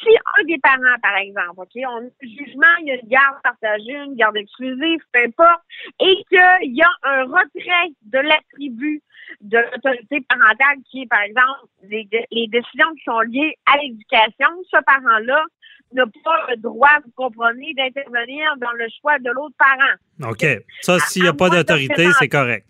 si 0.02 0.10
un 0.38 0.44
des 0.46 0.60
parents, 0.60 1.00
par 1.02 1.18
exemple, 1.18 1.58
OK, 1.58 1.72
on 1.76 1.98
a 1.98 2.06
un 2.06 2.10
jugement, 2.22 2.76
il 2.82 2.88
y 2.88 2.92
a 2.92 2.96
une 2.96 3.10
garde 3.10 3.42
partagée, 3.44 3.94
une 3.94 4.16
garde 4.16 4.38
exclusive, 4.38 5.00
peu 5.12 5.20
importe, 5.26 5.62
et 6.00 6.24
qu'il 6.30 6.76
y 6.76 6.82
a 6.82 6.92
un 7.04 7.24
retrait 7.24 7.94
de 8.04 8.20
l'attribut 8.20 9.02
de 9.42 9.58
l'autorité 9.58 10.22
parentale 10.28 10.78
qui 10.90 11.04
est, 11.04 11.08
par 11.08 11.22
exemple, 11.22 11.66
les, 11.84 12.08
les 12.32 12.48
décisions 12.48 12.94
qui 12.96 13.04
sont 13.06 13.20
liées 13.22 13.56
à 13.66 13.78
l'éducation, 13.78 14.48
ce 14.72 14.78
parent-là 14.86 15.44
n'a 15.94 16.06
pas 16.24 16.48
le 16.50 16.58
droit, 16.58 16.90
vous 17.04 17.12
comprenez, 17.16 17.74
d'intervenir 17.76 18.56
dans 18.58 18.72
le 18.74 18.88
choix 19.02 19.18
de 19.20 19.32
l'autre 19.32 19.56
parent 19.58 20.32
OK. 20.32 20.46
Ça, 20.82 21.00
s'il 21.00 21.24
n'y 21.24 21.30
a 21.30 21.34
pas 21.34 21.50
d'autorité, 21.50 22.08
c'est 22.20 22.28
correct. 22.28 22.66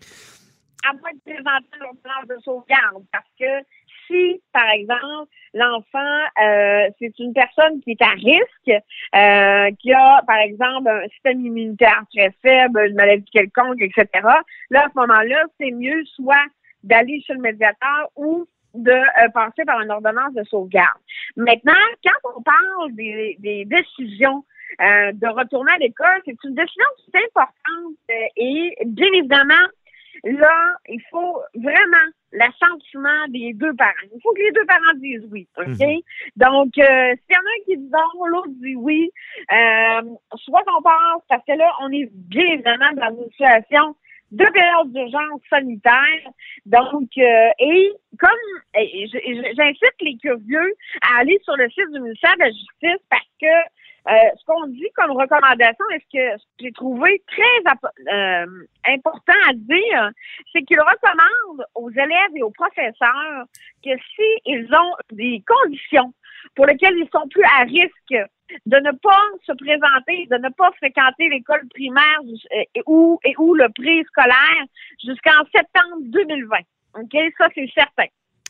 À 0.88 0.92
moins 0.94 1.12
de 1.12 1.32
présenter 1.32 1.78
l'ordonnance 1.80 2.26
de 2.28 2.36
sauvegarde. 2.42 3.04
Parce 3.12 3.28
que 3.38 3.66
si, 4.06 4.40
par 4.52 4.68
exemple, 4.70 5.30
l'enfant, 5.54 6.18
euh, 6.42 6.88
c'est 6.98 7.18
une 7.18 7.32
personne 7.32 7.80
qui 7.80 7.92
est 7.92 8.02
à 8.02 8.10
risque, 8.10 8.84
euh, 9.14 9.70
qui 9.78 9.92
a, 9.92 10.22
par 10.26 10.38
exemple, 10.38 10.88
un 10.88 11.08
système 11.08 11.44
immunitaire 11.44 12.02
très 12.14 12.30
faible, 12.42 12.86
une 12.88 12.96
maladie 12.96 13.30
quelconque, 13.30 13.80
etc., 13.80 14.06
là, 14.70 14.84
à 14.84 14.88
ce 14.88 14.98
moment-là, 14.98 15.44
c'est 15.58 15.70
mieux 15.70 16.04
soit 16.16 16.46
d'aller 16.82 17.22
chez 17.26 17.34
le 17.34 17.40
médiateur 17.40 18.08
ou 18.16 18.46
de 18.74 18.92
euh, 18.92 19.28
passer 19.34 19.64
par 19.64 19.80
une 19.80 19.90
ordonnance 19.90 20.32
de 20.34 20.44
sauvegarde. 20.44 20.88
Maintenant, 21.36 21.72
quand 22.04 22.30
on 22.36 22.42
parle 22.42 22.92
des, 22.92 23.36
des 23.40 23.64
décisions 23.64 24.44
euh, 24.80 25.12
de 25.12 25.26
retourner 25.26 25.72
à 25.72 25.78
l'école, 25.78 26.22
c'est 26.24 26.36
une 26.44 26.54
décision 26.54 26.84
qui 26.98 27.10
est 27.14 27.18
importante 27.18 27.96
euh, 28.10 28.26
et 28.36 28.76
bien 28.86 29.08
évidemment, 29.14 29.66
là, 30.24 30.74
il 30.88 31.00
faut 31.10 31.40
vraiment 31.54 31.96
l'assentiment 32.32 33.28
des 33.28 33.52
deux 33.54 33.74
parents. 33.74 33.92
Il 34.14 34.20
faut 34.22 34.32
que 34.32 34.40
les 34.40 34.52
deux 34.52 34.66
parents 34.66 34.94
disent 34.96 35.26
oui, 35.30 35.48
OK? 35.58 35.86
Donc, 36.36 36.78
euh, 36.78 37.14
s'il 37.16 37.34
y 37.34 37.36
en 37.36 37.40
a 37.40 37.52
un 37.56 37.64
qui 37.64 37.76
dit 37.76 37.90
non, 37.90 38.26
l'autre 38.26 38.48
dit 38.62 38.76
oui, 38.76 39.10
euh, 39.52 40.02
soit 40.36 40.62
qu'on 40.64 40.82
passe, 40.82 41.22
parce 41.28 41.44
que 41.44 41.52
là, 41.52 41.72
on 41.80 41.90
est 41.92 42.08
bien 42.12 42.46
évidemment 42.52 42.92
dans 42.94 43.22
une 43.22 43.30
situation 43.30 43.96
de 44.30 44.44
période 44.44 44.92
d'urgence 44.92 45.40
sanitaire. 45.48 46.30
Donc, 46.66 47.08
euh, 47.18 47.50
et 47.58 47.92
comme 48.18 48.30
j'incite 48.74 49.94
les 50.00 50.16
curieux 50.18 50.74
à 51.02 51.20
aller 51.20 51.38
sur 51.42 51.56
le 51.56 51.68
site 51.70 51.90
du 51.92 52.00
ministère 52.00 52.34
de 52.36 52.44
la 52.44 52.50
Justice 52.50 53.04
parce 53.08 53.26
que 53.40 53.46
euh, 54.08 54.12
ce 54.38 54.44
qu'on 54.46 54.66
dit 54.68 54.88
comme 54.94 55.10
recommandation, 55.10 55.84
que 55.90 55.98
ce 55.98 56.18
que 56.18 56.42
j'ai 56.60 56.72
trouvé 56.72 57.22
très 57.26 58.12
euh, 58.12 58.46
important 58.86 59.38
à 59.48 59.52
dire, 59.52 60.10
c'est 60.52 60.62
qu'il 60.62 60.80
recommande 60.80 61.64
aux 61.74 61.90
élèves 61.90 62.34
et 62.34 62.42
aux 62.42 62.50
professeurs 62.50 63.44
que 63.84 63.90
s'ils 64.14 64.68
ont 64.74 64.94
des 65.12 65.42
conditions 65.46 66.14
pour 66.54 66.66
lesquelles 66.66 66.96
ils 66.96 67.08
sont 67.12 67.28
plus 67.28 67.44
à 67.44 67.62
risque 67.64 68.28
de 68.66 68.76
ne 68.78 68.90
pas 68.98 69.22
se 69.46 69.52
présenter, 69.52 70.26
de 70.30 70.36
ne 70.38 70.48
pas 70.48 70.70
fréquenter 70.78 71.28
l'école 71.28 71.68
primaire 71.68 72.20
euh, 72.24 72.64
et 72.74 72.82
ou, 72.86 73.20
et 73.24 73.34
ou 73.38 73.54
le 73.54 73.68
préscolaire 73.68 74.64
jusqu'en 75.04 75.44
septembre 75.54 76.02
2020. 76.04 76.56
OK? 76.94 77.32
Ça, 77.38 77.48
c'est 77.54 77.70
certain. 77.74 78.06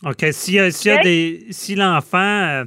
OK. 0.06 0.32
S'il 0.32 0.54
y 0.54 0.60
a, 0.60 0.70
s'il 0.70 0.92
y 0.92 0.94
a 0.94 0.98
Ok? 0.98 1.02
des, 1.02 1.46
si 1.50 1.74
l'enfant 1.74 2.64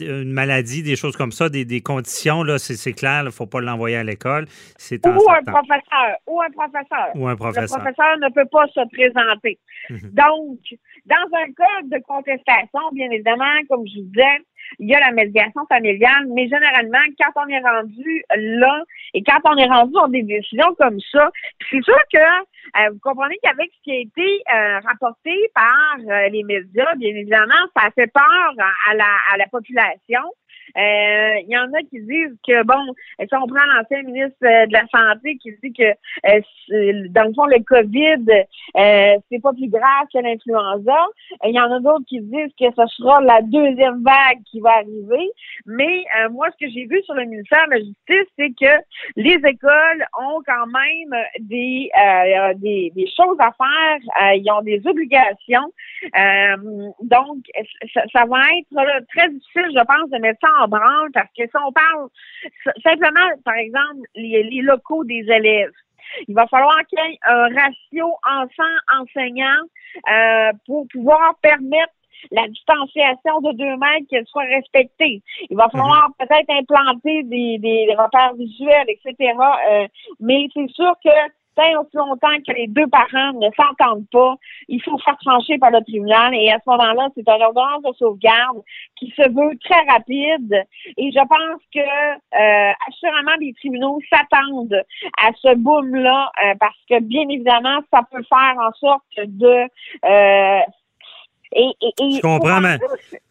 une 0.00 0.32
maladie, 0.32 0.82
des 0.82 0.96
choses 0.96 1.16
comme 1.16 1.32
ça, 1.32 1.48
des, 1.48 1.64
des 1.64 1.80
conditions, 1.80 2.42
là, 2.42 2.58
c'est, 2.58 2.74
c'est 2.74 2.92
clair, 2.92 3.22
il 3.22 3.26
ne 3.26 3.30
faut 3.30 3.46
pas 3.46 3.60
l'envoyer 3.60 3.96
à 3.96 4.04
l'école. 4.04 4.46
C'est 4.76 5.04
Ou 5.06 5.10
un 5.10 5.18
septembre. 5.36 5.58
professeur. 5.66 6.16
Ou 6.26 6.42
un 6.42 6.50
professeur. 6.50 7.08
Ou 7.14 7.26
un 7.28 7.30
Le 7.32 7.36
professeur. 7.36 7.78
professeur 7.78 8.18
ne 8.20 8.28
peut 8.32 8.48
pas 8.50 8.66
se 8.68 8.80
présenter. 8.92 9.58
Mhm. 9.90 10.10
Donc, 10.12 10.58
dans 11.06 11.38
un 11.38 11.52
cas 11.52 11.82
de 11.84 12.02
contestation, 12.06 12.80
bien 12.92 13.10
évidemment, 13.10 13.44
comme 13.68 13.86
je 13.86 14.00
vous 14.00 14.06
disais, 14.06 14.44
il 14.78 14.88
y 14.88 14.94
a 14.94 15.00
la 15.00 15.12
médiation 15.12 15.62
familiale, 15.66 16.26
mais 16.34 16.44
généralement, 16.48 16.98
quand 17.18 17.42
on 17.42 17.48
est 17.48 17.60
rendu 17.60 18.22
là 18.36 18.82
et 19.14 19.22
quand 19.22 19.40
on 19.44 19.56
est 19.56 19.66
rendu 19.66 19.92
dans 19.92 20.08
des 20.08 20.22
décisions 20.22 20.74
comme 20.78 20.98
ça, 21.10 21.30
c'est 21.70 21.82
sûr 21.82 21.98
que 22.12 22.18
euh, 22.76 22.90
vous 22.90 22.98
comprenez 23.00 23.36
qu'avec 23.42 23.70
ce 23.72 23.82
qui 23.82 23.92
a 23.92 24.00
été 24.00 24.42
euh, 24.52 24.80
rapporté 24.80 25.32
par 25.54 25.96
euh, 25.98 26.28
les 26.28 26.42
médias, 26.42 26.94
bien 26.96 27.14
évidemment, 27.14 27.54
ça 27.76 27.90
fait 27.94 28.06
peur 28.08 28.54
à 28.88 28.94
la, 28.94 29.16
à 29.32 29.36
la 29.36 29.46
population. 29.48 30.22
Euh, 30.76 31.40
Il 31.46 31.50
y 31.50 31.56
en 31.56 31.72
a 31.72 31.80
qui 31.88 32.00
disent 32.00 32.36
que, 32.46 32.62
bon, 32.64 32.94
si 33.20 33.34
on 33.34 33.46
prend 33.46 33.64
l'ancien 33.74 34.02
ministre 34.02 34.36
euh, 34.44 34.66
de 34.66 34.72
la 34.72 34.84
Santé 34.92 35.36
qui 35.38 35.52
dit 35.62 35.72
que, 35.72 35.90
euh, 35.92 37.08
dans 37.10 37.24
le 37.24 37.34
fond, 37.34 37.46
le 37.46 37.62
COVID, 37.64 38.24
c'est 39.30 39.42
pas 39.42 39.52
plus 39.52 39.68
grave 39.68 40.06
que 40.12 40.18
l'influenza. 40.18 40.98
Il 41.44 41.54
y 41.54 41.60
en 41.60 41.72
a 41.72 41.80
d'autres 41.80 42.04
qui 42.06 42.20
disent 42.20 42.52
que 42.58 42.66
ce 42.76 42.86
sera 42.96 43.20
la 43.20 43.40
deuxième 43.42 44.02
vague 44.02 44.42
qui 44.50 44.60
va 44.60 44.70
arriver. 44.76 45.30
Mais 45.66 46.04
moi, 46.30 46.48
ce 46.52 46.64
que 46.64 46.70
j'ai 46.72 46.86
vu 46.86 47.02
sur 47.04 47.14
le 47.14 47.24
ministère 47.24 47.66
de 47.66 47.72
la 47.72 47.78
Justice, 47.78 48.32
c'est 48.38 48.50
que 48.50 48.82
les 49.16 49.36
écoles 49.36 50.06
ont 50.20 50.40
quand 50.46 50.66
même 50.66 51.22
des, 51.40 51.90
euh, 51.96 52.54
des, 52.56 52.92
choses 53.16 53.36
à 53.38 53.52
faire. 53.52 54.34
Ils 54.34 54.50
ont 54.50 54.62
des 54.62 54.82
obligations. 54.86 55.72
Donc, 57.02 57.38
ça, 58.12 58.24
va 58.26 58.40
être 58.58 59.06
très 59.14 59.28
difficile, 59.28 59.70
je 59.74 59.84
pense, 59.84 60.10
de 60.10 60.18
mettre 60.18 60.38
ça 60.40 60.57
en 60.60 60.68
branle 60.68 61.10
parce 61.12 61.28
que 61.36 61.44
si 61.44 61.56
on 61.56 61.72
parle 61.72 62.08
simplement, 62.82 63.28
par 63.44 63.54
exemple, 63.54 64.06
les, 64.14 64.42
les 64.42 64.62
locaux 64.62 65.04
des 65.04 65.24
élèves, 65.28 65.72
il 66.26 66.34
va 66.34 66.46
falloir 66.46 66.78
qu'il 66.86 66.98
y 66.98 67.12
ait 67.12 67.18
un 67.26 67.48
ratio 67.54 68.14
enfant-enseignant 68.24 69.62
euh, 70.10 70.52
pour 70.66 70.86
pouvoir 70.92 71.34
permettre 71.42 71.92
la 72.30 72.48
distanciation 72.48 73.40
de 73.40 73.52
deux 73.52 73.76
mètres 73.76 74.06
qu'elle 74.10 74.26
soit 74.26 74.44
respectée. 74.44 75.22
Il 75.50 75.56
va 75.56 75.68
falloir 75.68 76.08
peut-être 76.18 76.50
implanter 76.50 77.22
des, 77.24 77.58
des 77.58 77.94
repères 77.96 78.34
visuels, 78.34 78.88
etc. 78.88 79.34
Euh, 79.70 79.86
mais 80.18 80.48
c'est 80.52 80.68
sûr 80.70 80.92
que 81.04 81.10
aussi 81.78 81.96
longtemps 81.96 82.36
que 82.46 82.52
les 82.54 82.66
deux 82.68 82.86
parents 82.86 83.32
ne 83.34 83.48
s'entendent 83.56 84.06
pas, 84.10 84.34
il 84.68 84.82
faut 84.82 84.98
faire 84.98 85.16
trancher 85.24 85.58
par 85.58 85.70
le 85.70 85.80
tribunal. 85.82 86.34
Et 86.34 86.50
à 86.50 86.58
ce 86.64 86.70
moment-là, 86.70 87.08
c'est 87.14 87.28
un 87.28 87.40
ordonnance 87.40 87.82
de 87.82 87.92
sauvegarde 87.98 88.58
qui 88.96 89.12
se 89.16 89.22
veut 89.28 89.56
très 89.64 89.80
rapide. 89.90 90.54
Et 90.96 91.10
je 91.12 91.18
pense 91.20 91.60
que 91.74 91.80
euh, 91.80 92.72
assurément 92.88 93.36
les 93.40 93.52
tribunaux 93.54 93.98
s'attendent 94.10 94.82
à 95.18 95.30
ce 95.40 95.54
boom-là 95.54 96.30
euh, 96.44 96.54
parce 96.60 96.78
que 96.88 97.00
bien 97.00 97.28
évidemment, 97.28 97.80
ça 97.92 98.00
peut 98.10 98.22
faire 98.28 98.54
en 98.58 98.72
sorte 98.78 99.02
de 99.26 99.66
euh, 100.04 100.60
et, 101.52 101.70
et, 101.80 101.92
et 102.00 102.10
Je 102.16 102.20
comprends, 102.20 102.60
mais- 102.60 102.78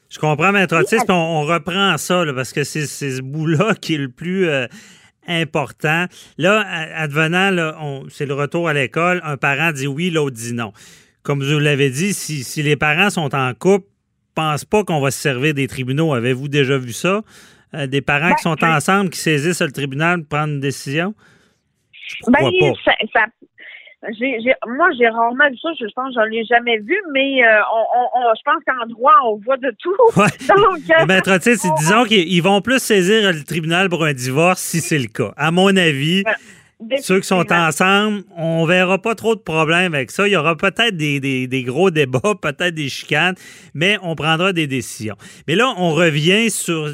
Je 0.10 0.20
comprends, 0.20 0.52
Maître 0.52 0.76
Otis, 0.80 0.98
on, 1.10 1.14
on 1.14 1.42
reprend 1.44 1.98
ça, 1.98 2.24
là, 2.26 2.34
parce 2.34 2.54
que 2.54 2.64
c'est 2.64 2.86
c'est 2.88 3.12
ce 3.12 3.22
bout-là 3.22 3.74
qui 3.76 3.96
est 3.96 4.00
le 4.00 4.10
plus 4.10 4.48
euh, 4.48 4.66
important. 5.28 6.06
Là, 6.38 6.62
advenant, 6.96 7.52
là, 7.52 7.76
c'est 8.10 8.26
le 8.26 8.34
retour 8.34 8.68
à 8.70 8.74
l'école, 8.74 9.22
un 9.24 9.38
parent 9.38 9.72
dit 9.72 9.88
oui, 9.88 10.10
l'autre 10.10 10.36
dit 10.36 10.54
non. 10.54 10.72
Comme 11.24 11.44
vous 11.44 11.60
l'avez 11.60 11.90
dit, 11.90 12.14
si, 12.14 12.44
si 12.44 12.64
les 12.64 12.76
parents 12.78 13.10
sont 13.10 13.36
en 13.36 13.54
couple, 13.54 13.86
pense 14.34 14.64
pas 14.66 14.84
qu'on 14.84 15.02
va 15.02 15.12
se 15.12 15.20
servir 15.20 15.54
des 15.54 15.68
tribunaux. 15.68 16.14
Avez-vous 16.14 16.48
déjà 16.48 16.78
vu 16.78 16.94
ça? 16.94 17.22
Euh, 17.74 17.86
des 17.88 18.02
parents 18.02 18.34
qui 18.36 18.44
sont 18.44 18.56
Ben, 18.62 18.76
ensemble, 18.78 19.10
qui 19.10 19.20
saisissent 19.20 19.62
le 19.62 19.72
tribunal 19.72 20.20
pour 20.20 20.38
prendre 20.38 20.54
une 20.54 20.60
décision? 20.62 21.14
Je 21.92 22.32
Ben, 22.32 22.38
crois 22.40 22.52
pas. 22.60 22.74
ça, 22.86 22.92
ça- 23.14 23.26
j'ai, 24.18 24.40
j'ai- 24.44 24.56
moi, 24.68 24.88
j'ai 24.98 25.08
rarement 25.08 25.50
vu 25.50 25.58
ça. 25.62 25.70
Je 25.80 25.86
pense 25.96 26.16
que 26.16 26.22
je 26.22 26.30
l'ai 26.30 26.46
jamais 26.46 26.78
vu, 26.80 26.96
mais 27.14 27.44
euh, 27.44 27.60
on, 27.74 28.00
on- 28.00 28.20
on- 28.22 28.34
je 28.36 28.42
pense 28.44 28.64
qu'en 28.66 28.86
droit, 28.88 29.14
on 29.26 29.36
voit 29.38 29.58
de 29.58 29.74
tout. 29.80 29.96
Ouais. 30.16 30.28
Donc, 30.48 30.80
euh, 30.90 30.94
Mais 31.08 31.16
Maître 31.16 31.32
Otis, 31.36 31.58
disons 31.80 32.04
qu'ils 32.06 32.28
ils 32.32 32.42
vont 32.42 32.62
plus 32.62 32.80
saisir 32.80 33.32
le 33.34 33.44
tribunal 33.44 33.90
pour 33.90 34.04
un 34.06 34.14
divorce 34.14 34.62
si 34.62 34.80
c'est 34.82 35.00
le 35.00 35.08
cas. 35.08 35.34
À 35.38 35.52
mon 35.52 35.76
avis, 35.76 36.24
Ceux 37.02 37.20
qui 37.22 37.28
sont 37.28 37.52
ensemble, 37.52 38.22
on 38.36 38.64
verra 38.68 39.02
pas 39.02 39.16
trop 39.16 39.34
de 39.34 39.40
problèmes 39.42 39.96
avec 39.96 40.12
ça. 40.12 40.28
Il 40.28 40.34
y 40.34 40.36
aura 40.36 40.56
peut-être 40.56 40.96
des, 40.96 41.20
des- 41.20 41.48
des 41.48 41.64
gros 41.64 41.90
débats, 41.90 42.36
peut-être 42.42 42.76
des 42.76 42.88
chicanes, 42.88 43.34
mais 43.74 43.98
on 44.04 44.14
prendra 44.16 44.54
des 44.54 44.68
décisions. 44.68 45.16
Mais 45.48 45.56
là, 45.56 45.74
on 45.78 45.90
revient 45.92 46.52
sur... 46.52 46.88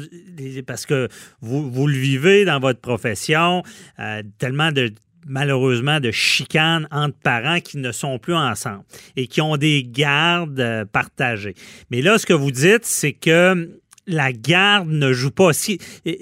Parce 0.66 0.86
que 0.86 1.08
vous, 1.42 1.70
vous 1.70 1.86
le 1.86 1.94
vivez 1.96 2.46
dans 2.46 2.60
votre 2.60 2.80
profession, 2.80 3.62
euh, 3.98 4.22
tellement 4.38 4.72
de 4.72 4.90
malheureusement 5.26 6.00
de 6.00 6.10
chicanes 6.10 6.88
entre 6.90 7.16
parents 7.22 7.60
qui 7.60 7.78
ne 7.78 7.92
sont 7.92 8.18
plus 8.18 8.34
ensemble 8.34 8.84
et 9.16 9.26
qui 9.26 9.40
ont 9.40 9.56
des 9.56 9.82
gardes 9.82 10.60
euh, 10.60 10.84
partagées. 10.84 11.54
Mais 11.90 12.02
là, 12.02 12.18
ce 12.18 12.26
que 12.26 12.32
vous 12.32 12.50
dites, 12.50 12.84
c'est 12.84 13.12
que 13.12 13.80
la 14.06 14.32
garde 14.32 14.88
ne 14.88 15.12
joue 15.12 15.30
pas. 15.30 15.52
Si, 15.52 15.78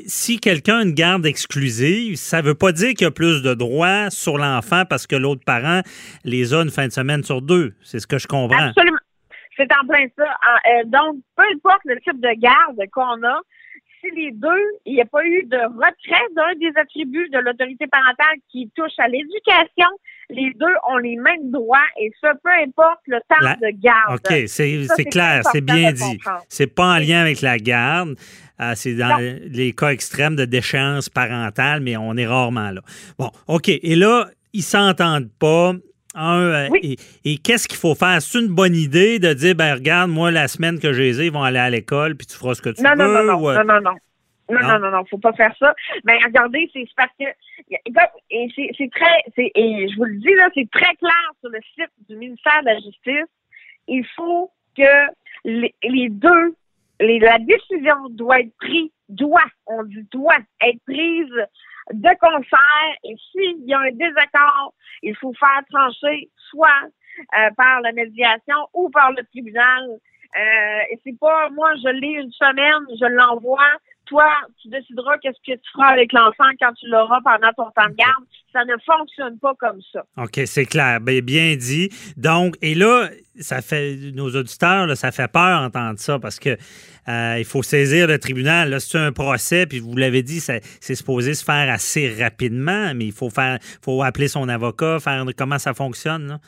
si 0.06 0.38
quelqu'un 0.38 0.78
a 0.78 0.82
une 0.82 0.94
garde 0.94 1.26
exclusive, 1.26 2.16
ça 2.16 2.40
ne 2.40 2.46
veut 2.46 2.54
pas 2.54 2.72
dire 2.72 2.90
qu'il 2.90 3.02
y 3.02 3.08
a 3.08 3.10
plus 3.10 3.42
de 3.42 3.54
droits 3.54 4.10
sur 4.10 4.38
l'enfant 4.38 4.84
parce 4.88 5.06
que 5.06 5.16
l'autre 5.16 5.42
parent 5.44 5.82
les 6.24 6.54
a 6.54 6.62
une 6.62 6.70
fin 6.70 6.86
de 6.86 6.92
semaine 6.92 7.24
sur 7.24 7.42
deux. 7.42 7.74
C'est 7.82 7.98
ce 7.98 8.06
que 8.06 8.18
je 8.18 8.26
comprends. 8.26 8.68
Absolument. 8.68 8.98
C'est 9.56 9.68
en 9.72 9.86
plein 9.86 10.06
ça. 10.16 10.24
Euh, 10.24 10.84
donc, 10.86 11.16
peu 11.36 11.42
importe 11.54 11.82
le 11.84 11.96
type 12.00 12.20
de 12.20 12.40
garde 12.40 12.80
qu'on 12.90 13.22
a, 13.22 13.40
si 14.02 14.10
les 14.14 14.30
deux, 14.32 14.48
il 14.86 14.94
n'y 14.94 15.00
a 15.00 15.04
pas 15.06 15.24
eu 15.24 15.44
de 15.44 15.56
retrait 15.56 16.26
d'un 16.34 16.54
des 16.58 16.72
attributs 16.78 17.28
de 17.30 17.38
l'autorité 17.38 17.86
parentale 17.86 18.36
qui 18.50 18.70
touche 18.74 18.92
à 18.98 19.08
l'éducation, 19.08 19.88
les 20.30 20.52
deux 20.54 20.74
ont 20.90 20.96
les 20.98 21.16
mêmes 21.16 21.50
droits 21.50 21.78
et 22.00 22.10
ça, 22.20 22.32
peu 22.42 22.50
importe 22.50 23.00
le 23.06 23.18
temps 23.28 23.36
La- 23.40 23.56
de 23.56 23.70
garde. 23.80 24.14
OK, 24.14 24.44
c'est 24.46 25.04
clair, 25.10 25.42
c'est 25.52 25.60
bien 25.60 25.92
dit. 25.92 26.18
C'est 26.48 26.66
pas 26.74 26.94
en 26.94 26.98
lien 26.98 27.20
avec 27.20 27.40
la 27.42 27.58
garde. 27.58 28.16
Euh, 28.60 28.72
c'est 28.76 28.94
dans 28.94 29.18
Non. 29.18 29.38
les 29.50 29.72
cas 29.72 29.88
extrêmes 29.90 30.36
de 30.36 30.44
déchéance 30.44 31.08
parentale, 31.08 31.80
mais 31.80 31.96
on 31.96 32.16
est 32.16 32.26
rarement 32.26 32.70
là. 32.70 32.80
Bon, 33.18 33.30
OK. 33.48 33.68
Et 33.68 33.96
là, 33.96 34.26
ils 34.52 34.62
s'entendent 34.62 35.30
pas. 35.38 35.72
Un, 36.14 36.40
euh, 36.40 36.68
Oui. 36.70 36.96
et, 37.24 37.32
et 37.32 37.38
qu'est-ce 37.38 37.66
qu'il 37.68 37.78
faut 37.78 37.94
faire? 37.94 38.20
C'est 38.20 38.38
une 38.40 38.48
bonne 38.54 38.74
idée 38.74 39.18
de 39.18 39.32
dire, 39.32 39.54
ben 39.54 39.74
regarde, 39.74 40.10
moi, 40.10 40.30
la 40.30 40.48
semaine 40.48 40.78
que 40.78 40.92
j'ai 40.92 41.10
ils 41.10 41.32
vont 41.32 41.42
aller 41.42 41.58
à 41.58 41.70
l'école, 41.70 42.16
puis 42.16 42.26
tu 42.26 42.36
feras 42.36 42.54
ce 42.54 42.62
que 42.62 42.70
tu 42.70 42.82
Non, 42.82 42.94
non, 42.96 43.06
veux. 43.08 43.14
non, 43.14 43.24
non, 43.24 43.40
ou, 43.42 43.48
euh, 43.50 43.54
non, 43.64 43.74
non, 43.74 43.80
non. 43.80 43.96
Non, 44.50 44.60
Non? 44.60 44.68
non, 44.68 44.78
non, 44.80 44.90
non, 44.90 45.04
faut 45.06 45.18
pas 45.18 45.32
faire 45.32 45.54
ça. 45.58 45.74
Mais 46.04 46.18
regardez, 46.24 46.68
c'est 46.72 46.84
parce 46.96 47.12
que, 47.18 47.24
et 48.30 48.48
c'est 48.76 48.90
très, 48.90 49.22
c'est, 49.34 49.50
et 49.54 49.88
je 49.88 49.96
vous 49.96 50.04
le 50.04 50.16
dis 50.16 50.34
là, 50.34 50.48
c'est 50.54 50.68
très 50.70 50.94
clair 50.96 51.30
sur 51.40 51.48
le 51.48 51.58
site 51.74 51.90
du 52.08 52.16
ministère 52.16 52.60
de 52.62 52.66
la 52.66 52.74
Justice. 52.80 53.30
Il 53.88 54.04
faut 54.14 54.50
que 54.76 54.82
les, 55.44 55.74
les 55.82 56.08
deux, 56.10 56.54
les, 57.00 57.18
la 57.18 57.38
décision 57.38 57.94
doit 58.10 58.40
être 58.40 58.54
prise, 58.60 58.90
doit, 59.08 59.40
on 59.66 59.84
dit 59.84 60.04
doit 60.12 60.36
être 60.62 60.78
prise 60.86 61.32
de 61.92 62.18
concert. 62.20 62.96
Et 63.04 63.14
s'il 63.30 63.64
y 63.66 63.74
a 63.74 63.80
un 63.80 63.92
désaccord, 63.92 64.74
il 65.02 65.16
faut 65.16 65.32
faire 65.34 65.62
trancher 65.70 66.30
soit 66.50 66.68
euh, 67.38 67.50
par 67.56 67.80
la 67.80 67.92
médiation 67.92 68.56
ou 68.74 68.90
par 68.90 69.12
le 69.12 69.24
tribunal. 69.24 69.88
Euh, 69.90 70.80
et 70.90 70.98
c'est 71.04 71.18
pas 71.18 71.50
moi, 71.50 71.70
je 71.82 71.88
l'ai 71.88 72.22
une 72.22 72.32
semaine, 72.32 72.86
je 72.98 73.06
l'envoie. 73.06 73.72
Toi, 74.12 74.28
tu 74.60 74.68
décideras 74.68 75.16
qu'est-ce 75.22 75.38
que 75.38 75.56
tu 75.56 75.70
feras 75.72 75.86
avec 75.86 76.12
l'enfant 76.12 76.44
quand 76.60 76.74
tu 76.74 76.86
l'auras 76.86 77.18
pendant 77.24 77.50
ton 77.56 77.70
temps 77.70 77.88
de 77.88 77.94
garde. 77.94 78.24
Ça 78.52 78.62
ne 78.66 78.74
fonctionne 78.84 79.38
pas 79.38 79.54
comme 79.58 79.80
ça. 79.90 80.04
OK, 80.18 80.38
c'est 80.44 80.66
clair. 80.66 81.00
Bien, 81.00 81.20
bien 81.22 81.56
dit. 81.56 81.88
Donc, 82.18 82.56
et 82.60 82.74
là, 82.74 83.08
ça 83.40 83.62
fait 83.62 83.96
nos 84.12 84.28
auditeurs, 84.36 84.94
ça 84.98 85.12
fait 85.12 85.32
peur 85.32 85.62
d'entendre 85.62 85.98
ça 85.98 86.18
parce 86.18 86.38
que 86.38 86.58
euh, 87.08 87.36
il 87.38 87.46
faut 87.46 87.62
saisir 87.62 88.06
le 88.06 88.18
tribunal. 88.18 88.68
Là, 88.68 88.80
c'est 88.80 88.98
un 88.98 89.12
procès, 89.12 89.64
puis 89.64 89.78
vous 89.78 89.96
l'avez 89.96 90.22
dit, 90.22 90.40
c'est 90.40 90.94
supposé 90.94 91.32
se 91.32 91.42
faire 91.42 91.72
assez 91.72 92.14
rapidement, 92.22 92.92
mais 92.94 93.06
il 93.06 93.12
faut 93.12 93.30
faire, 93.30 93.60
faut 93.82 94.02
appeler 94.02 94.28
son 94.28 94.46
avocat, 94.50 95.00
faire 95.00 95.24
comment 95.34 95.58
ça 95.58 95.72
fonctionne. 95.72 96.38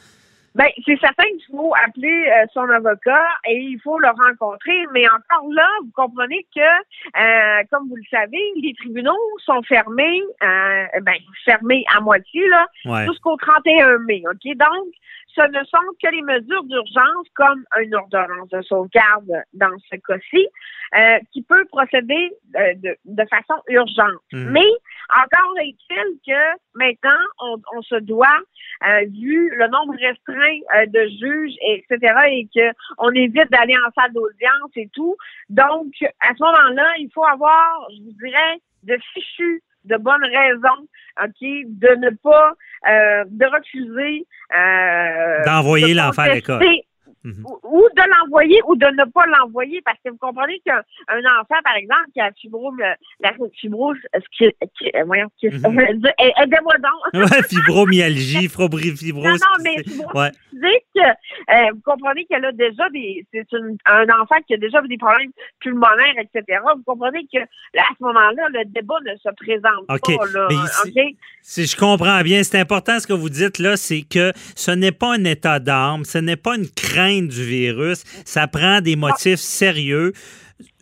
Ben, 0.54 0.68
c'est 0.86 0.98
certain 1.00 1.24
qu'il 1.24 1.56
faut 1.56 1.72
appeler 1.84 2.28
euh, 2.28 2.46
son 2.52 2.68
avocat 2.70 3.24
et 3.48 3.56
il 3.58 3.80
faut 3.80 3.98
le 3.98 4.06
rencontrer, 4.08 4.86
mais 4.92 5.04
encore 5.08 5.48
là, 5.52 5.66
vous 5.82 5.90
comprenez 5.94 6.46
que, 6.54 6.60
euh, 6.60 7.62
comme 7.72 7.88
vous 7.88 7.96
le 7.96 8.04
savez, 8.08 8.40
les 8.62 8.72
tribunaux 8.74 9.18
sont 9.44 9.62
fermés, 9.62 10.22
euh, 10.42 10.84
ben, 11.02 11.14
fermés 11.44 11.84
à 11.96 12.00
moitié, 12.00 12.46
là, 12.48 12.66
Ouais. 12.84 13.04
jusqu'au 13.06 13.36
31 13.36 13.98
mai, 14.06 14.22
OK? 14.30 14.56
Donc, 14.56 14.86
ce 15.34 15.42
ne 15.42 15.64
sont 15.64 15.94
que 16.02 16.10
les 16.10 16.22
mesures 16.22 16.64
d'urgence, 16.64 17.26
comme 17.34 17.64
une 17.80 17.94
ordonnance 17.94 18.48
de 18.50 18.62
sauvegarde 18.62 19.32
dans 19.52 19.76
ce 19.90 19.96
cas-ci, 19.96 20.46
euh, 20.96 21.18
qui 21.32 21.42
peut 21.42 21.64
procéder 21.66 22.30
euh, 22.56 22.74
de, 22.76 22.96
de 23.04 23.24
façon 23.28 23.60
urgente. 23.68 24.22
Mhm. 24.32 24.50
Mais 24.50 24.68
encore 25.10 25.58
est-il 25.60 26.18
que 26.26 26.58
maintenant, 26.74 27.24
on, 27.40 27.56
on 27.76 27.82
se 27.82 27.96
doit, 27.96 28.38
euh, 28.88 29.04
vu 29.06 29.50
le 29.56 29.66
nombre 29.68 29.94
restreint 29.94 30.58
euh, 30.76 30.86
de 30.86 31.08
juges, 31.20 31.54
et 31.62 31.84
etc., 31.88 32.14
et 32.30 32.48
que 32.54 32.74
on 32.98 33.10
évite 33.10 33.50
d'aller 33.50 33.76
en 33.76 33.90
salle 34.00 34.12
d'audience 34.12 34.70
et 34.76 34.88
tout. 34.92 35.16
Donc, 35.48 35.92
à 36.20 36.34
ce 36.34 36.42
moment-là, 36.42 36.86
il 36.98 37.10
faut 37.12 37.24
avoir, 37.24 37.88
je 37.90 38.02
vous 38.02 38.12
dirais, 38.22 38.60
de 38.84 38.96
fichus 39.12 39.62
de 39.84 39.96
bonnes 39.96 40.24
raisons, 40.24 40.86
OK, 41.22 41.40
de 41.40 41.94
ne 41.96 42.10
pas, 42.16 42.54
euh, 42.88 43.24
de 43.28 43.46
refuser 43.46 44.26
euh, 44.56 45.44
D'envoyer 45.44 45.92
de 45.94 45.98
l'enfant 45.98 46.22
à 46.22 46.34
l'école. 46.34 46.62
Mhm. 47.24 47.44
ou, 47.62 47.88
de 47.96 48.02
l'envoyer 48.20 48.60
ou 48.68 48.76
de 48.76 48.86
ne 48.86 49.04
pas 49.10 49.24
l'envoyer 49.26 49.80
parce 49.84 49.98
que 50.04 50.10
vous 50.10 50.18
comprenez 50.18 50.60
qu'un 50.64 50.82
un 51.08 51.20
enfant, 51.40 51.56
par 51.64 51.74
exemple, 51.76 52.04
qui 52.12 52.20
a 52.20 52.30
fibrome, 52.32 52.78
la 53.20 53.32
fibrose, 53.54 53.96
ce 54.14 54.20
qui, 54.36 54.50
qui, 54.78 54.90
euh, 54.94 55.04
voyons, 55.04 55.28
qui, 55.38 55.48
Mhm. 55.48 55.54
aidez-moi 56.18 56.74
donc. 56.78 57.02
Ouais, 57.32 57.42
fibromyalgie, 57.48 58.48
fibro- 58.48 58.68
fibrose. 58.96 59.24
Non, 59.24 59.32
non, 59.32 59.64
mais 59.64 59.82
fibrose 59.82 60.14
Ouais. 60.14 60.30
physique, 60.50 61.06
euh, 61.52 61.70
vous 61.74 61.80
comprenez 61.84 62.24
qu'elle 62.26 62.44
a 62.44 62.52
déjà 62.52 62.88
des, 62.90 63.24
c'est 63.32 63.46
une- 63.52 63.78
un 63.86 64.04
enfant 64.20 64.36
qui 64.46 64.54
a 64.54 64.56
déjà 64.58 64.80
des 64.82 64.96
problèmes 64.98 65.30
pulmonaires, 65.60 66.14
etc. 66.18 66.58
Vous 66.76 66.82
comprenez 66.84 67.26
que 67.32 67.38
là, 67.74 67.82
à 67.90 67.94
ce 67.98 68.04
moment-là, 68.04 68.48
le 68.52 68.64
débat 68.66 68.96
ne 69.06 69.14
se 69.16 69.28
présente 69.36 69.86
pas, 69.86 70.26
là. 70.34 70.48
Mais? 70.94 71.16
Si 71.42 71.66
je 71.66 71.76
comprends 71.76 72.20
bien, 72.22 72.42
c'est 72.42 72.58
important 72.58 72.98
ce 72.98 73.06
que 73.06 73.12
vous 73.12 73.28
dites 73.28 73.58
là, 73.58 73.76
c'est 73.76 74.02
que 74.02 74.32
ce 74.56 74.70
n'est 74.70 74.92
pas 74.92 75.14
un 75.14 75.24
état 75.24 75.58
d'âme, 75.58 76.04
ce 76.04 76.18
n'est 76.18 76.36
pas 76.36 76.56
une 76.56 76.68
crainte 76.70 77.13
du 77.22 77.44
virus. 77.44 78.04
Ça 78.24 78.46
prend 78.46 78.80
des 78.80 78.96
motifs 78.96 79.40
sérieux, 79.40 80.12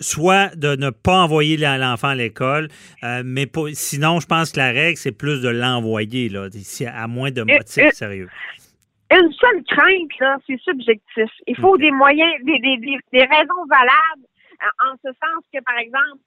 soit 0.00 0.54
de 0.56 0.76
ne 0.76 0.90
pas 0.90 1.22
envoyer 1.22 1.56
l'enfant 1.56 2.08
à 2.08 2.14
l'école, 2.14 2.68
euh, 3.04 3.22
mais 3.24 3.46
sinon, 3.72 4.20
je 4.20 4.26
pense 4.26 4.52
que 4.52 4.58
la 4.58 4.70
règle, 4.70 4.96
c'est 4.96 5.12
plus 5.12 5.40
de 5.40 5.48
l'envoyer, 5.48 6.28
là, 6.28 6.48
à 6.94 7.06
moins 7.06 7.30
de 7.30 7.42
motifs 7.42 7.92
sérieux. 7.92 8.28
Une 9.10 9.32
seule 9.32 9.62
crainte, 9.68 10.18
là, 10.20 10.38
c'est 10.46 10.58
subjectif. 10.60 11.30
Il 11.46 11.56
faut 11.56 11.76
des 11.76 11.90
moyens, 11.90 12.32
des, 12.44 12.58
des, 12.60 12.78
des, 12.78 13.24
raisons 13.24 13.66
valables, 13.68 14.26
en 14.80 14.92
en 14.92 14.96
ce 15.04 15.08
sens 15.08 15.44
que, 15.52 15.62
par 15.62 15.76
exemple, 15.78 16.22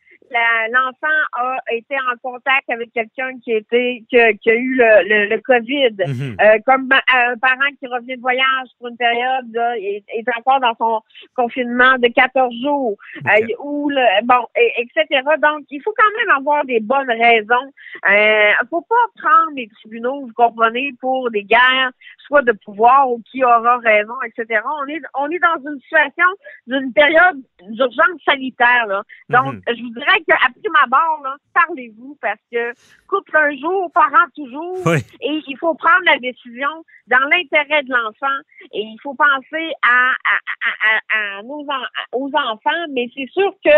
l'enfant 0.71 1.07
a 1.33 1.57
été 1.71 1.95
en 1.95 2.17
contact 2.21 2.69
avec 2.69 2.91
quelqu'un 2.93 3.37
qui 3.43 3.51
était 3.51 4.03
qui, 4.09 4.19
a- 4.19 4.33
qui 4.33 4.49
a 4.49 4.55
eu 4.55 4.75
le, 4.75 5.07
le, 5.07 5.29
le 5.35 5.41
COVID, 5.41 5.95
Mhm. 6.07 6.35
Euh, 6.41 6.57
comme 6.65 6.87
ma- 6.87 7.01
un 7.13 7.37
parent 7.37 7.69
qui 7.79 7.87
revient 7.87 8.15
de 8.15 8.21
voyage 8.21 8.67
pour 8.77 8.87
une 8.89 8.97
période 8.97 9.45
là, 9.53 9.77
est, 9.77 10.03
est 10.07 10.25
encore 10.37 10.59
dans 10.59 10.75
son 10.77 11.01
confinement 11.35 11.97
de 11.97 12.07
14 12.07 12.53
jours, 12.61 12.97
euh, 13.25 13.47
ou 13.59 13.89
le, 13.89 14.25
bon, 14.25 14.45
et- 14.57 14.73
etc. 14.81 15.21
Donc, 15.41 15.65
il 15.69 15.81
faut 15.81 15.93
quand 15.97 16.17
même 16.19 16.35
avoir 16.37 16.65
des 16.65 16.79
bonnes 16.79 17.09
raisons. 17.09 17.71
Euh, 18.09 18.51
faut 18.69 18.81
pas 18.81 18.95
prendre 19.21 19.51
les 19.55 19.67
tribunaux, 19.69 20.21
vous 20.21 20.33
comprenez, 20.33 20.93
pour 20.99 21.29
des 21.31 21.43
guerres, 21.43 21.91
soit 22.27 22.41
de 22.41 22.51
pouvoir 22.51 23.09
ou 23.11 23.21
qui 23.31 23.43
aura 23.43 23.77
raison, 23.77 24.15
etc. 24.25 24.61
On 24.81 24.87
est 24.87 25.01
on 25.15 25.29
est 25.29 25.39
dans 25.39 25.71
une 25.71 25.79
situation 25.81 26.25
d'une 26.67 26.91
période 26.93 27.41
d'urgence 27.69 28.19
sanitaire. 28.27 28.85
Là. 28.87 29.03
Donc, 29.29 29.53
Mhm. 29.55 29.61
je 29.67 29.81
vous 29.81 29.89
dirais 29.89 30.14
qu'après 30.27 30.69
ma 30.71 30.85
barre, 30.87 31.21
là, 31.23 31.35
parlez-vous 31.53 32.17
parce 32.21 32.39
que 32.51 32.73
couple 33.07 33.35
un 33.37 33.55
jour, 33.57 33.91
parent 33.93 34.27
toujours. 34.35 34.77
Oui. 34.85 34.97
Et 35.21 35.41
il 35.47 35.57
faut 35.57 35.73
prendre 35.75 36.03
la 36.05 36.17
décision 36.19 36.69
dans 37.07 37.19
l'intérêt 37.29 37.83
de 37.83 37.91
l'enfant 37.91 38.35
et 38.73 38.81
il 38.81 38.97
faut 39.01 39.13
penser 39.15 39.71
à, 39.83 40.09
à, 40.11 40.37
à, 40.65 40.89
à- 40.89 41.37
à 41.39 41.43
nos 41.43 41.65
en- 41.69 42.17
aux 42.19 42.31
enfants, 42.35 42.85
mais 42.91 43.07
c'est 43.15 43.27
sûr 43.31 43.51
que 43.63 43.69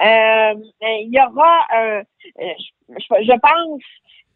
euh, 0.00 0.54
il 0.82 1.10
y 1.12 1.20
aura, 1.20 1.66
euh, 1.76 2.02
euh, 2.40 2.44
je- 2.90 3.24
je 3.24 3.38
pense, 3.40 3.82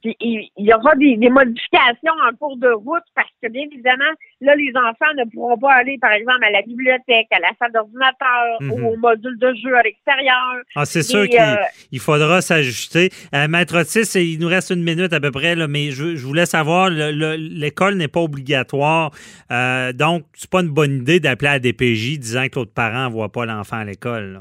qu'il- 0.03 0.15
il 0.21 0.49
il 0.59 0.67
y 0.67 0.75
aura 0.75 0.95
des, 0.97 1.17
des 1.17 1.31
modifications 1.31 2.13
en 2.29 2.35
cours 2.37 2.57
de 2.59 2.69
route 2.69 3.03
parce 3.15 3.29
que 3.43 3.49
bien 3.49 3.63
évidemment, 3.73 4.13
là, 4.41 4.55
les 4.57 4.73
enfants 4.77 5.13
ne 5.17 5.25
pourront 5.31 5.57
pas 5.59 5.73
aller, 5.75 5.97
par 6.01 6.13
exemple, 6.13 6.45
à 6.45 6.51
la 6.51 6.63
bibliothèque, 6.63 7.27
à 7.31 7.39
la 7.41 7.49
salle 7.59 7.73
d'ordinateur 7.73 8.59
Mhm. 8.61 8.71
ou 8.73 8.89
au 8.93 8.97
module 8.97 9.39
de 9.39 9.55
jeu 9.55 9.75
à 9.77 9.83
l'extérieur. 9.83 10.37
Ah, 10.77 10.85
c'est 10.85 11.03
sûr 11.03 11.29
qu'il 11.29 11.41
euh, 11.41 11.99
faudra 12.01 12.41
s'ajuster. 12.43 13.11
Euh, 13.35 13.49
Maître 13.49 13.79
Otis, 13.81 14.11
il 14.19 14.39
nous 14.41 14.49
reste 14.49 14.71
une 14.71 14.83
minute 14.83 15.13
à 15.13 15.21
peu 15.21 15.31
près, 15.31 15.55
là, 15.55 15.69
mais 15.69 15.91
je, 15.91 16.17
je 16.17 16.27
voulais 16.27 16.47
savoir, 16.47 16.91
le- 16.91 17.11
le- 17.13 17.37
l'école 17.37 17.95
n'est 17.97 18.09
pas 18.09 18.21
obligatoire, 18.21 19.11
euh, 19.51 19.93
donc 19.93 20.25
c'est 20.35 20.51
pas 20.51 20.61
une 20.61 20.69
bonne 20.71 20.99
idée 20.99 21.21
d'appeler 21.21 21.49
à 21.49 21.53
la 21.55 21.59
DPJ 21.61 22.19
disant 22.19 22.47
que 22.49 22.59
l'autre 22.59 22.73
parent 22.75 23.07
ne 23.09 23.13
voit 23.13 23.31
pas 23.31 23.47
l'enfant 23.47 23.77
à 23.79 23.85
l'école. 23.85 24.41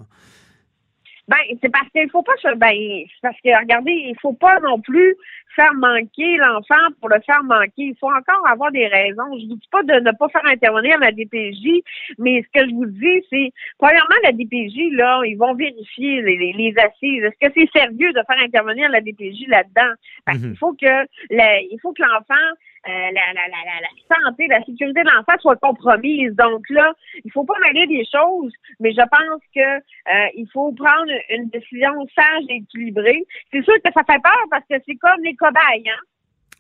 Ben, 1.32 1.38
c'est 1.62 1.70
parce 1.72 1.88
qu'il 1.90 2.10
faut 2.10 2.24
pas 2.24 2.36
se, 2.42 2.54
ben, 2.56 2.72
c'est 2.76 3.22
parce 3.22 3.38
que, 3.42 3.58
regardez, 3.58 3.94
il 3.94 4.16
faut 4.22 4.34
pas 4.34 4.60
non 4.60 4.82
plus 4.82 5.16
faire 5.56 5.74
manquer 5.76 6.36
l'enfant 6.38 6.86
pour 7.00 7.08
le 7.08 7.22
faire 7.26 7.42
manquer. 7.44 7.72
Il 7.92 7.96
faut 8.00 8.12
encore 8.12 8.46
avoir 8.50 8.70
des 8.72 8.86
raisons. 8.88 9.32
Je 9.40 9.48
vous 9.48 9.56
dis 9.56 9.70
pas 9.72 9.82
de 9.84 9.94
ne 9.94 10.12
pas 10.12 10.28
faire 10.30 10.46
intervenir 10.46 10.98
la 11.00 11.12
DPJ, 11.14 11.84
mais 12.20 12.42
ce 12.44 12.60
que 12.60 12.68
je 12.70 12.74
vous 12.74 12.86
dis, 12.86 13.26
c'est, 13.30 13.52
premièrement, 13.78 14.16
la 14.24 14.34
DPJ, 14.34 14.92
là, 14.92 15.22
ils 15.26 15.38
vont 15.38 15.54
vérifier 15.54 16.22
les, 16.22 16.36
les, 16.38 16.54
les 16.54 16.74
assises. 16.80 17.24
Est-ce 17.24 17.48
que 17.48 17.54
c'est 17.56 17.80
sérieux 17.80 18.12
de 18.12 18.22
faire 18.28 18.44
intervenir 18.44 18.90
la 18.90 19.00
DPJ 19.02 19.48
là-dedans? 19.48 19.94
Parce 20.26 20.38
qu'il 20.40 20.58
faut 20.58 20.74
que, 20.74 21.06
la- 21.30 21.62
il 21.62 21.80
faut 21.82 21.94
que 21.94 22.02
l'enfant, 22.04 22.48
la, 22.88 23.12
la, 23.12 23.48
la, 23.48 23.62
la, 23.66 23.78
la 23.82 24.16
santé, 24.26 24.48
la 24.48 24.60
sécurité 24.64 25.02
de 25.04 25.10
l'enfant 25.10 25.40
soit 25.40 25.56
compromise. 25.58 26.34
Donc 26.36 26.64
là, 26.70 26.94
il 27.24 27.32
faut 27.32 27.44
pas 27.44 27.54
mêler 27.64 27.86
des 27.88 28.04
choses, 28.12 28.52
mais 28.80 28.92
je 28.92 29.02
pense 29.02 29.42
que 29.56 29.60
euh, 29.78 30.28
il 30.36 30.48
faut 30.52 30.72
prendre 30.74 31.12
une 31.30 31.50
décision 31.50 31.92
sage 32.16 32.44
et 32.50 32.56
équilibrée. 32.56 33.24
C'est 33.52 33.64
sûr 33.64 33.76
que 33.84 33.92
ça 33.94 34.02
fait 34.08 34.22
peur 34.22 34.44
parce 34.50 34.64
que 34.70 34.76
c'est 34.88 34.96
comme 34.96 35.22
les 35.24 35.36
cobayes, 35.36 35.90
hein. 35.90 36.02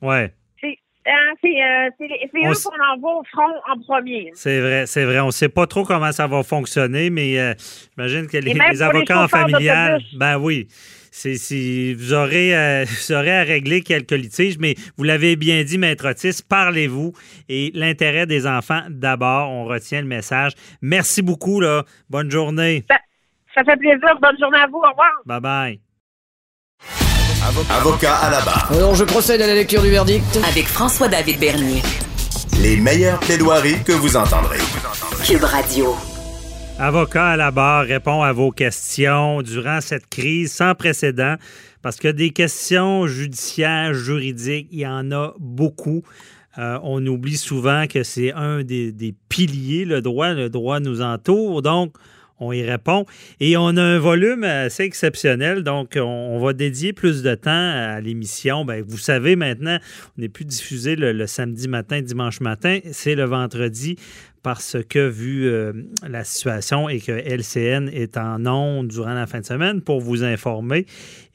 Ouais, 0.05 0.31
C'est 0.59 0.77
hein, 1.07 1.33
c'est 1.41 1.63
euh, 1.63 1.89
eux 2.47 2.51
s- 2.51 2.63
qu'on 2.63 2.93
envoie 2.93 3.19
au 3.19 3.23
front 3.23 3.53
en 3.71 3.79
premier. 3.79 4.31
c'est 4.33 4.59
vrai, 4.61 4.85
c'est 4.87 5.05
vrai. 5.05 5.19
On 5.19 5.27
ne 5.27 5.31
sait 5.31 5.49
pas 5.49 5.67
trop 5.67 5.83
comment 5.83 6.11
ça 6.11 6.27
va 6.27 6.43
fonctionner, 6.43 7.09
mais 7.09 7.39
euh, 7.39 7.53
j'imagine 7.95 8.27
que 8.27 8.37
les, 8.37 8.53
les 8.53 8.81
avocats 8.81 9.23
en 9.23 9.27
familial, 9.27 10.01
ben 10.15 10.37
oui. 10.39 10.67
C'est, 11.13 11.35
si 11.35 11.93
vous 11.93 12.13
aurez, 12.13 12.55
euh, 12.55 12.85
vous 12.89 13.11
aurez 13.13 13.37
à 13.37 13.43
régler 13.43 13.81
quelques 13.81 14.11
litiges, 14.11 14.57
mais 14.57 14.75
vous 14.97 15.03
l'avez 15.03 15.35
bien 15.35 15.63
dit, 15.63 15.77
Maître 15.77 16.09
Otis, 16.09 16.41
parlez-vous 16.47 17.13
et 17.49 17.71
l'intérêt 17.75 18.25
des 18.25 18.47
enfants 18.47 18.81
d'abord. 18.89 19.49
On 19.49 19.65
retient 19.65 20.01
le 20.01 20.07
message. 20.07 20.53
Merci 20.81 21.21
beaucoup. 21.21 21.59
Là. 21.59 21.83
Bonne 22.09 22.31
journée. 22.31 22.85
Ça 23.53 23.63
fait 23.63 23.77
plaisir. 23.77 23.99
Bonne 24.21 24.39
journée 24.39 24.59
à 24.59 24.67
vous. 24.67 24.77
Au 24.77 24.89
revoir. 24.89 25.11
Bye 25.25 25.41
bye. 25.41 25.79
Avocat 27.69 28.15
à 28.15 28.29
la 28.29 28.41
barre. 28.41 28.71
Alors, 28.71 28.95
je 28.95 29.03
procède 29.03 29.41
à 29.41 29.47
la 29.47 29.55
lecture 29.55 29.81
du 29.81 29.89
verdict. 29.89 30.23
Avec 30.47 30.65
François-David 30.65 31.39
Bernier. 31.39 31.81
Les 32.61 32.77
meilleures 32.77 33.19
plaidoiries 33.19 33.83
que 33.83 33.91
vous 33.91 34.15
entendrez. 34.15 34.59
Cube 35.25 35.43
Radio. 35.43 35.95
Avocat 36.83 37.27
à 37.27 37.37
la 37.37 37.51
barre 37.51 37.85
répond 37.85 38.23
à 38.23 38.33
vos 38.33 38.49
questions 38.49 39.43
durant 39.43 39.81
cette 39.81 40.07
crise 40.07 40.51
sans 40.51 40.73
précédent 40.73 41.35
parce 41.83 41.97
que 41.97 42.07
des 42.07 42.31
questions 42.31 43.05
judiciaires, 43.05 43.93
juridiques, 43.93 44.67
il 44.71 44.79
y 44.79 44.87
en 44.87 45.11
a 45.11 45.35
beaucoup. 45.37 46.01
Euh, 46.57 46.79
on 46.81 47.05
oublie 47.05 47.37
souvent 47.37 47.85
que 47.85 48.01
c'est 48.01 48.33
un 48.33 48.63
des, 48.63 49.13
piliers, 49.29 49.85
le 49.85 50.01
droit. 50.01 50.33
Le 50.33 50.49
droit 50.49 50.79
nous 50.79 51.03
entoure. 51.03 51.61
Donc, 51.61 51.93
on 52.39 52.51
y 52.51 52.63
répond. 52.63 53.05
Et 53.39 53.57
on 53.57 53.77
a 53.77 53.83
un 53.83 53.99
volume 53.99 54.43
assez 54.43 54.81
exceptionnel, 54.81 55.61
donc 55.63 55.99
on, 56.01 56.39
va 56.39 56.53
dédier 56.53 56.93
plus 56.93 57.21
de 57.21 57.35
temps 57.35 57.51
à 57.51 58.01
l'émission. 58.01 58.65
Ben, 58.65 58.83
vous 58.83 58.97
savez 58.97 59.35
maintenant, 59.35 59.77
on 60.17 60.21
n'est 60.21 60.29
plus 60.29 60.45
diffusé 60.45 60.95
le 60.95 61.27
samedi 61.27 61.67
matin, 61.67 62.01
dimanche 62.01 62.41
matin, 62.41 62.79
c'est 62.91 63.13
le 63.13 63.25
vendredi 63.25 63.97
parce 64.43 64.77
que, 64.89 65.07
vu 65.07 65.47
euh, 65.47 65.73
la 66.07 66.23
situation 66.23 66.89
et 66.89 66.99
que 66.99 67.11
LCN 67.11 67.89
est 67.89 68.17
en 68.17 68.45
ondes 68.45 68.87
durant 68.87 69.13
la 69.13 69.27
fin 69.27 69.39
de 69.39 69.45
semaine 69.45 69.81
pour 69.81 70.01
vous 70.01 70.23
informer. 70.23 70.85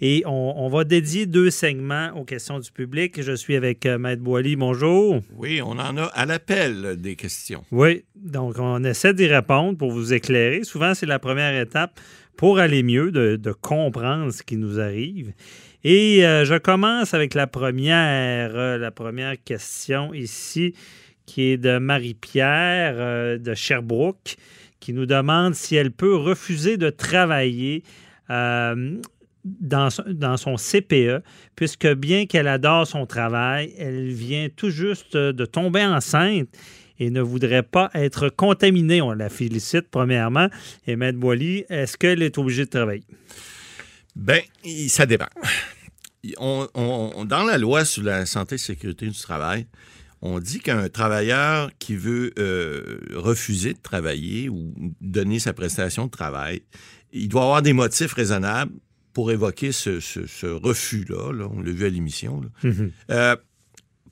Et 0.01 0.23
on, 0.27 0.55
on 0.57 0.69
va 0.69 0.85
dédier 0.85 1.27
deux 1.27 1.51
segments 1.51 2.11
aux 2.17 2.25
questions 2.25 2.59
du 2.59 2.71
public. 2.73 3.23
Je 3.23 3.33
suis 3.33 3.55
avec 3.55 3.87
euh, 3.87 3.99
Maître 3.99 4.23
Boily. 4.23 4.57
Bonjour. 4.57 5.21
Oui, 5.37 5.61
on 5.63 5.79
en 5.79 5.97
a 5.97 6.05
à 6.05 6.27
l'appel 6.27 6.97
des 6.97 7.17
questions. 7.17 7.65
Oui, 7.71 8.05
donc 8.17 8.59
on 8.59 8.83
essaie 8.85 9.15
d'y 9.15 9.27
répondre 9.27 9.79
pour 9.79 9.93
vous 9.93 10.13
éclairer. 10.13 10.65
Souvent, 10.65 10.95
c'est 10.95 11.07
la 11.07 11.19
première 11.19 11.59
étape 11.61 12.01
pour 12.37 12.59
aller 12.59 12.83
mieux, 12.83 13.13
de, 13.13 13.37
de 13.37 13.53
comprendre 13.53 14.31
ce 14.33 14.43
qui 14.43 14.57
nous 14.57 14.79
arrive. 14.79 15.33
Et 15.85 16.27
euh, 16.27 16.45
je 16.45 16.57
commence 16.57 17.15
avec 17.15 17.35
la 17.35 17.47
première, 17.47 18.79
la 18.79 18.91
première 18.91 19.37
question 19.43 20.13
ici, 20.13 20.75
qui 21.27 21.43
est 21.43 21.57
de 21.59 21.79
Marie-Pierre 21.79 22.95
euh, 22.97 23.39
de 23.39 23.55
Sherbrooke, 23.55 24.37
qui 24.81 24.93
nous 24.93 25.07
demande 25.07 25.55
si 25.55 25.75
elle 25.77 25.91
peut 25.91 26.15
refuser 26.17 26.77
de 26.77 26.91
travailler 26.91 27.83
euh, 28.31 28.97
dans, 29.45 29.91
son- 29.91 30.57
CPE, 30.57 31.23
puisque 31.55 31.87
bien 31.95 32.27
qu'elle 32.27 32.49
adore 32.49 32.87
son 32.87 33.07
travail, 33.07 33.73
elle 33.79 34.09
vient 34.09 34.49
tout 34.55 34.71
juste 34.71 35.17
de 35.17 35.45
tomber 35.45 35.85
enceinte 35.85 36.49
et 36.99 37.11
ne 37.11 37.21
voudrait 37.21 37.63
pas 37.63 37.91
être 37.95 38.29
contaminée. 38.29 39.03
On 39.03 39.13
la 39.13 39.29
félicite 39.29 39.89
premièrement. 39.91 40.49
Et 40.87 40.97
Maître 40.97 41.19
Boily, 41.19 41.65
est-ce 41.69 41.97
qu'elle 41.97 42.23
est 42.23 42.39
obligée 42.39 42.65
de 42.65 42.71
travailler? 42.71 43.05
Il- 44.65 44.89
ça 44.89 45.05
dépend. 45.07 45.27
Dans 46.39 47.45
la 47.47 47.59
loi 47.59 47.85
sur 47.85 48.03
la 48.03 48.27
santé 48.27 48.55
et 48.57 48.59
sécurité 48.59 49.07
du 49.07 49.19
travail, 49.19 49.67
on 50.35 50.39
dit 50.41 50.61
qu'un 50.61 50.89
travailleur 50.89 51.71
qui 51.79 51.97
veut 51.97 52.33
euh, 52.39 52.99
refuser 53.15 53.73
de 53.75 53.79
travailler 53.81 54.49
ou 54.49 54.73
donner 55.01 55.39
sa 55.39 55.53
prestation 55.53 56.07
de 56.07 56.11
travail, 56.11 56.63
il 57.13 57.29
doit 57.29 57.43
avoir 57.43 57.63
des 57.63 57.73
motifs 57.73 58.13
raisonnables 58.13 58.73
pour 59.13 59.31
évoquer 59.31 59.73
ce, 59.73 60.01
ce- 60.01 60.27
ce 60.27 60.47
refus-là. 60.47 61.33
là. 61.33 61.49
on 61.51 61.61
l'a 61.63 61.71
vu 61.73 61.87
à 61.87 61.89
l'émission. 61.89 62.43
là. 62.43 62.71
Euh, 63.11 63.37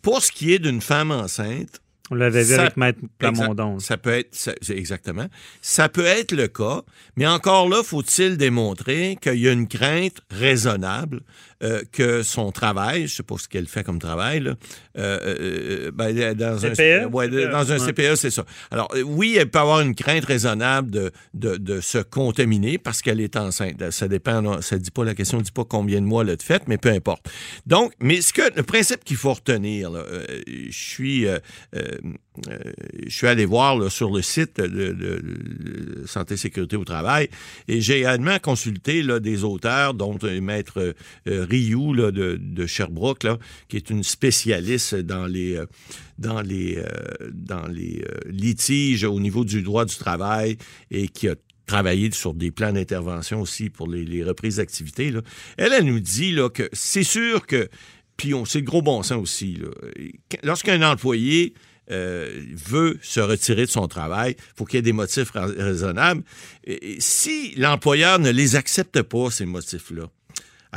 pour 0.02 0.22
ce 0.22 0.30
qui 0.32 0.52
est 0.52 0.58
d'une 0.58 0.80
femme 0.80 1.10
enceinte, 1.10 1.80
On 2.10 2.14
l'avait 2.14 2.42
vu 2.44 2.54
ça- 2.54 2.62
avec 2.62 2.76
Maître 2.76 3.00
Plamondon. 3.18 3.78
Ça 3.78 3.96
peut 3.96 4.10
être, 4.12 4.34
ça- 4.34 4.52
exactement. 4.68 5.26
Ça 5.62 5.88
peut 5.88 6.04
être 6.04 6.32
le 6.32 6.48
cas, 6.48 6.82
mais 7.16 7.26
encore 7.26 7.68
là, 7.68 7.82
faut-il 7.82 8.36
démontrer 8.36 9.16
qu'il 9.22 9.38
y 9.40 9.48
a 9.48 9.52
une 9.52 9.68
crainte 9.68 10.20
raisonnable 10.30 11.22
euh, 11.64 11.82
que 11.90 12.22
son 12.22 12.52
travail, 12.52 13.06
je 13.08 13.14
sais 13.16 13.22
pas 13.22 13.36
ce 13.38 13.48
qu'elle 13.48 13.66
fait 13.66 13.82
comme 13.82 13.98
travail, 13.98 14.40
là, 14.40 14.54
euh, 14.98 15.18
euh, 15.40 15.90
ben, 15.92 16.34
dans 16.34 16.58
CPE? 16.58 16.80
un, 16.80 17.06
ouais, 17.06 17.28
de- 17.28 17.46
dans 17.46 17.72
un. 17.72 17.78
CPE, 17.78 18.14
c'est 18.16 18.30
ça. 18.30 18.44
Alors, 18.70 18.88
euh, 18.94 19.02
oui, 19.02 19.36
elle 19.38 19.50
peut 19.50 19.58
avoir 19.58 19.80
une 19.80 19.94
crainte 19.94 20.24
raisonnable 20.24 20.90
de, 20.90 21.10
de, 21.34 21.56
de 21.56 21.80
se 21.80 21.98
contaminer 21.98 22.78
parce 22.78 23.02
qu'elle 23.02 23.20
est 23.20 23.36
enceinte. 23.36 23.90
Ça 23.90 24.08
dépend, 24.08 24.60
ça 24.62 24.78
dit 24.78 24.90
pas, 24.90 25.04
la 25.04 25.14
question 25.14 25.40
dit 25.40 25.50
pas 25.52 25.64
combien 25.64 26.00
de 26.00 26.06
mois 26.06 26.22
elle 26.22 26.30
a 26.30 26.36
de 26.36 26.42
fait, 26.42 26.62
mais 26.68 26.76
peu 26.78 26.90
importe. 26.90 27.26
Donc, 27.66 27.92
mais 28.00 28.20
ce 28.20 28.32
que, 28.32 28.42
le 28.54 28.62
principe 28.62 29.02
qu'il 29.04 29.16
faut 29.16 29.32
retenir, 29.32 29.90
là, 29.90 30.00
euh, 30.00 30.24
je 30.46 30.70
suis, 30.70 31.26
je 33.06 33.14
suis 33.14 33.26
allé 33.28 33.44
voir 33.44 33.90
sur 33.90 34.10
le 34.10 34.22
site 34.22 34.60
de, 34.60 34.92
de- 34.92 36.04
Santé 36.06 36.36
Sécurité 36.36 36.76
au 36.76 36.84
Travail 36.84 37.28
et 37.68 37.80
j'ai 37.80 38.00
également 38.00 38.38
consulté 38.38 39.02
des 39.20 39.44
auteurs, 39.44 39.94
dont 39.94 40.18
euh, 40.24 40.40
Maître 40.40 40.94
euh, 41.28 41.46
Rioux 41.48 41.94
de, 41.94 42.66
Sherbrooke, 42.66 43.26
qui 43.68 43.76
est 43.76 43.90
une 43.90 44.02
spécialiste 44.02 44.94
dans 44.96 45.26
les, 45.26 45.56
euh, 45.56 45.66
euh, 46.24 46.42
euh, 47.50 48.20
litiges 48.26 49.04
au 49.04 49.20
niveau 49.20 49.44
du 49.44 49.62
droit 49.62 49.84
du 49.84 49.96
travail 49.96 50.56
et 50.90 51.08
qui 51.08 51.28
a 51.28 51.36
travaillé 51.66 52.10
sur 52.12 52.34
des 52.34 52.50
plans 52.50 52.72
d'intervention 52.72 53.40
aussi 53.40 53.70
pour 53.70 53.88
les, 53.88 54.22
reprises 54.24 54.56
d'activité. 54.56 55.12
Elle, 55.56 55.72
elle 55.72 55.84
nous 55.84 56.00
dit 56.00 56.36
que 56.52 56.68
c'est 56.72 57.04
sûr 57.04 57.46
que, 57.46 57.68
puis 58.16 58.34
on 58.34 58.44
c'est 58.44 58.58
le 58.58 58.64
gros 58.64 58.82
bon 58.82 59.02
sens 59.02 59.22
aussi, 59.22 59.58
lorsqu'un 60.42 60.82
employé 60.82 61.54
euh, 61.90 62.42
veut 62.54 62.98
se 63.02 63.20
retirer 63.20 63.66
de 63.66 63.70
son 63.70 63.88
travail, 63.88 64.36
il 64.38 64.42
faut 64.56 64.64
qu'il 64.64 64.76
y 64.76 64.78
ait 64.78 64.82
des 64.82 64.92
motifs 64.92 65.30
ra- 65.30 65.46
raisonnables. 65.46 66.22
Si 66.98 67.54
l'employeur 67.56 68.18
ne 68.18 68.30
les 68.30 68.56
accepte 68.56 69.02
pas, 69.02 69.30
ces 69.30 69.44
motifs-là, 69.46 70.04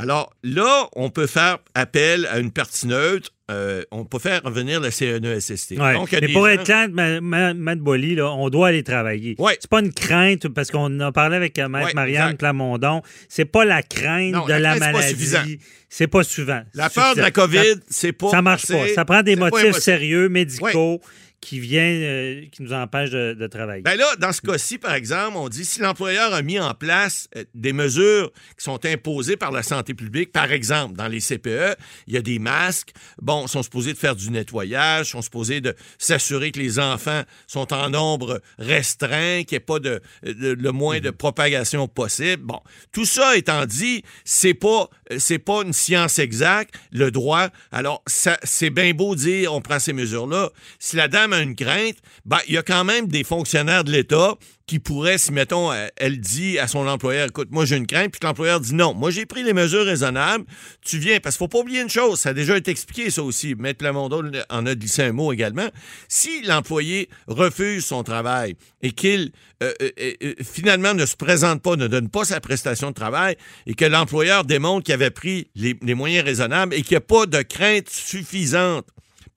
alors 0.00 0.32
là, 0.42 0.88
on 0.96 1.10
peut 1.10 1.26
faire 1.26 1.58
appel 1.74 2.26
à 2.26 2.38
une 2.38 2.50
partie 2.52 2.86
neutre. 2.86 3.30
euh, 3.50 3.82
on 3.90 4.04
peut 4.04 4.18
faire 4.18 4.42
revenir 4.44 4.78
le 4.78 4.90
CNESST. 4.90 5.70
Ouais. 5.78 5.94
Donc, 5.94 6.12
Mais 6.12 6.28
pour 6.28 6.42
gens- 6.44 6.52
être 6.52 6.64
clair, 6.64 6.88
ma- 6.92 7.20
ma- 7.22 7.54
Maître 7.54 7.80
Boily, 7.80 8.14
là, 8.14 8.30
on 8.30 8.50
doit 8.50 8.68
aller 8.68 8.82
travailler. 8.82 9.36
C'est 9.58 9.70
pas 9.70 9.80
une 9.80 9.92
crainte, 9.94 10.48
parce 10.48 10.70
qu'on 10.70 11.00
a 11.00 11.12
parlé 11.12 11.36
avec 11.36 11.58
euh, 11.58 11.66
Maître 11.68 11.86
Ouais, 11.86 11.94
Marianne 11.94 12.24
exact. 12.24 12.40
Plamondon. 12.40 13.00
C'est 13.30 13.46
pas 13.46 13.64
la 13.64 13.82
crainte 13.82 14.32
Non, 14.32 14.44
de 14.44 14.50
la 14.50 14.58
la, 14.58 14.76
crainte, 14.76 14.92
pas 14.92 14.98
maladie. 15.00 15.58
C'est 15.88 16.08
pas 16.08 16.24
souvent. 16.24 16.60
La 16.74 16.90
peur 16.90 17.14
de 17.16 17.22
la 17.22 17.30
COVID, 17.30 17.76
c'est 17.88 18.12
pas 18.12 18.28
Ça 18.30 18.42
marche 18.42 18.66
pas. 18.66 18.86
Ça 18.94 19.06
prend 19.06 19.22
des 19.22 19.34
pas 19.36 19.48
motifs 19.48 19.66
motif. 19.68 19.82
sérieux, 19.82 20.28
médicaux, 20.28 21.00
qui 21.40 21.60
viennent, 21.60 22.02
euh, 22.02 22.46
qui 22.50 22.62
nous 22.62 22.72
empêchent 22.72 23.10
de, 23.10 23.32
de 23.34 23.46
travailler. 23.46 23.82
Ben 23.82 23.96
là, 23.96 24.16
dans 24.18 24.32
ce 24.32 24.40
cas-ci, 24.40 24.76
par 24.78 24.94
exemple, 24.94 25.36
on 25.36 25.48
dit 25.48 25.64
si 25.64 25.80
l'employeur 25.80 26.34
a 26.34 26.42
mis 26.42 26.58
en 26.58 26.74
place 26.74 27.28
euh, 27.36 27.44
des 27.54 27.72
mesures 27.72 28.32
qui 28.58 28.64
sont 28.64 28.84
imposées 28.84 29.36
par 29.36 29.52
la 29.52 29.62
santé 29.62 29.94
publique, 29.94 30.32
par 30.32 30.50
exemple, 30.50 30.94
dans 30.96 31.06
les 31.06 31.20
CPE, 31.20 31.76
il 32.08 32.14
y 32.14 32.16
a 32.16 32.22
des 32.22 32.38
masques, 32.40 32.90
bon, 33.22 33.46
sont 33.46 33.62
supposés 33.62 33.92
de 33.92 33.98
faire 33.98 34.16
du 34.16 34.30
nettoyage, 34.30 35.10
sont 35.10 35.22
supposés 35.22 35.60
de 35.60 35.74
s'assurer 35.96 36.50
que 36.50 36.58
les 36.58 36.78
enfants 36.80 37.22
sont 37.46 37.72
en 37.72 37.88
nombre 37.90 38.40
restreint, 38.58 39.44
qu'il 39.44 39.52
n'y 39.52 39.56
ait 39.56 39.60
pas 39.60 39.78
de, 39.78 40.00
de- 40.24 40.52
le 40.58 40.72
moins 40.72 40.98
de 41.00 41.10
propagation 41.10 41.86
possible. 41.88 42.42
Bon, 42.42 42.60
tout 42.92 43.04
ça 43.04 43.36
étant 43.36 43.64
dit, 43.64 44.02
c'est 44.24 44.54
pas 44.54 44.88
c'est 45.18 45.38
pas 45.38 45.62
une 45.62 45.72
science 45.72 46.18
exacte, 46.18 46.74
le 46.92 47.10
droit. 47.10 47.48
Alors, 47.72 48.02
c'est 48.06 48.70
bien 48.70 48.92
beau 48.92 49.14
dire 49.14 49.52
on 49.54 49.60
prend 49.60 49.78
ces 49.78 49.92
mesures-là. 49.92 50.50
Si 50.78 50.96
la 50.96 51.08
dame 51.08 51.27
a 51.32 51.40
une 51.40 51.54
crainte, 51.54 51.96
ben, 52.24 52.38
il 52.46 52.54
y 52.54 52.58
a 52.58 52.62
quand 52.62 52.84
même 52.84 53.08
des 53.08 53.24
fonctionnaires 53.24 53.84
de 53.84 53.92
l'État 53.92 54.34
qui 54.68 54.78
pourraient, 54.78 55.18
si, 55.18 55.32
mettons, 55.32 55.72
elle, 55.72 55.90
elle 55.96 56.20
dit 56.20 56.58
à 56.58 56.68
son 56.68 56.86
employeur, 56.86 57.28
écoute, 57.28 57.48
moi 57.50 57.64
j'ai 57.64 57.76
une 57.76 57.86
crainte, 57.86 58.12
puis 58.12 58.20
que 58.20 58.26
l'employeur 58.26 58.60
dit 58.60 58.74
non, 58.74 58.94
moi 58.94 59.10
j'ai 59.10 59.24
pris 59.24 59.42
les 59.42 59.54
mesures 59.54 59.84
raisonnables, 59.84 60.44
tu 60.84 60.98
viens, 60.98 61.20
parce 61.20 61.36
qu'il 61.36 61.38
faut 61.38 61.48
pas 61.48 61.60
oublier 61.60 61.80
une 61.80 61.88
chose, 61.88 62.20
ça 62.20 62.30
a 62.30 62.34
déjà 62.34 62.56
été 62.56 62.70
expliqué 62.70 63.10
ça 63.10 63.22
aussi, 63.22 63.54
Maître 63.54 63.78
Plamondon 63.78 64.30
en 64.50 64.66
a 64.66 64.74
glissé 64.74 65.02
un 65.02 65.12
mot 65.12 65.32
également, 65.32 65.68
si 66.06 66.42
l'employé 66.42 67.08
refuse 67.26 67.86
son 67.86 68.02
travail 68.02 68.56
et 68.82 68.92
qu'il 68.92 69.32
euh, 69.62 69.72
euh, 69.82 70.12
euh, 70.22 70.34
finalement 70.42 70.92
ne 70.92 71.06
se 71.06 71.16
présente 71.16 71.62
pas, 71.62 71.76
ne 71.76 71.86
donne 71.86 72.10
pas 72.10 72.24
sa 72.24 72.40
prestation 72.40 72.90
de 72.90 72.94
travail, 72.94 73.36
et 73.66 73.74
que 73.74 73.86
l'employeur 73.86 74.44
démontre 74.44 74.84
qu'il 74.84 74.94
avait 74.94 75.10
pris 75.10 75.50
les, 75.56 75.76
les 75.82 75.94
moyens 75.94 76.24
raisonnables 76.24 76.74
et 76.74 76.82
qu'il 76.82 76.92
n'y 76.92 76.98
a 76.98 77.00
pas 77.00 77.24
de 77.24 77.40
crainte 77.40 77.88
suffisante 77.88 78.86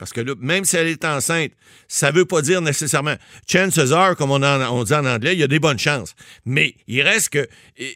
parce 0.02 0.14
que 0.14 0.22
là, 0.22 0.34
même 0.39 0.66
si 0.66 0.78
elle 0.78 0.88
est 0.88 1.06
enceinte, 1.06 1.52
ça 1.88 2.10
veut 2.10 2.26
pas 2.26 2.41
dire 2.41 2.60
nécessairement 2.60 3.14
chances 3.47 3.91
are, 3.91 4.16
comme 4.16 4.32
on, 4.32 4.41
en- 4.41 4.76
on 4.76 4.84
dit 4.84 4.93
en 4.95 5.06
anglais, 5.06 5.34
il 5.34 5.39
y 5.39 5.43
a 5.43 5.47
des 5.47 5.60
bonnes 5.60 5.78
chances. 5.78 6.16
Mais 6.43 6.74
il 6.88 7.04
reste 7.04 7.30
que 7.30 7.47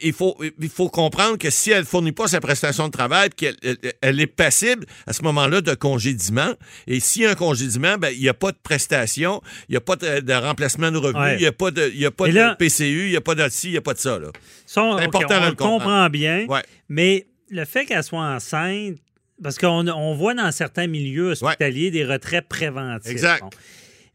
il 0.04 0.14
faut, 0.14 0.38
il 0.62 0.70
faut 0.70 0.90
comprendre 0.90 1.40
que 1.40 1.50
si 1.50 1.72
elle 1.72 1.84
fournit 1.86 2.12
pas 2.12 2.28
sa 2.28 2.40
prestation 2.40 2.86
de 2.86 2.92
travail, 2.92 3.30
qu'elle 3.32 3.56
elle, 3.64 3.78
elle 4.02 4.20
est 4.20 4.28
passible 4.28 4.86
à 5.08 5.14
ce 5.14 5.24
moment-là 5.24 5.62
de 5.62 5.74
congédiement, 5.74 6.54
et 6.86 7.00
s'il 7.00 7.24
y 7.24 7.26
a 7.26 7.32
un 7.32 7.36
congédiement, 7.36 7.98
ben, 7.98 8.10
il 8.14 8.20
n'y 8.22 8.30
a 8.30 8.36
pas 8.36 8.52
de 8.52 8.58
prestation, 8.62 9.42
il 9.68 9.72
n'y 9.72 9.78
a 9.78 9.82
pas 9.82 9.96
de, 9.96 10.20
de 10.20 10.34
remplacement 10.34 10.92
de 10.92 10.98
revenus, 10.98 11.16
Ouais. 11.24 11.36
il 11.38 11.40
n'y 11.40 11.48
a 11.48 11.52
pas 11.52 11.72
de, 11.72 11.90
il 11.92 12.00
y 12.00 12.06
a 12.06 12.12
pas 12.12 12.28
Et 12.28 12.32
de 12.34 12.36
là- 12.36 12.56
PCU, 12.60 13.06
il 13.06 13.10
n'y 13.10 13.16
a 13.16 13.22
pas 13.22 13.34
de 13.34 13.50
ci, 13.50 13.70
il 13.70 13.72
n'y 13.72 13.78
a 13.78 13.82
pas 13.82 13.96
de 13.96 14.00
ça. 14.00 14.20
Là. 14.20 14.28
Ça, 14.68 14.84
on, 14.84 14.96
important 14.98 15.36
on 15.38 15.40
de 15.40 15.44
le 15.46 15.50
le 15.50 15.56
comprendre. 15.56 15.80
comprend 15.84 16.10
bien, 16.10 16.46
Ouais. 16.48 16.62
mais 16.88 17.26
le 17.50 17.66
fait 17.66 17.86
qu'elle 17.86 18.04
soit 18.04 18.20
enceinte, 18.26 18.98
parce 19.42 19.58
qu'on 19.58 19.88
on 19.88 20.14
voit 20.16 20.34
dans 20.34 20.52
certains 20.52 20.88
milieux 20.88 21.32
hospitaliers 21.32 21.92
des 21.92 22.06
retraits 22.06 22.48
préventifs. 22.48 23.12
Exact. 23.12 23.42
Bon. 23.42 23.50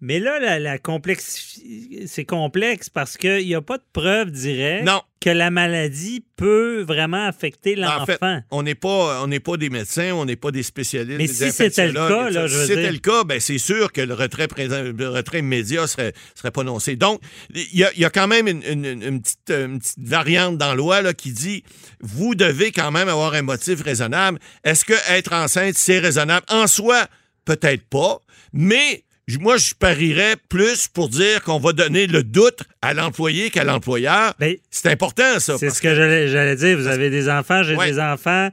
Mais 0.02 0.18
là, 0.18 0.38
la, 0.40 0.58
la 0.58 0.78
complexe, 0.78 1.60
c'est 2.06 2.24
complexe 2.24 2.88
parce 2.88 3.16
qu'il 3.18 3.44
n'y 3.46 3.54
a 3.54 3.60
pas 3.60 3.76
de 3.76 3.82
preuve 3.92 4.30
directe 4.30 4.84
que 5.20 5.28
la 5.28 5.50
maladie 5.50 6.24
peut 6.36 6.80
vraiment 6.80 7.26
affecter 7.26 7.74
l'enfant. 7.76 8.00
En 8.02 8.06
fait, 8.06 8.18
on 8.50 8.62
n'est 8.62 8.74
pas, 8.74 9.22
on 9.22 9.26
n'est 9.26 9.40
pas 9.40 9.58
des 9.58 9.68
médecins, 9.68 10.12
on 10.14 10.24
n'est 10.24 10.36
pas 10.36 10.50
des 10.50 10.62
spécialistes. 10.62 11.18
Mais 11.18 11.26
des 11.26 11.32
si 11.34 11.52
c'était 11.52 11.88
le 11.88 11.92
cas, 11.92 12.30
là, 12.30 12.46
je 12.46 12.56
veux 12.56 12.62
si 12.66 12.68
c'était 12.74 12.90
le 12.90 12.98
cas, 12.98 13.24
ben 13.24 13.38
c'est 13.40 13.58
sûr 13.58 13.92
que 13.92 14.00
le 14.00 14.14
retrait, 14.14 14.48
présent- 14.48 14.82
le 14.82 15.08
retrait 15.10 15.40
immédiat 15.40 15.86
serait, 15.86 16.14
serait 16.34 16.50
prononcé. 16.50 16.96
Donc, 16.96 17.20
il 17.54 17.78
y 17.78 17.84
a, 17.84 17.92
il 17.94 18.00
y 18.00 18.04
a 18.06 18.10
quand 18.10 18.28
même 18.28 18.48
une, 18.48 18.62
une- 18.62 18.86
une- 18.86 19.02
une 19.02 19.20
petite, 19.20 19.50
une 19.50 19.78
petite 19.78 19.98
variante 20.00 20.56
dans 20.56 20.68
la 20.70 20.74
loi 20.76 21.02
là, 21.02 21.12
qui 21.12 21.32
dit 21.32 21.62
vous 22.00 22.34
devez 22.34 22.72
quand 22.72 22.90
même 22.90 23.08
avoir 23.10 23.34
un 23.34 23.42
motif 23.42 23.82
raisonnable. 23.82 24.38
Est-ce 24.64 24.86
que 24.86 24.94
être 25.10 25.34
enceinte 25.34 25.74
c'est 25.76 25.98
raisonnable? 25.98 26.46
En 26.48 26.66
soi 26.66 27.06
Peut-être 27.44 27.84
pas, 27.88 28.20
mais 28.54 29.04
moi, 29.38 29.56
je 29.56 29.74
parierais 29.74 30.36
plus 30.48 30.88
pour 30.88 31.08
dire 31.08 31.42
qu'on 31.42 31.58
va 31.58 31.72
donner 31.72 32.06
le 32.06 32.22
doute 32.22 32.62
à 32.82 32.94
l'employé 32.94 33.50
qu'à 33.50 33.64
l'employeur. 33.64 34.34
Ben, 34.38 34.56
c'est 34.70 34.88
important, 34.90 35.38
ça. 35.38 35.56
C'est 35.58 35.70
ce 35.70 35.80
que 35.82 35.94
j'allais 35.94 36.28
j'allais 36.28 36.56
dire. 36.56 36.76
Vous 36.78 36.86
avez 36.86 37.10
des 37.10 37.28
enfants, 37.28 37.62
j'ai 37.62 37.76
Ouais. 37.76 37.90
des 37.92 38.00
enfants. 38.00 38.48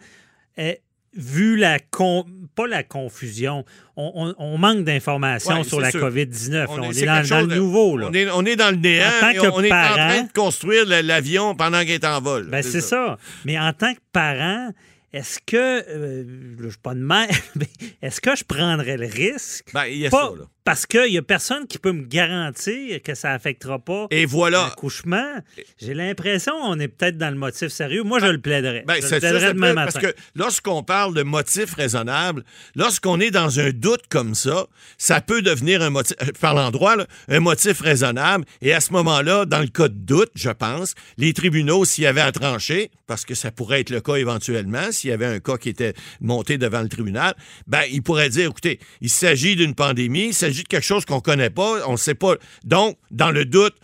Eh, 0.57 0.79
vu 1.15 1.55
la 1.57 1.79
con- 1.79 2.25
pas 2.55 2.67
la 2.67 2.83
confusion, 2.83 3.63
on, 3.95 4.11
on- 4.15 4.35
on 4.37 4.57
manque 4.57 4.83
d'informations 4.83 5.57
Ouais, 5.59 5.63
sur 5.63 5.79
la 5.79 5.91
sûr. 5.91 6.01
COVID-19. 6.01 6.51
là. 6.51 6.65
On, 6.69 6.91
est, 6.91 7.05
dans, 7.05 7.41
le 7.41 7.47
de- 7.47 7.55
nouveau. 7.55 7.97
Là. 7.97 8.07
On 8.09 8.13
est, 8.13 8.29
on 8.31 8.45
est 8.45 8.55
dans 8.55 8.71
le 8.71 8.77
néant 8.77 9.31
et 9.33 9.39
on 9.39 9.61
est 9.63 9.71
en 9.71 9.93
train 9.93 10.23
de 10.23 10.31
construire 10.31 10.85
l'avion 10.87 11.55
pendant 11.55 11.81
qu'il 11.81 11.91
est 11.91 12.05
en 12.05 12.19
vol. 12.21 12.47
Ben, 12.49 12.61
c'est 12.61 12.81
ça. 12.81 13.17
Mais 13.45 13.57
en 13.59 13.73
tant 13.73 13.93
que 13.93 13.99
parent, 14.11 14.69
est-ce 15.13 15.39
que, 15.45 15.55
euh, 15.89 16.23
je 16.59 16.63
ne 16.65 16.69
suis 16.69 16.79
pas 16.79 16.93
de 16.93 16.99
mère, 16.99 17.27
mais 17.55 17.67
est-ce 18.01 18.19
que 18.21 18.35
je 18.35 18.43
prendrais 18.43 18.97
le 18.97 19.07
risque? 19.07 19.65
Ben, 19.73 19.85
il 19.85 19.97
y 19.99 20.07
a 20.07 20.09
Pas- 20.09 20.31
ça, 20.31 20.39
là. 20.39 20.45
Parce 20.67 20.85
qu'il 20.85 21.09
n'y 21.11 21.17
a 21.17 21.21
personne 21.21 21.65
qui 21.65 21.77
peut 21.77 21.93
me 21.93 22.03
garantir 22.03 23.01
que 23.01 23.15
ça 23.15 23.29
n'affectera 23.29 23.79
pas 23.79 24.07
Et 24.11 24.25
voilà. 24.25 24.63
l'accouchement. 24.65 25.35
J'ai 25.81 25.93
l'impression 25.93 26.51
qu'on 26.59 26.77
est 26.77 26.89
peut-être 26.89 27.17
dans 27.17 27.29
le 27.29 27.37
motif 27.37 27.69
sérieux. 27.69 28.03
Moi, 28.03 28.19
je 28.19 28.25
le 28.25 28.41
plaiderais. 28.41 28.83
Ben, 28.85 28.95
je 28.95 29.03
le 29.03 29.19
plaiderais 29.21 29.39
ça 29.39 29.53
demain 29.53 29.69
peut- 29.69 29.73
matin. 29.75 29.91
parce 29.93 30.05
que 30.05 30.19
lorsqu'on 30.35 30.83
parle 30.83 31.13
de 31.13 31.23
motif 31.23 31.73
raisonnable, 31.75 32.43
lorsqu'on 32.75 33.21
est 33.21 33.31
dans 33.31 33.61
un 33.61 33.69
doute 33.69 34.07
comme 34.09 34.35
ça, 34.35 34.67
ça 34.97 35.21
peut 35.21 35.41
devenir 35.41 35.81
un 35.81 35.89
motif, 35.89 36.17
euh, 36.21 36.25
par 36.41 36.53
l'endroit, 36.53 36.97
un 37.29 37.39
motif 37.39 37.79
raisonnable. 37.79 38.43
Et 38.61 38.73
à 38.73 38.81
ce 38.81 38.91
moment-là, 38.91 39.45
dans 39.45 39.61
le 39.61 39.67
cas 39.67 39.87
de 39.87 39.93
doute, 39.93 40.31
je 40.35 40.49
pense, 40.49 40.95
les 41.17 41.31
tribunaux, 41.31 41.85
s'il 41.85 42.03
y 42.03 42.07
avait 42.07 42.19
à 42.19 42.33
trancher, 42.33 42.91
parce 43.07 43.23
que 43.23 43.35
ça 43.35 43.51
pourrait 43.51 43.79
être 43.79 43.89
le 43.89 44.01
cas 44.01 44.15
éventuellement, 44.15 44.91
s'il 44.91 45.11
y 45.11 45.13
avait 45.13 45.27
un 45.27 45.39
cas 45.39 45.55
qui 45.55 45.69
était 45.69 45.93
monté 46.19 46.57
devant 46.57 46.81
le 46.81 46.89
tribunal, 46.89 47.35
ben, 47.67 47.83
ils 47.89 48.03
pourraient 48.03 48.27
dire, 48.27 48.49
écoutez, 48.49 48.79
il 48.99 49.09
s'agit 49.09 49.55
d'une 49.55 49.73
pandémie, 49.73 50.25
il 50.27 50.33
s'agit 50.33 50.56
de 50.63 50.67
quelque 50.67 50.85
chose 50.85 51.05
qu'on 51.05 51.19
connaît 51.19 51.49
pas, 51.49 51.87
on 51.87 51.93
ne 51.93 51.97
sait 51.97 52.15
pas. 52.15 52.35
Donc, 52.63 52.97
dans 53.11 53.31
le 53.31 53.45
doute, 53.45 53.75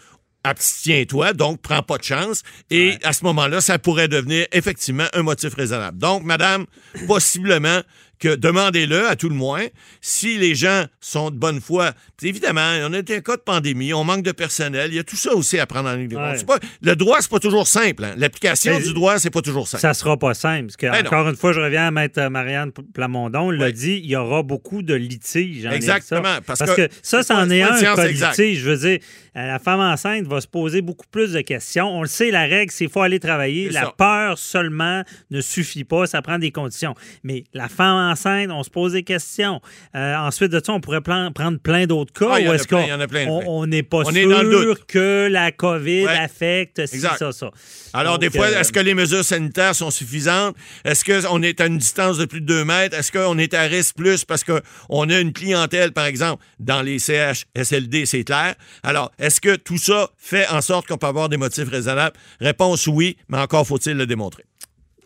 abstiens-toi, 0.44 1.34
donc 1.34 1.62
prends 1.62 1.84
pas 1.84 1.98
de 1.98 2.04
chance. 2.04 2.44
Et 2.70 2.98
à 3.04 3.14
ce 3.14 3.24
moment-là, 3.26 3.62
ça 3.62 3.80
pourrait 3.80 4.08
devenir 4.08 4.46
effectivement 4.52 5.08
un 5.14 5.24
motif 5.24 5.54
raisonnable. 5.56 5.98
Donc, 5.98 6.24
madame, 6.24 6.66
possiblement 7.08 7.82
que 8.24 8.36
demandez-le 8.36 9.08
à 9.08 9.16
tout 9.16 9.28
le 9.30 9.36
moins. 9.36 9.66
Si 10.02 10.38
les 10.38 10.56
gens 10.56 10.86
sont 11.02 11.30
de 11.30 11.36
bonne 11.36 11.60
foi, 11.60 11.92
puis 12.18 12.30
évidemment, 12.30 12.62
on 12.84 12.94
a 12.94 12.98
un 13.00 13.04
cas 13.04 13.36
de 13.36 13.42
pandémie, 13.42 13.94
on 13.94 14.04
manque 14.04 14.24
de 14.24 14.32
personnel, 14.32 14.92
il 14.92 14.96
y 14.96 15.00
a 15.00 15.04
tout 15.04 15.16
ça 15.18 15.34
aussi 15.34 15.60
à 15.60 15.66
prendre 15.66 15.90
en 15.90 15.96
ligne 15.96 16.08
de. 16.08 16.16
Ouais. 16.16 16.38
Le 16.82 16.96
droit, 16.96 17.18
c'est 17.22 17.30
pas 17.30 17.40
toujours 17.40 17.68
simple. 17.68 18.06
hein. 18.06 18.14
L'application 18.18 18.80
du 18.80 18.94
droit, 18.94 19.20
c'est 19.20 19.30
pas 19.30 19.42
toujours 19.42 19.68
simple. 19.68 19.82
Ça 19.82 19.94
sera 19.94 20.18
pas 20.18 20.34
simple. 20.34 20.68
Parce 20.68 20.78
que, 20.78 20.86
Ben 20.88 21.02
non. 21.02 21.08
encore 21.08 21.28
une 21.30 21.36
fois, 21.36 21.52
je 21.54 21.60
reviens 21.60 21.88
à 21.88 21.92
Maître 21.92 22.22
Marianne 22.30 22.72
Plamondon. 22.94 23.52
L'a 23.52 23.72
dit, 23.72 24.00
il 24.04 24.10
y 24.10 24.16
aura 24.16 24.42
beaucoup 24.44 24.82
de 24.82 24.94
litiges. 24.94 25.66
Exactement, 25.66 26.38
parce 26.46 26.60
Parce, 26.60 26.76
que 26.76 26.88
que, 26.88 26.94
ça, 27.02 27.24
c'en 27.24 27.50
est 27.50 27.62
un 27.62 27.80
cas 27.80 28.08
exacte. 28.08 28.38
litige. 28.38 28.60
Je 28.60 28.70
veux 28.70 28.78
dire, 28.78 29.00
euh, 29.00 29.23
la 29.36 29.60
femme 29.60 29.80
enceinte 29.80 30.26
va 30.28 30.42
se 30.42 30.48
poser 30.48 30.82
beaucoup 30.82 31.06
plus 31.12 31.34
de 31.34 31.42
questions. 31.42 31.88
On 31.98 32.02
le 32.02 32.08
sait, 32.08 32.32
la 32.32 32.44
règle, 32.44 32.72
c'est 32.72 32.86
qu'il 32.86 32.92
faut 32.94 33.02
aller 33.02 33.20
travailler. 33.20 33.70
La 33.70 33.82
ça. 33.82 33.94
peur 33.98 34.38
seulement 34.38 35.04
ne 35.32 35.42
suffit 35.42 35.84
pas. 35.84 36.06
Ça 36.06 36.22
prend 36.22 36.38
des 36.40 36.52
conditions. 36.52 36.94
Mais 37.24 37.44
la 37.54 37.68
femme 37.70 38.12
enceinte, 38.12 38.50
on 38.52 38.64
se 38.64 38.70
pose 38.70 38.94
des 38.94 39.04
questions. 39.04 39.62
Euh, 39.96 40.16
ensuite 40.16 40.52
de 40.52 40.62
ça, 40.64 40.74
on 40.74 40.80
pourrait 40.82 41.02
plan- 41.02 41.32
prendre 41.32 41.60
plein 41.60 41.86
d'autres 41.86 42.14
cas. 42.14 42.30
Ah, 42.34 42.40
il 42.40 42.46
y 42.46 42.48
où 42.48 42.50
en 42.50 42.54
a 42.54 42.56
est-ce 42.56 42.68
plein, 42.68 43.26
qu'on 43.26 43.66
n'est 43.68 43.84
pas 43.84 44.04
On 44.06 44.12
est 44.14 44.26
dans 44.26 44.44
le 44.44 44.62
sûr 44.62 44.86
que 44.86 45.28
la 45.32 45.52
COVID 45.52 46.06
Ouais. 46.06 46.18
affecte 46.18 46.80
Exact. 46.80 47.18
ça, 47.18 47.32
ça. 47.32 47.52
Alors, 47.94 48.14
Donc, 48.20 48.22
des 48.22 48.30
fois, 48.38 48.48
euh, 48.48 48.60
est-ce 48.60 48.72
que 48.72 48.80
les 48.80 48.94
mesures 48.94 49.24
sanitaires 49.24 49.76
sont 49.76 49.92
suffisantes? 49.92 50.56
Est-ce 50.84 51.04
qu'on 51.06 51.42
est 51.44 51.60
à 51.62 51.68
une 51.68 51.78
distance 51.78 52.18
de 52.18 52.26
plus 52.26 52.42
de 52.42 52.46
2 52.46 52.66
mètres? 52.66 52.98
Est-ce 52.98 53.12
qu'on 53.12 53.38
est 53.38 53.54
à 53.54 53.62
risque 53.64 53.96
plus 53.96 54.26
parce 54.26 54.44
qu'on 54.44 55.10
a 55.10 55.20
une 55.20 55.34
clientèle, 55.34 55.92
par 55.94 56.06
exemple, 56.06 56.44
dans 56.60 56.82
les 56.82 57.00
CHSLD, 57.00 58.06
c'est 58.06 58.24
clair? 58.24 58.56
Alors, 58.84 59.12
est-ce 59.24 59.40
que 59.40 59.56
tout 59.56 59.78
ça 59.78 60.10
fait 60.18 60.48
en 60.50 60.60
sorte 60.60 60.86
qu'on 60.88 60.98
peut 60.98 61.08
avoir 61.08 61.30
des 61.30 61.38
motifs 61.38 61.70
raisonnables? 61.70 62.16
Réponse 62.42 62.88
oui, 62.88 63.16
mais 63.30 63.38
encore 63.38 63.66
faut-il 63.66 63.96
le 63.96 64.06
démontrer. 64.06 64.44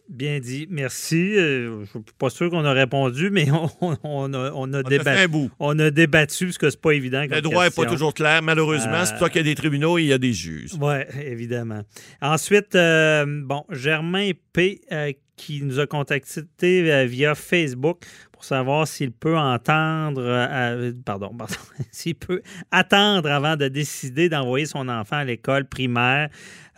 Bien 0.09 0.39
dit, 0.39 0.67
merci. 0.71 1.35
Euh, 1.35 1.83
je 1.85 1.97
ne 1.99 2.03
suis 2.03 2.13
pas 2.17 2.29
sûr 2.29 2.49
qu'on 2.49 2.63
a 2.63 2.71
répondu, 2.71 3.29
mais 3.29 3.51
on, 3.81 3.97
on 4.03 4.33
a, 4.33 4.51
on 4.55 4.73
a 4.73 4.79
a 4.79 5.27
bout. 5.27 5.51
on 5.59 5.77
a 5.77 5.91
débattu 5.91 6.45
parce 6.45 6.57
que 6.57 6.69
c'est 6.69 6.81
pas 6.81 6.93
évident. 6.93 7.25
Le 7.29 7.41
droit 7.41 7.65
n'est 7.65 7.71
pas 7.71 7.85
toujours 7.85 8.13
clair, 8.13 8.41
malheureusement. 8.41 9.05
C'est 9.05 9.11
pour 9.17 9.27
ça 9.27 9.29
qu'il 9.29 9.41
y 9.41 9.49
a 9.49 9.53
des 9.53 9.55
tribunaux 9.55 9.99
et 9.99 10.03
il 10.03 10.07
y 10.07 10.13
a 10.13 10.17
des 10.17 10.33
juges. 10.33 10.71
Oui, 10.79 10.95
évidemment. 11.21 11.81
Ensuite, 12.21 12.73
euh, 12.73 13.25
bon, 13.27 13.65
Germain 13.69 14.31
P. 14.53 14.81
qui 15.37 15.61
nous 15.61 15.79
a 15.79 15.87
contacté 15.87 16.91
euh, 16.91 17.05
via 17.05 17.33
Facebook 17.35 17.99
pour 18.33 18.43
savoir 18.43 18.87
s'il 18.87 19.11
peut 19.11 19.37
entendre, 19.37 20.21
euh, 20.23 20.91
pardon, 21.05 21.33
pardon, 21.37 21.55
s'il 21.91 22.15
peut 22.15 22.41
attendre 22.71 23.29
avant 23.31 23.55
de 23.55 23.67
décider 23.67 24.29
d'envoyer 24.29 24.65
son 24.65 24.89
enfant 24.89 25.17
à 25.17 25.23
l'école 25.23 25.65
primaire 25.65 26.29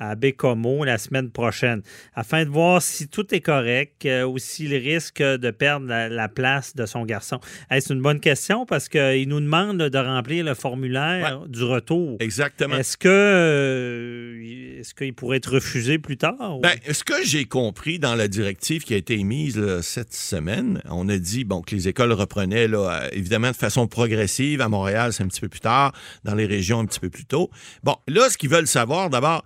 à 0.01 0.16
Bécomo 0.16 0.86
la 0.86 0.97
semaine 0.97 1.30
prochaine, 1.30 1.82
afin 2.16 2.45
de 2.45 2.49
voir 2.49 2.82
si 2.82 3.10
tout 3.10 3.36
est 3.36 3.41
correct 3.41 4.05
euh, 4.05 4.24
ou 4.26 4.38
s'il 4.38 4.74
risque 4.74 5.22
de 5.22 5.51
perdre 5.51 5.88
la, 5.88 6.07
la 6.07 6.30
place 6.30 6.74
de 6.74 6.86
son 6.86 7.03
garçon. 7.03 7.41
Hey, 7.70 7.82
c'est 7.82 7.93
une 7.93 8.01
bonne 8.01 8.22
question 8.22 8.66
parce 8.66 8.88
qu'il 8.88 9.28
nous 9.28 9.41
demande 9.41 9.78
de 9.80 9.97
remplir 9.97 10.45
le 10.45 10.53
formulaire 10.53 11.45
du 11.47 11.64
retour. 11.64 12.16
Exactement. 12.22 12.78
Est-ce 12.78 12.95
que 12.95 13.10
euh, 13.10 14.80
est-ce 14.80 14.93
qu'il 14.93 15.14
pourrait 15.14 15.38
être 15.38 15.51
refusé 15.53 15.99
plus 15.99 16.16
tard? 16.18 16.57
ou- 16.57 16.62
Ben, 16.62 16.78
ce 16.89 17.03
que 17.03 17.22
j'ai 17.26 17.43
compris 17.43 17.99
dans 17.99 18.16
la 18.16 18.30
qui 18.58 18.93
a 18.93 18.97
été 18.97 19.16
émise 19.16 19.60
cette 19.82 20.14
semaine, 20.14 20.82
on 20.89 21.08
a 21.10 21.18
dit 21.18 21.45
que 21.66 21.76
les 21.76 21.88
écoles 21.88 22.14
reprenaient 22.14 22.68
là, 22.68 23.04
euh, 23.04 23.10
évidemment 23.12 23.52
de 23.52 23.56
façon 23.56 23.88
progressive. 23.88 24.62
À 24.62 24.70
Montréal, 24.70 25.14
c'est 25.14 25.24
un 25.24 25.28
petit 25.28 25.41
peu 25.41 25.50
plus 25.50 25.60
tard. 25.60 25.93
Dans 26.24 26.36
les 26.36 26.45
régions, 26.45 26.80
un 26.80 26.86
petit 26.86 27.00
peu 27.00 27.10
plus 27.10 27.26
tôt. 27.26 27.50
Bon, 27.84 27.95
là, 28.08 28.30
ce 28.30 28.38
qu'ils 28.38 28.50
veulent 28.50 28.68
savoir, 28.68 29.10
d'abord, 29.10 29.43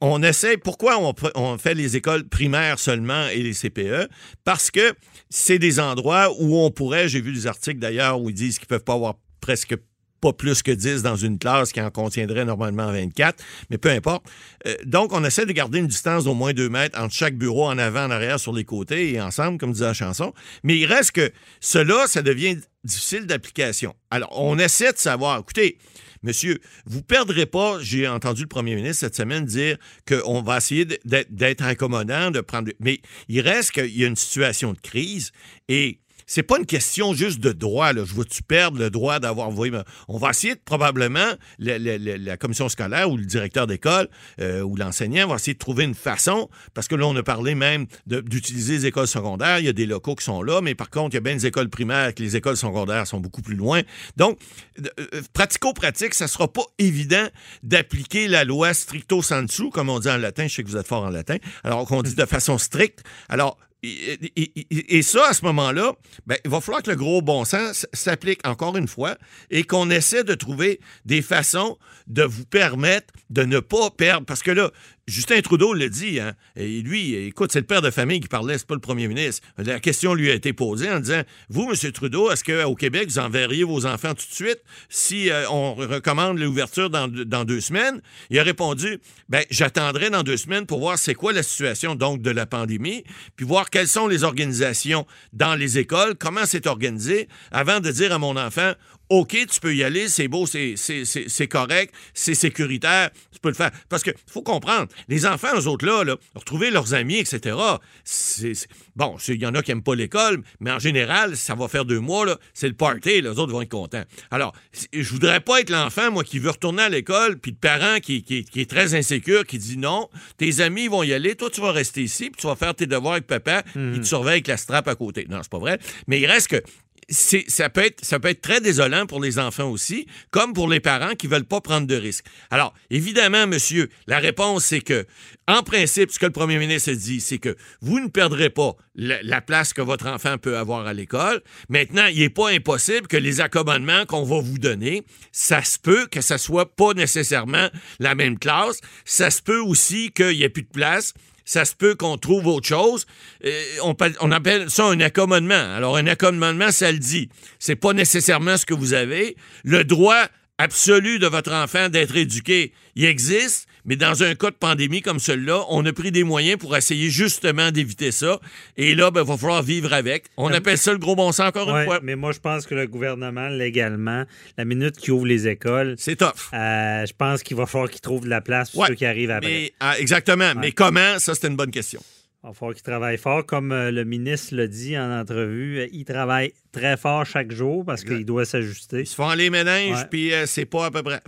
on 0.00 0.22
essaie. 0.22 0.56
Pourquoi 0.56 0.98
on, 0.98 1.14
on 1.34 1.58
fait 1.58 1.74
les 1.74 1.96
écoles 1.96 2.24
primaires 2.28 2.78
seulement 2.78 3.26
et 3.28 3.42
les 3.42 3.54
CPE? 3.54 4.08
Parce 4.44 4.70
que 4.70 4.94
c'est 5.30 5.58
des 5.58 5.80
endroits 5.80 6.30
où 6.38 6.56
on 6.58 6.70
pourrait, 6.70 7.08
j'ai 7.08 7.20
vu 7.20 7.32
des 7.32 7.46
articles 7.46 7.78
d'ailleurs 7.78 8.20
où 8.20 8.30
ils 8.30 8.34
disent 8.34 8.58
qu'ils 8.58 8.68
peuvent 8.68 8.84
pas 8.84 8.94
avoir 8.94 9.14
presque 9.40 9.76
pas 10.22 10.32
plus 10.32 10.62
que 10.62 10.70
10 10.70 11.02
dans 11.02 11.16
une 11.16 11.38
classe 11.38 11.72
qui 11.72 11.80
en 11.80 11.90
contiendrait 11.90 12.44
normalement 12.44 12.90
24, 12.90 13.44
mais 13.68 13.76
peu 13.76 13.90
importe. 13.90 14.24
Euh, 14.66 14.74
donc, 14.84 15.12
on 15.12 15.22
essaie 15.24 15.44
de 15.44 15.52
garder 15.52 15.80
une 15.80 15.88
distance 15.88 16.24
d'au 16.24 16.34
moins 16.34 16.54
2 16.54 16.68
mètres 16.68 16.98
entre 16.98 17.12
chaque 17.12 17.36
bureau, 17.36 17.66
en 17.66 17.76
avant, 17.76 18.04
en 18.04 18.10
arrière, 18.10 18.38
sur 18.38 18.52
les 18.52 18.64
côtés 18.64 19.12
et 19.12 19.20
ensemble, 19.20 19.58
comme 19.58 19.72
disait 19.72 19.84
la 19.84 19.94
chanson. 19.94 20.32
Mais 20.62 20.78
il 20.78 20.86
reste 20.86 21.10
que 21.10 21.32
cela, 21.60 22.06
ça 22.06 22.22
devient 22.22 22.56
difficile 22.84 23.26
d'application. 23.26 23.94
Alors, 24.10 24.30
on 24.40 24.58
essaie 24.58 24.92
de 24.92 24.98
savoir, 24.98 25.40
écoutez, 25.40 25.78
Monsieur, 26.24 26.60
vous 26.86 27.02
perdrez 27.02 27.46
pas, 27.46 27.78
j'ai 27.80 28.06
entendu 28.06 28.42
le 28.42 28.48
premier 28.48 28.76
ministre 28.76 29.00
cette 29.00 29.16
semaine 29.16 29.44
dire 29.44 29.76
qu'on 30.06 30.40
va 30.40 30.58
essayer 30.58 30.84
d'être 30.84 31.64
accommodant, 31.64 32.30
de 32.30 32.40
prendre. 32.40 32.70
Mais 32.78 33.00
il 33.26 33.40
reste 33.40 33.72
qu'il 33.72 33.98
y 33.98 34.04
a 34.04 34.06
une 34.06 34.14
situation 34.14 34.72
de 34.72 34.78
crise 34.78 35.32
et 35.68 35.98
c'est 36.34 36.42
pas 36.42 36.58
une 36.58 36.64
question 36.64 37.12
juste 37.12 37.40
de 37.40 37.52
droit. 37.52 37.92
Là. 37.92 38.04
Je 38.06 38.14
veux-tu 38.14 38.42
perdre 38.42 38.78
le 38.78 38.88
droit 38.88 39.20
d'avoir 39.20 39.48
envoyé. 39.48 39.70
On 40.08 40.16
va 40.16 40.30
essayer 40.30 40.54
de, 40.54 40.60
probablement, 40.64 41.28
la, 41.58 41.78
la- 41.78 41.98
la- 41.98 42.36
commission 42.38 42.70
scolaire 42.70 43.10
ou 43.10 43.18
le 43.18 43.26
directeur 43.26 43.66
d'école 43.66 44.08
euh, 44.40 44.62
ou 44.62 44.74
l'enseignant 44.76 45.28
va 45.28 45.34
essayer 45.34 45.52
de 45.52 45.58
trouver 45.58 45.84
une 45.84 45.94
façon, 45.94 46.48
parce 46.72 46.88
que 46.88 46.94
là, 46.94 47.06
on 47.06 47.14
a 47.16 47.22
parlé 47.22 47.54
même 47.54 47.86
d'utiliser 48.06 48.72
les 48.78 48.86
écoles 48.86 49.08
secondaires. 49.08 49.58
Il 49.58 49.66
y 49.66 49.68
a 49.68 49.74
des 49.74 49.84
locaux 49.84 50.14
qui 50.14 50.24
sont 50.24 50.42
là, 50.42 50.62
mais 50.62 50.74
par 50.74 50.88
contre, 50.88 51.10
il 51.10 51.16
y 51.16 51.18
a 51.18 51.20
bien 51.20 51.34
des 51.34 51.44
écoles 51.44 51.68
primaires 51.68 52.14
que 52.14 52.22
les 52.22 52.34
écoles 52.34 52.56
secondaires 52.56 53.06
sont 53.06 53.20
beaucoup 53.20 53.42
plus 53.42 53.56
loin. 53.56 53.82
Donc, 54.16 54.38
euh, 54.80 55.20
pratico-pratique, 55.34 56.14
ça 56.14 56.28
sera 56.28 56.50
pas 56.50 56.64
évident 56.78 57.26
d'appliquer 57.62 58.26
la 58.26 58.44
loi 58.44 58.72
stricto 58.72 59.20
sensu, 59.20 59.68
comme 59.68 59.90
on 59.90 59.98
dit 59.98 60.08
en 60.08 60.16
latin. 60.16 60.46
Je 60.48 60.54
sais 60.54 60.62
que 60.62 60.68
vous 60.68 60.78
êtes 60.78 60.88
fort 60.88 61.02
en 61.04 61.10
latin. 61.10 61.36
Alors 61.62 61.84
qu'on 61.86 62.02
dit 62.02 62.14
de 62.14 62.24
façon 62.24 62.56
stricte. 62.56 63.02
Alors, 63.28 63.58
et, 63.82 65.02
ça, 65.02 65.28
à 65.28 65.32
ce 65.32 65.44
moment-là, 65.44 65.94
ben, 66.26 66.36
il 66.44 66.50
va 66.50 66.60
falloir 66.60 66.82
que 66.82 66.90
le 66.90 66.96
gros 66.96 67.20
bon 67.20 67.44
sens 67.44 67.86
s'applique 67.92 68.46
encore 68.46 68.76
une 68.76 68.86
fois 68.86 69.16
et 69.50 69.64
qu'on 69.64 69.90
essaie 69.90 70.22
de 70.22 70.34
trouver 70.34 70.80
des 71.04 71.20
façons 71.20 71.78
de 72.06 72.22
vous 72.22 72.44
permettre 72.44 73.12
de 73.30 73.42
ne 73.42 73.58
pas 73.58 73.90
perdre. 73.90 74.24
Parce 74.24 74.42
que 74.42 74.52
là, 74.52 74.70
Justin 75.08 75.40
Trudeau 75.40 75.74
le 75.74 75.90
dit, 75.90 76.20
hein, 76.20 76.34
et 76.54 76.80
lui, 76.80 77.14
écoute, 77.14 77.50
c'est 77.52 77.58
le 77.58 77.66
père 77.66 77.82
de 77.82 77.90
famille 77.90 78.20
qui 78.20 78.28
parlait, 78.28 78.56
c'est 78.56 78.66
pas 78.66 78.74
le 78.74 78.80
premier 78.80 79.08
ministre. 79.08 79.44
La 79.58 79.80
question 79.80 80.14
lui 80.14 80.30
a 80.30 80.34
été 80.34 80.52
posée 80.52 80.88
en 80.88 81.00
disant 81.00 81.22
Vous, 81.48 81.68
M. 81.68 81.92
Trudeau, 81.92 82.30
est-ce 82.30 82.44
qu'au 82.44 82.76
Québec, 82.76 83.08
vous 83.08 83.18
enverriez 83.18 83.64
vos 83.64 83.84
enfants 83.84 84.14
tout 84.14 84.26
de 84.28 84.34
suite? 84.34 84.60
Si 84.88 85.28
euh, 85.28 85.50
on 85.50 85.74
recommande 85.74 86.38
l'ouverture 86.38 86.88
dans, 86.88 87.08
deux 87.08 87.60
semaines 87.60 88.00
Il 88.30 88.38
a 88.38 88.44
répondu 88.44 89.00
ben, 89.28 89.42
J'attendrai 89.50 90.08
dans 90.08 90.22
deux 90.22 90.36
semaines 90.36 90.66
pour 90.66 90.78
voir 90.78 90.96
c'est 90.96 91.14
quoi 91.14 91.32
la 91.32 91.42
situation 91.42 91.96
donc 91.96 92.22
de 92.22 92.30
la 92.30 92.46
pandémie, 92.46 93.02
puis 93.34 93.44
voir 93.44 93.70
quelles 93.70 93.88
sont 93.88 94.06
les 94.06 94.22
organisations 94.22 95.04
dans 95.32 95.56
les 95.56 95.78
écoles, 95.78 96.14
comment 96.16 96.46
c'est 96.46 96.68
organisé, 96.68 97.28
avant 97.50 97.80
de 97.80 97.90
dire 97.90 98.12
à 98.12 98.18
mon 98.18 98.36
enfant 98.36 98.72
OK, 99.08 99.36
tu 99.50 99.60
peux 99.60 99.74
y 99.74 99.84
aller, 99.84 100.08
c'est 100.08 100.26
beau, 100.28 100.46
c'est, 100.46 100.74
c'est, 100.76 101.04
c'est, 101.04 101.28
c'est 101.28 101.46
correct, 101.46 101.92
c'est 102.14 102.34
sécuritaire, 102.34 103.10
tu 103.30 103.38
peux 103.40 103.48
le 103.50 103.54
faire. 103.54 103.70
Parce 103.90 104.02
que 104.02 104.10
faut 104.26 104.40
comprendre, 104.42 104.88
les 105.08 105.26
enfants, 105.26 105.48
eux 105.54 105.66
autres 105.66 105.84
là, 105.84 106.02
là 106.02 106.16
retrouver 106.34 106.70
leurs 106.70 106.94
amis, 106.94 107.18
etc., 107.18 107.56
c'est, 108.04 108.52
bon, 108.96 109.16
il 109.28 109.40
y 109.40 109.46
en 109.46 109.54
a 109.54 109.62
qui 109.62 109.70
n'aiment 109.70 109.82
pas 109.82 109.94
l'école, 109.94 110.42
mais 110.60 110.70
en 110.70 110.78
général, 110.78 111.36
ça 111.36 111.54
va 111.54 111.68
faire 111.68 111.84
deux 111.84 112.00
mois, 112.00 112.24
là, 112.24 112.38
c'est 112.54 112.68
le 112.68 112.74
party, 112.74 113.20
les 113.20 113.28
autres 113.28 113.52
vont 113.52 113.60
être 113.62 113.68
contents. 113.70 114.04
Alors, 114.30 114.54
je 114.92 115.08
voudrais 115.10 115.40
pas 115.40 115.60
être 115.60 115.70
l'enfant, 115.70 116.10
moi, 116.10 116.24
qui 116.24 116.38
veut 116.38 116.50
retourner 116.50 116.82
à 116.84 116.88
l'école, 116.88 117.38
puis 117.38 117.50
le 117.50 117.56
parent 117.58 117.98
qui, 118.00 118.22
qui- 118.24 118.44
qui 118.44 118.60
est 118.60 118.70
très 118.70 118.94
insécure, 118.94 119.44
qui 119.44 119.58
dit 119.58 119.76
non, 119.76 120.08
tes 120.38 120.60
amis 120.60 120.88
vont 120.88 121.02
y 121.02 121.12
aller, 121.12 121.34
toi, 121.34 121.50
tu 121.50 121.60
vas 121.60 121.72
rester 121.72 122.02
ici, 122.02 122.30
puis 122.30 122.40
tu 122.40 122.46
vas 122.46 122.56
faire 122.56 122.74
tes 122.74 122.86
devoirs 122.86 123.14
avec 123.14 123.26
papa, 123.26 123.62
il 123.76 124.00
te 124.00 124.06
surveille 124.06 124.32
avec 124.34 124.46
la 124.48 124.56
strap 124.56 124.88
à 124.88 124.94
côté. 124.94 125.26
Non, 125.28 125.40
c'est 125.42 125.50
pas 125.52 125.58
vrai. 125.58 125.78
Mais 126.06 126.18
il 126.20 126.26
reste 126.26 126.48
que 126.48 126.62
ça, 127.08 127.68
peut 127.68 127.84
être, 127.84 128.40
très 128.40 128.60
désolant 128.60 129.06
pour 129.06 129.20
les 129.20 129.38
enfants 129.38 129.70
aussi, 129.70 130.06
comme 130.30 130.52
pour 130.52 130.68
les 130.68 130.80
parents 130.80 131.14
qui 131.14 131.26
veulent 131.26 131.44
pas 131.44 131.60
prendre 131.60 131.86
de 131.86 131.94
risques. 131.94 132.24
Alors, 132.50 132.74
évidemment, 132.90 133.46
monsieur, 133.46 133.88
la 134.06 134.18
réponse, 134.18 134.64
c'est 134.64 134.80
que, 134.80 135.06
en 135.48 135.62
principe, 135.62 136.10
ce 136.10 136.18
que 136.18 136.26
le 136.26 136.32
premier 136.32 136.58
ministre 136.58 136.92
dit, 136.92 137.20
c'est 137.20 137.38
que 137.38 137.56
vous 137.80 138.00
ne 138.00 138.08
perdrez 138.08 138.50
pas 138.50 138.76
la, 138.94 139.22
la 139.22 139.40
place 139.40 139.72
que 139.72 139.82
votre 139.82 140.06
enfant 140.06 140.38
peut 140.38 140.56
avoir 140.56 140.86
à 140.86 140.94
l'école. 140.94 141.42
Maintenant, 141.68 142.06
il 142.06 142.20
n'est 142.20 142.30
pas 142.30 142.50
impossible 142.50 143.08
que 143.08 143.16
les 143.16 143.40
accommodements 143.40 144.06
qu'on 144.06 144.24
va 144.24 144.40
vous 144.40 144.58
donner, 144.58 145.04
ça 145.32 145.62
se 145.62 145.78
peut 145.78 146.06
que 146.06 146.20
ça 146.20 146.38
soit 146.38 146.74
pas 146.76 146.94
nécessairement 146.94 147.68
la 147.98 148.14
même 148.14 148.38
classe. 148.38 148.80
Ça 149.04 149.30
se 149.30 149.42
peut 149.42 149.60
aussi 149.60 150.12
qu'il 150.12 150.36
n'y 150.36 150.42
ait 150.42 150.48
plus 150.48 150.62
de 150.62 150.68
place 150.68 151.14
ça 151.44 151.64
se 151.64 151.74
peut 151.74 151.94
qu'on 151.94 152.16
trouve 152.18 152.46
autre 152.46 152.66
chose. 152.66 153.06
Euh, 153.44 153.62
on, 153.82 153.94
on 154.20 154.32
appelle 154.32 154.70
ça 154.70 154.84
un 154.86 155.00
accommodement. 155.00 155.74
Alors, 155.74 155.96
un 155.96 156.06
accommodement, 156.06 156.70
ça 156.70 156.92
le 156.92 156.98
dit. 156.98 157.28
C'est 157.58 157.76
pas 157.76 157.92
nécessairement 157.92 158.56
ce 158.56 158.66
que 158.66 158.74
vous 158.74 158.94
avez. 158.94 159.36
Le 159.64 159.84
droit 159.84 160.26
absolu 160.58 161.18
de 161.18 161.26
votre 161.26 161.52
enfant 161.52 161.88
d'être 161.88 162.16
éduqué, 162.16 162.72
il 162.94 163.04
existe, 163.04 163.66
mais 163.84 163.96
dans 163.96 164.22
un 164.22 164.34
cas 164.34 164.50
de 164.50 164.56
pandémie 164.56 165.02
comme 165.02 165.18
celui-là, 165.18 165.64
on 165.68 165.84
a 165.86 165.92
pris 165.92 166.10
des 166.12 166.24
moyens 166.24 166.58
pour 166.58 166.76
essayer 166.76 167.10
justement 167.10 167.70
d'éviter 167.70 168.12
ça. 168.12 168.38
Et 168.76 168.94
là, 168.94 169.10
ben, 169.10 169.22
il 169.22 169.26
va 169.28 169.36
falloir 169.36 169.62
vivre 169.62 169.92
avec. 169.92 170.26
On 170.36 170.50
Euh, 170.50 170.56
appelle 170.56 170.78
ça 170.78 170.92
le 170.92 170.98
gros 170.98 171.16
bon 171.16 171.32
sens 171.32 171.48
encore 171.48 171.68
Ouais, 171.68 171.80
une 171.80 171.84
fois. 171.86 172.00
mais 172.02 172.16
moi, 172.16 172.32
je 172.32 172.38
pense 172.40 172.66
que 172.66 172.74
le 172.74 172.86
gouvernement, 172.86 173.48
légalement, 173.48 174.24
la 174.56 174.64
minute 174.64 174.96
qu'il 174.96 175.12
ouvre 175.12 175.26
les 175.26 175.48
écoles, 175.48 175.94
c'est 175.98 176.16
tough. 176.16 176.50
je 176.52 177.12
pense 177.16 177.42
qu'il 177.42 177.56
va 177.56 177.66
falloir 177.66 177.90
qu'il 177.90 178.00
trouve 178.00 178.24
de 178.24 178.28
la 178.30 178.40
place 178.40 178.70
pour 178.70 178.80
Ouais, 178.82 178.88
ceux 178.88 178.94
qui 178.94 179.04
arrivent 179.06 179.30
après. 179.30 179.48
Mais, 179.50 179.72
ah, 179.80 179.98
exactement. 179.98 180.52
Mais 180.56 180.72
comment? 180.72 181.18
Ça, 181.18 181.34
c'est 181.34 181.46
une 181.48 181.56
bonne 181.56 181.70
question. 181.70 182.02
Il 182.44 182.48
va 182.48 182.52
falloir 182.54 182.74
qu'il 182.74 182.82
travaille 182.82 183.18
fort. 183.18 183.46
Comme 183.46 183.70
euh, 183.70 183.90
le 183.92 184.04
ministre 184.04 184.54
l'a 184.56 184.66
dit 184.66 184.98
en 184.98 185.10
entrevue, 185.20 185.78
euh, 185.78 185.86
il 185.92 186.04
travaille 186.04 186.52
très 186.72 186.96
fort 186.96 187.24
chaque 187.24 187.52
jour 187.52 187.84
parce 187.84 188.02
qu'il 188.02 188.24
doit 188.24 188.44
s'ajuster. 188.44 189.00
Ils 189.02 189.06
se 189.06 189.14
font 189.14 189.32
les 189.34 189.48
méninges, 189.48 189.94
puis 190.10 190.32
euh, 190.34 190.44
c'est 190.46 190.64
pas 190.64 190.86
à 190.86 190.90
peu 190.90 191.02
près. 191.04 191.20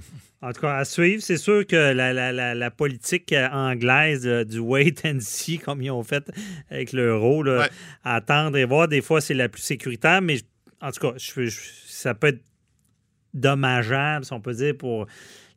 En 0.43 0.53
tout 0.53 0.61
cas, 0.63 0.77
à 0.77 0.85
suivre, 0.85 1.23
c'est 1.23 1.37
sûr 1.39 1.67
que 1.67 1.77
la, 1.93 2.13
la- 2.13 2.33
la- 2.33 2.55
la 2.55 2.71
politique 2.71 3.33
anglaise 3.53 4.27
euh, 4.27 4.45
du 4.45 4.59
wait 4.59 4.95
and 5.07 5.19
see, 5.21 5.59
comme 5.59 5.81
ils 5.83 5.91
ont 5.91 6.03
fait 6.03 6.25
avec 6.69 6.93
l'euro, 6.93 7.43
là, 7.45 7.69
attendre 8.03 8.57
et 8.59 8.65
voir, 8.65 8.89
des 8.89 9.01
fois, 9.01 9.21
c'est 9.21 9.35
la 9.35 9.49
plus 9.49 9.63
sécuritaire, 9.63 10.21
mais 10.21 10.39
en 10.83 10.91
tout 10.91 11.01
cas, 11.01 11.15
je- 11.17 11.47
je- 11.47 11.61
ça 11.87 12.13
peut 12.15 12.27
être 12.27 12.43
dommageable, 13.33 14.25
si 14.25 14.33
on 14.33 14.41
peut 14.41 14.55
dire, 14.55 14.77
pour 14.77 15.07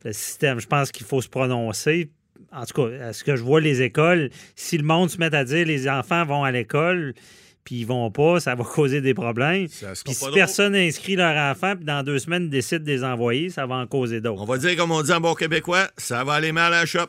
le 0.04 0.12
système. 0.12 0.60
Je 0.60 0.66
pense 0.66 0.90
qu'il 0.92 1.06
faut 1.06 1.20
se 1.20 1.28
prononcer. 1.28 2.10
En 2.52 2.64
tout 2.64 2.82
cas, 2.82 3.08
à 3.08 3.12
ce 3.12 3.24
que 3.24 3.36
je 3.36 3.42
vois 3.42 3.60
les 3.60 3.82
écoles, 3.82 4.30
si 4.56 4.78
le 4.78 4.84
monde 4.84 5.10
se 5.10 5.18
met 5.18 5.34
à 5.34 5.44
dire 5.44 5.66
les 5.66 5.88
enfants 5.88 6.24
vont 6.24 6.44
à 6.44 6.50
l'école, 6.50 7.14
puis 7.64 7.80
ils 7.80 7.86
vont 7.86 8.10
pas, 8.10 8.40
ça 8.40 8.54
va 8.54 8.64
causer 8.64 9.02
des 9.02 9.12
problèmes. 9.12 9.68
Puis 9.68 10.14
si 10.14 10.30
personne 10.32 10.74
inscrit 10.74 11.16
leur 11.16 11.36
enfant, 11.36 11.76
puis 11.76 11.84
dans 11.84 12.02
deux 12.02 12.18
semaines 12.18 12.48
décide 12.48 12.82
de 12.82 12.90
les 12.90 13.04
envoyer, 13.04 13.50
ça 13.50 13.66
va 13.66 13.74
en 13.74 13.86
causer 13.86 14.22
d'autres. 14.22 14.40
On 14.40 14.46
va 14.46 14.56
dire, 14.56 14.74
comme 14.74 14.90
on 14.90 15.02
dit 15.02 15.12
en 15.12 15.20
bon 15.20 15.34
québécois, 15.34 15.88
ça 15.98 16.24
va 16.24 16.32
aller 16.34 16.52
mal 16.52 16.72
à 16.72 16.80
la 16.80 16.86
shop. 16.86 17.08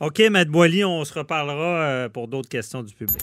OK, 0.00 0.20
Matt 0.30 0.48
Boily, 0.48 0.84
on 0.84 1.02
se 1.06 1.14
reparlera 1.14 1.80
euh, 1.80 2.08
pour 2.10 2.28
d'autres 2.28 2.50
questions 2.50 2.82
du 2.82 2.92
public. 2.92 3.22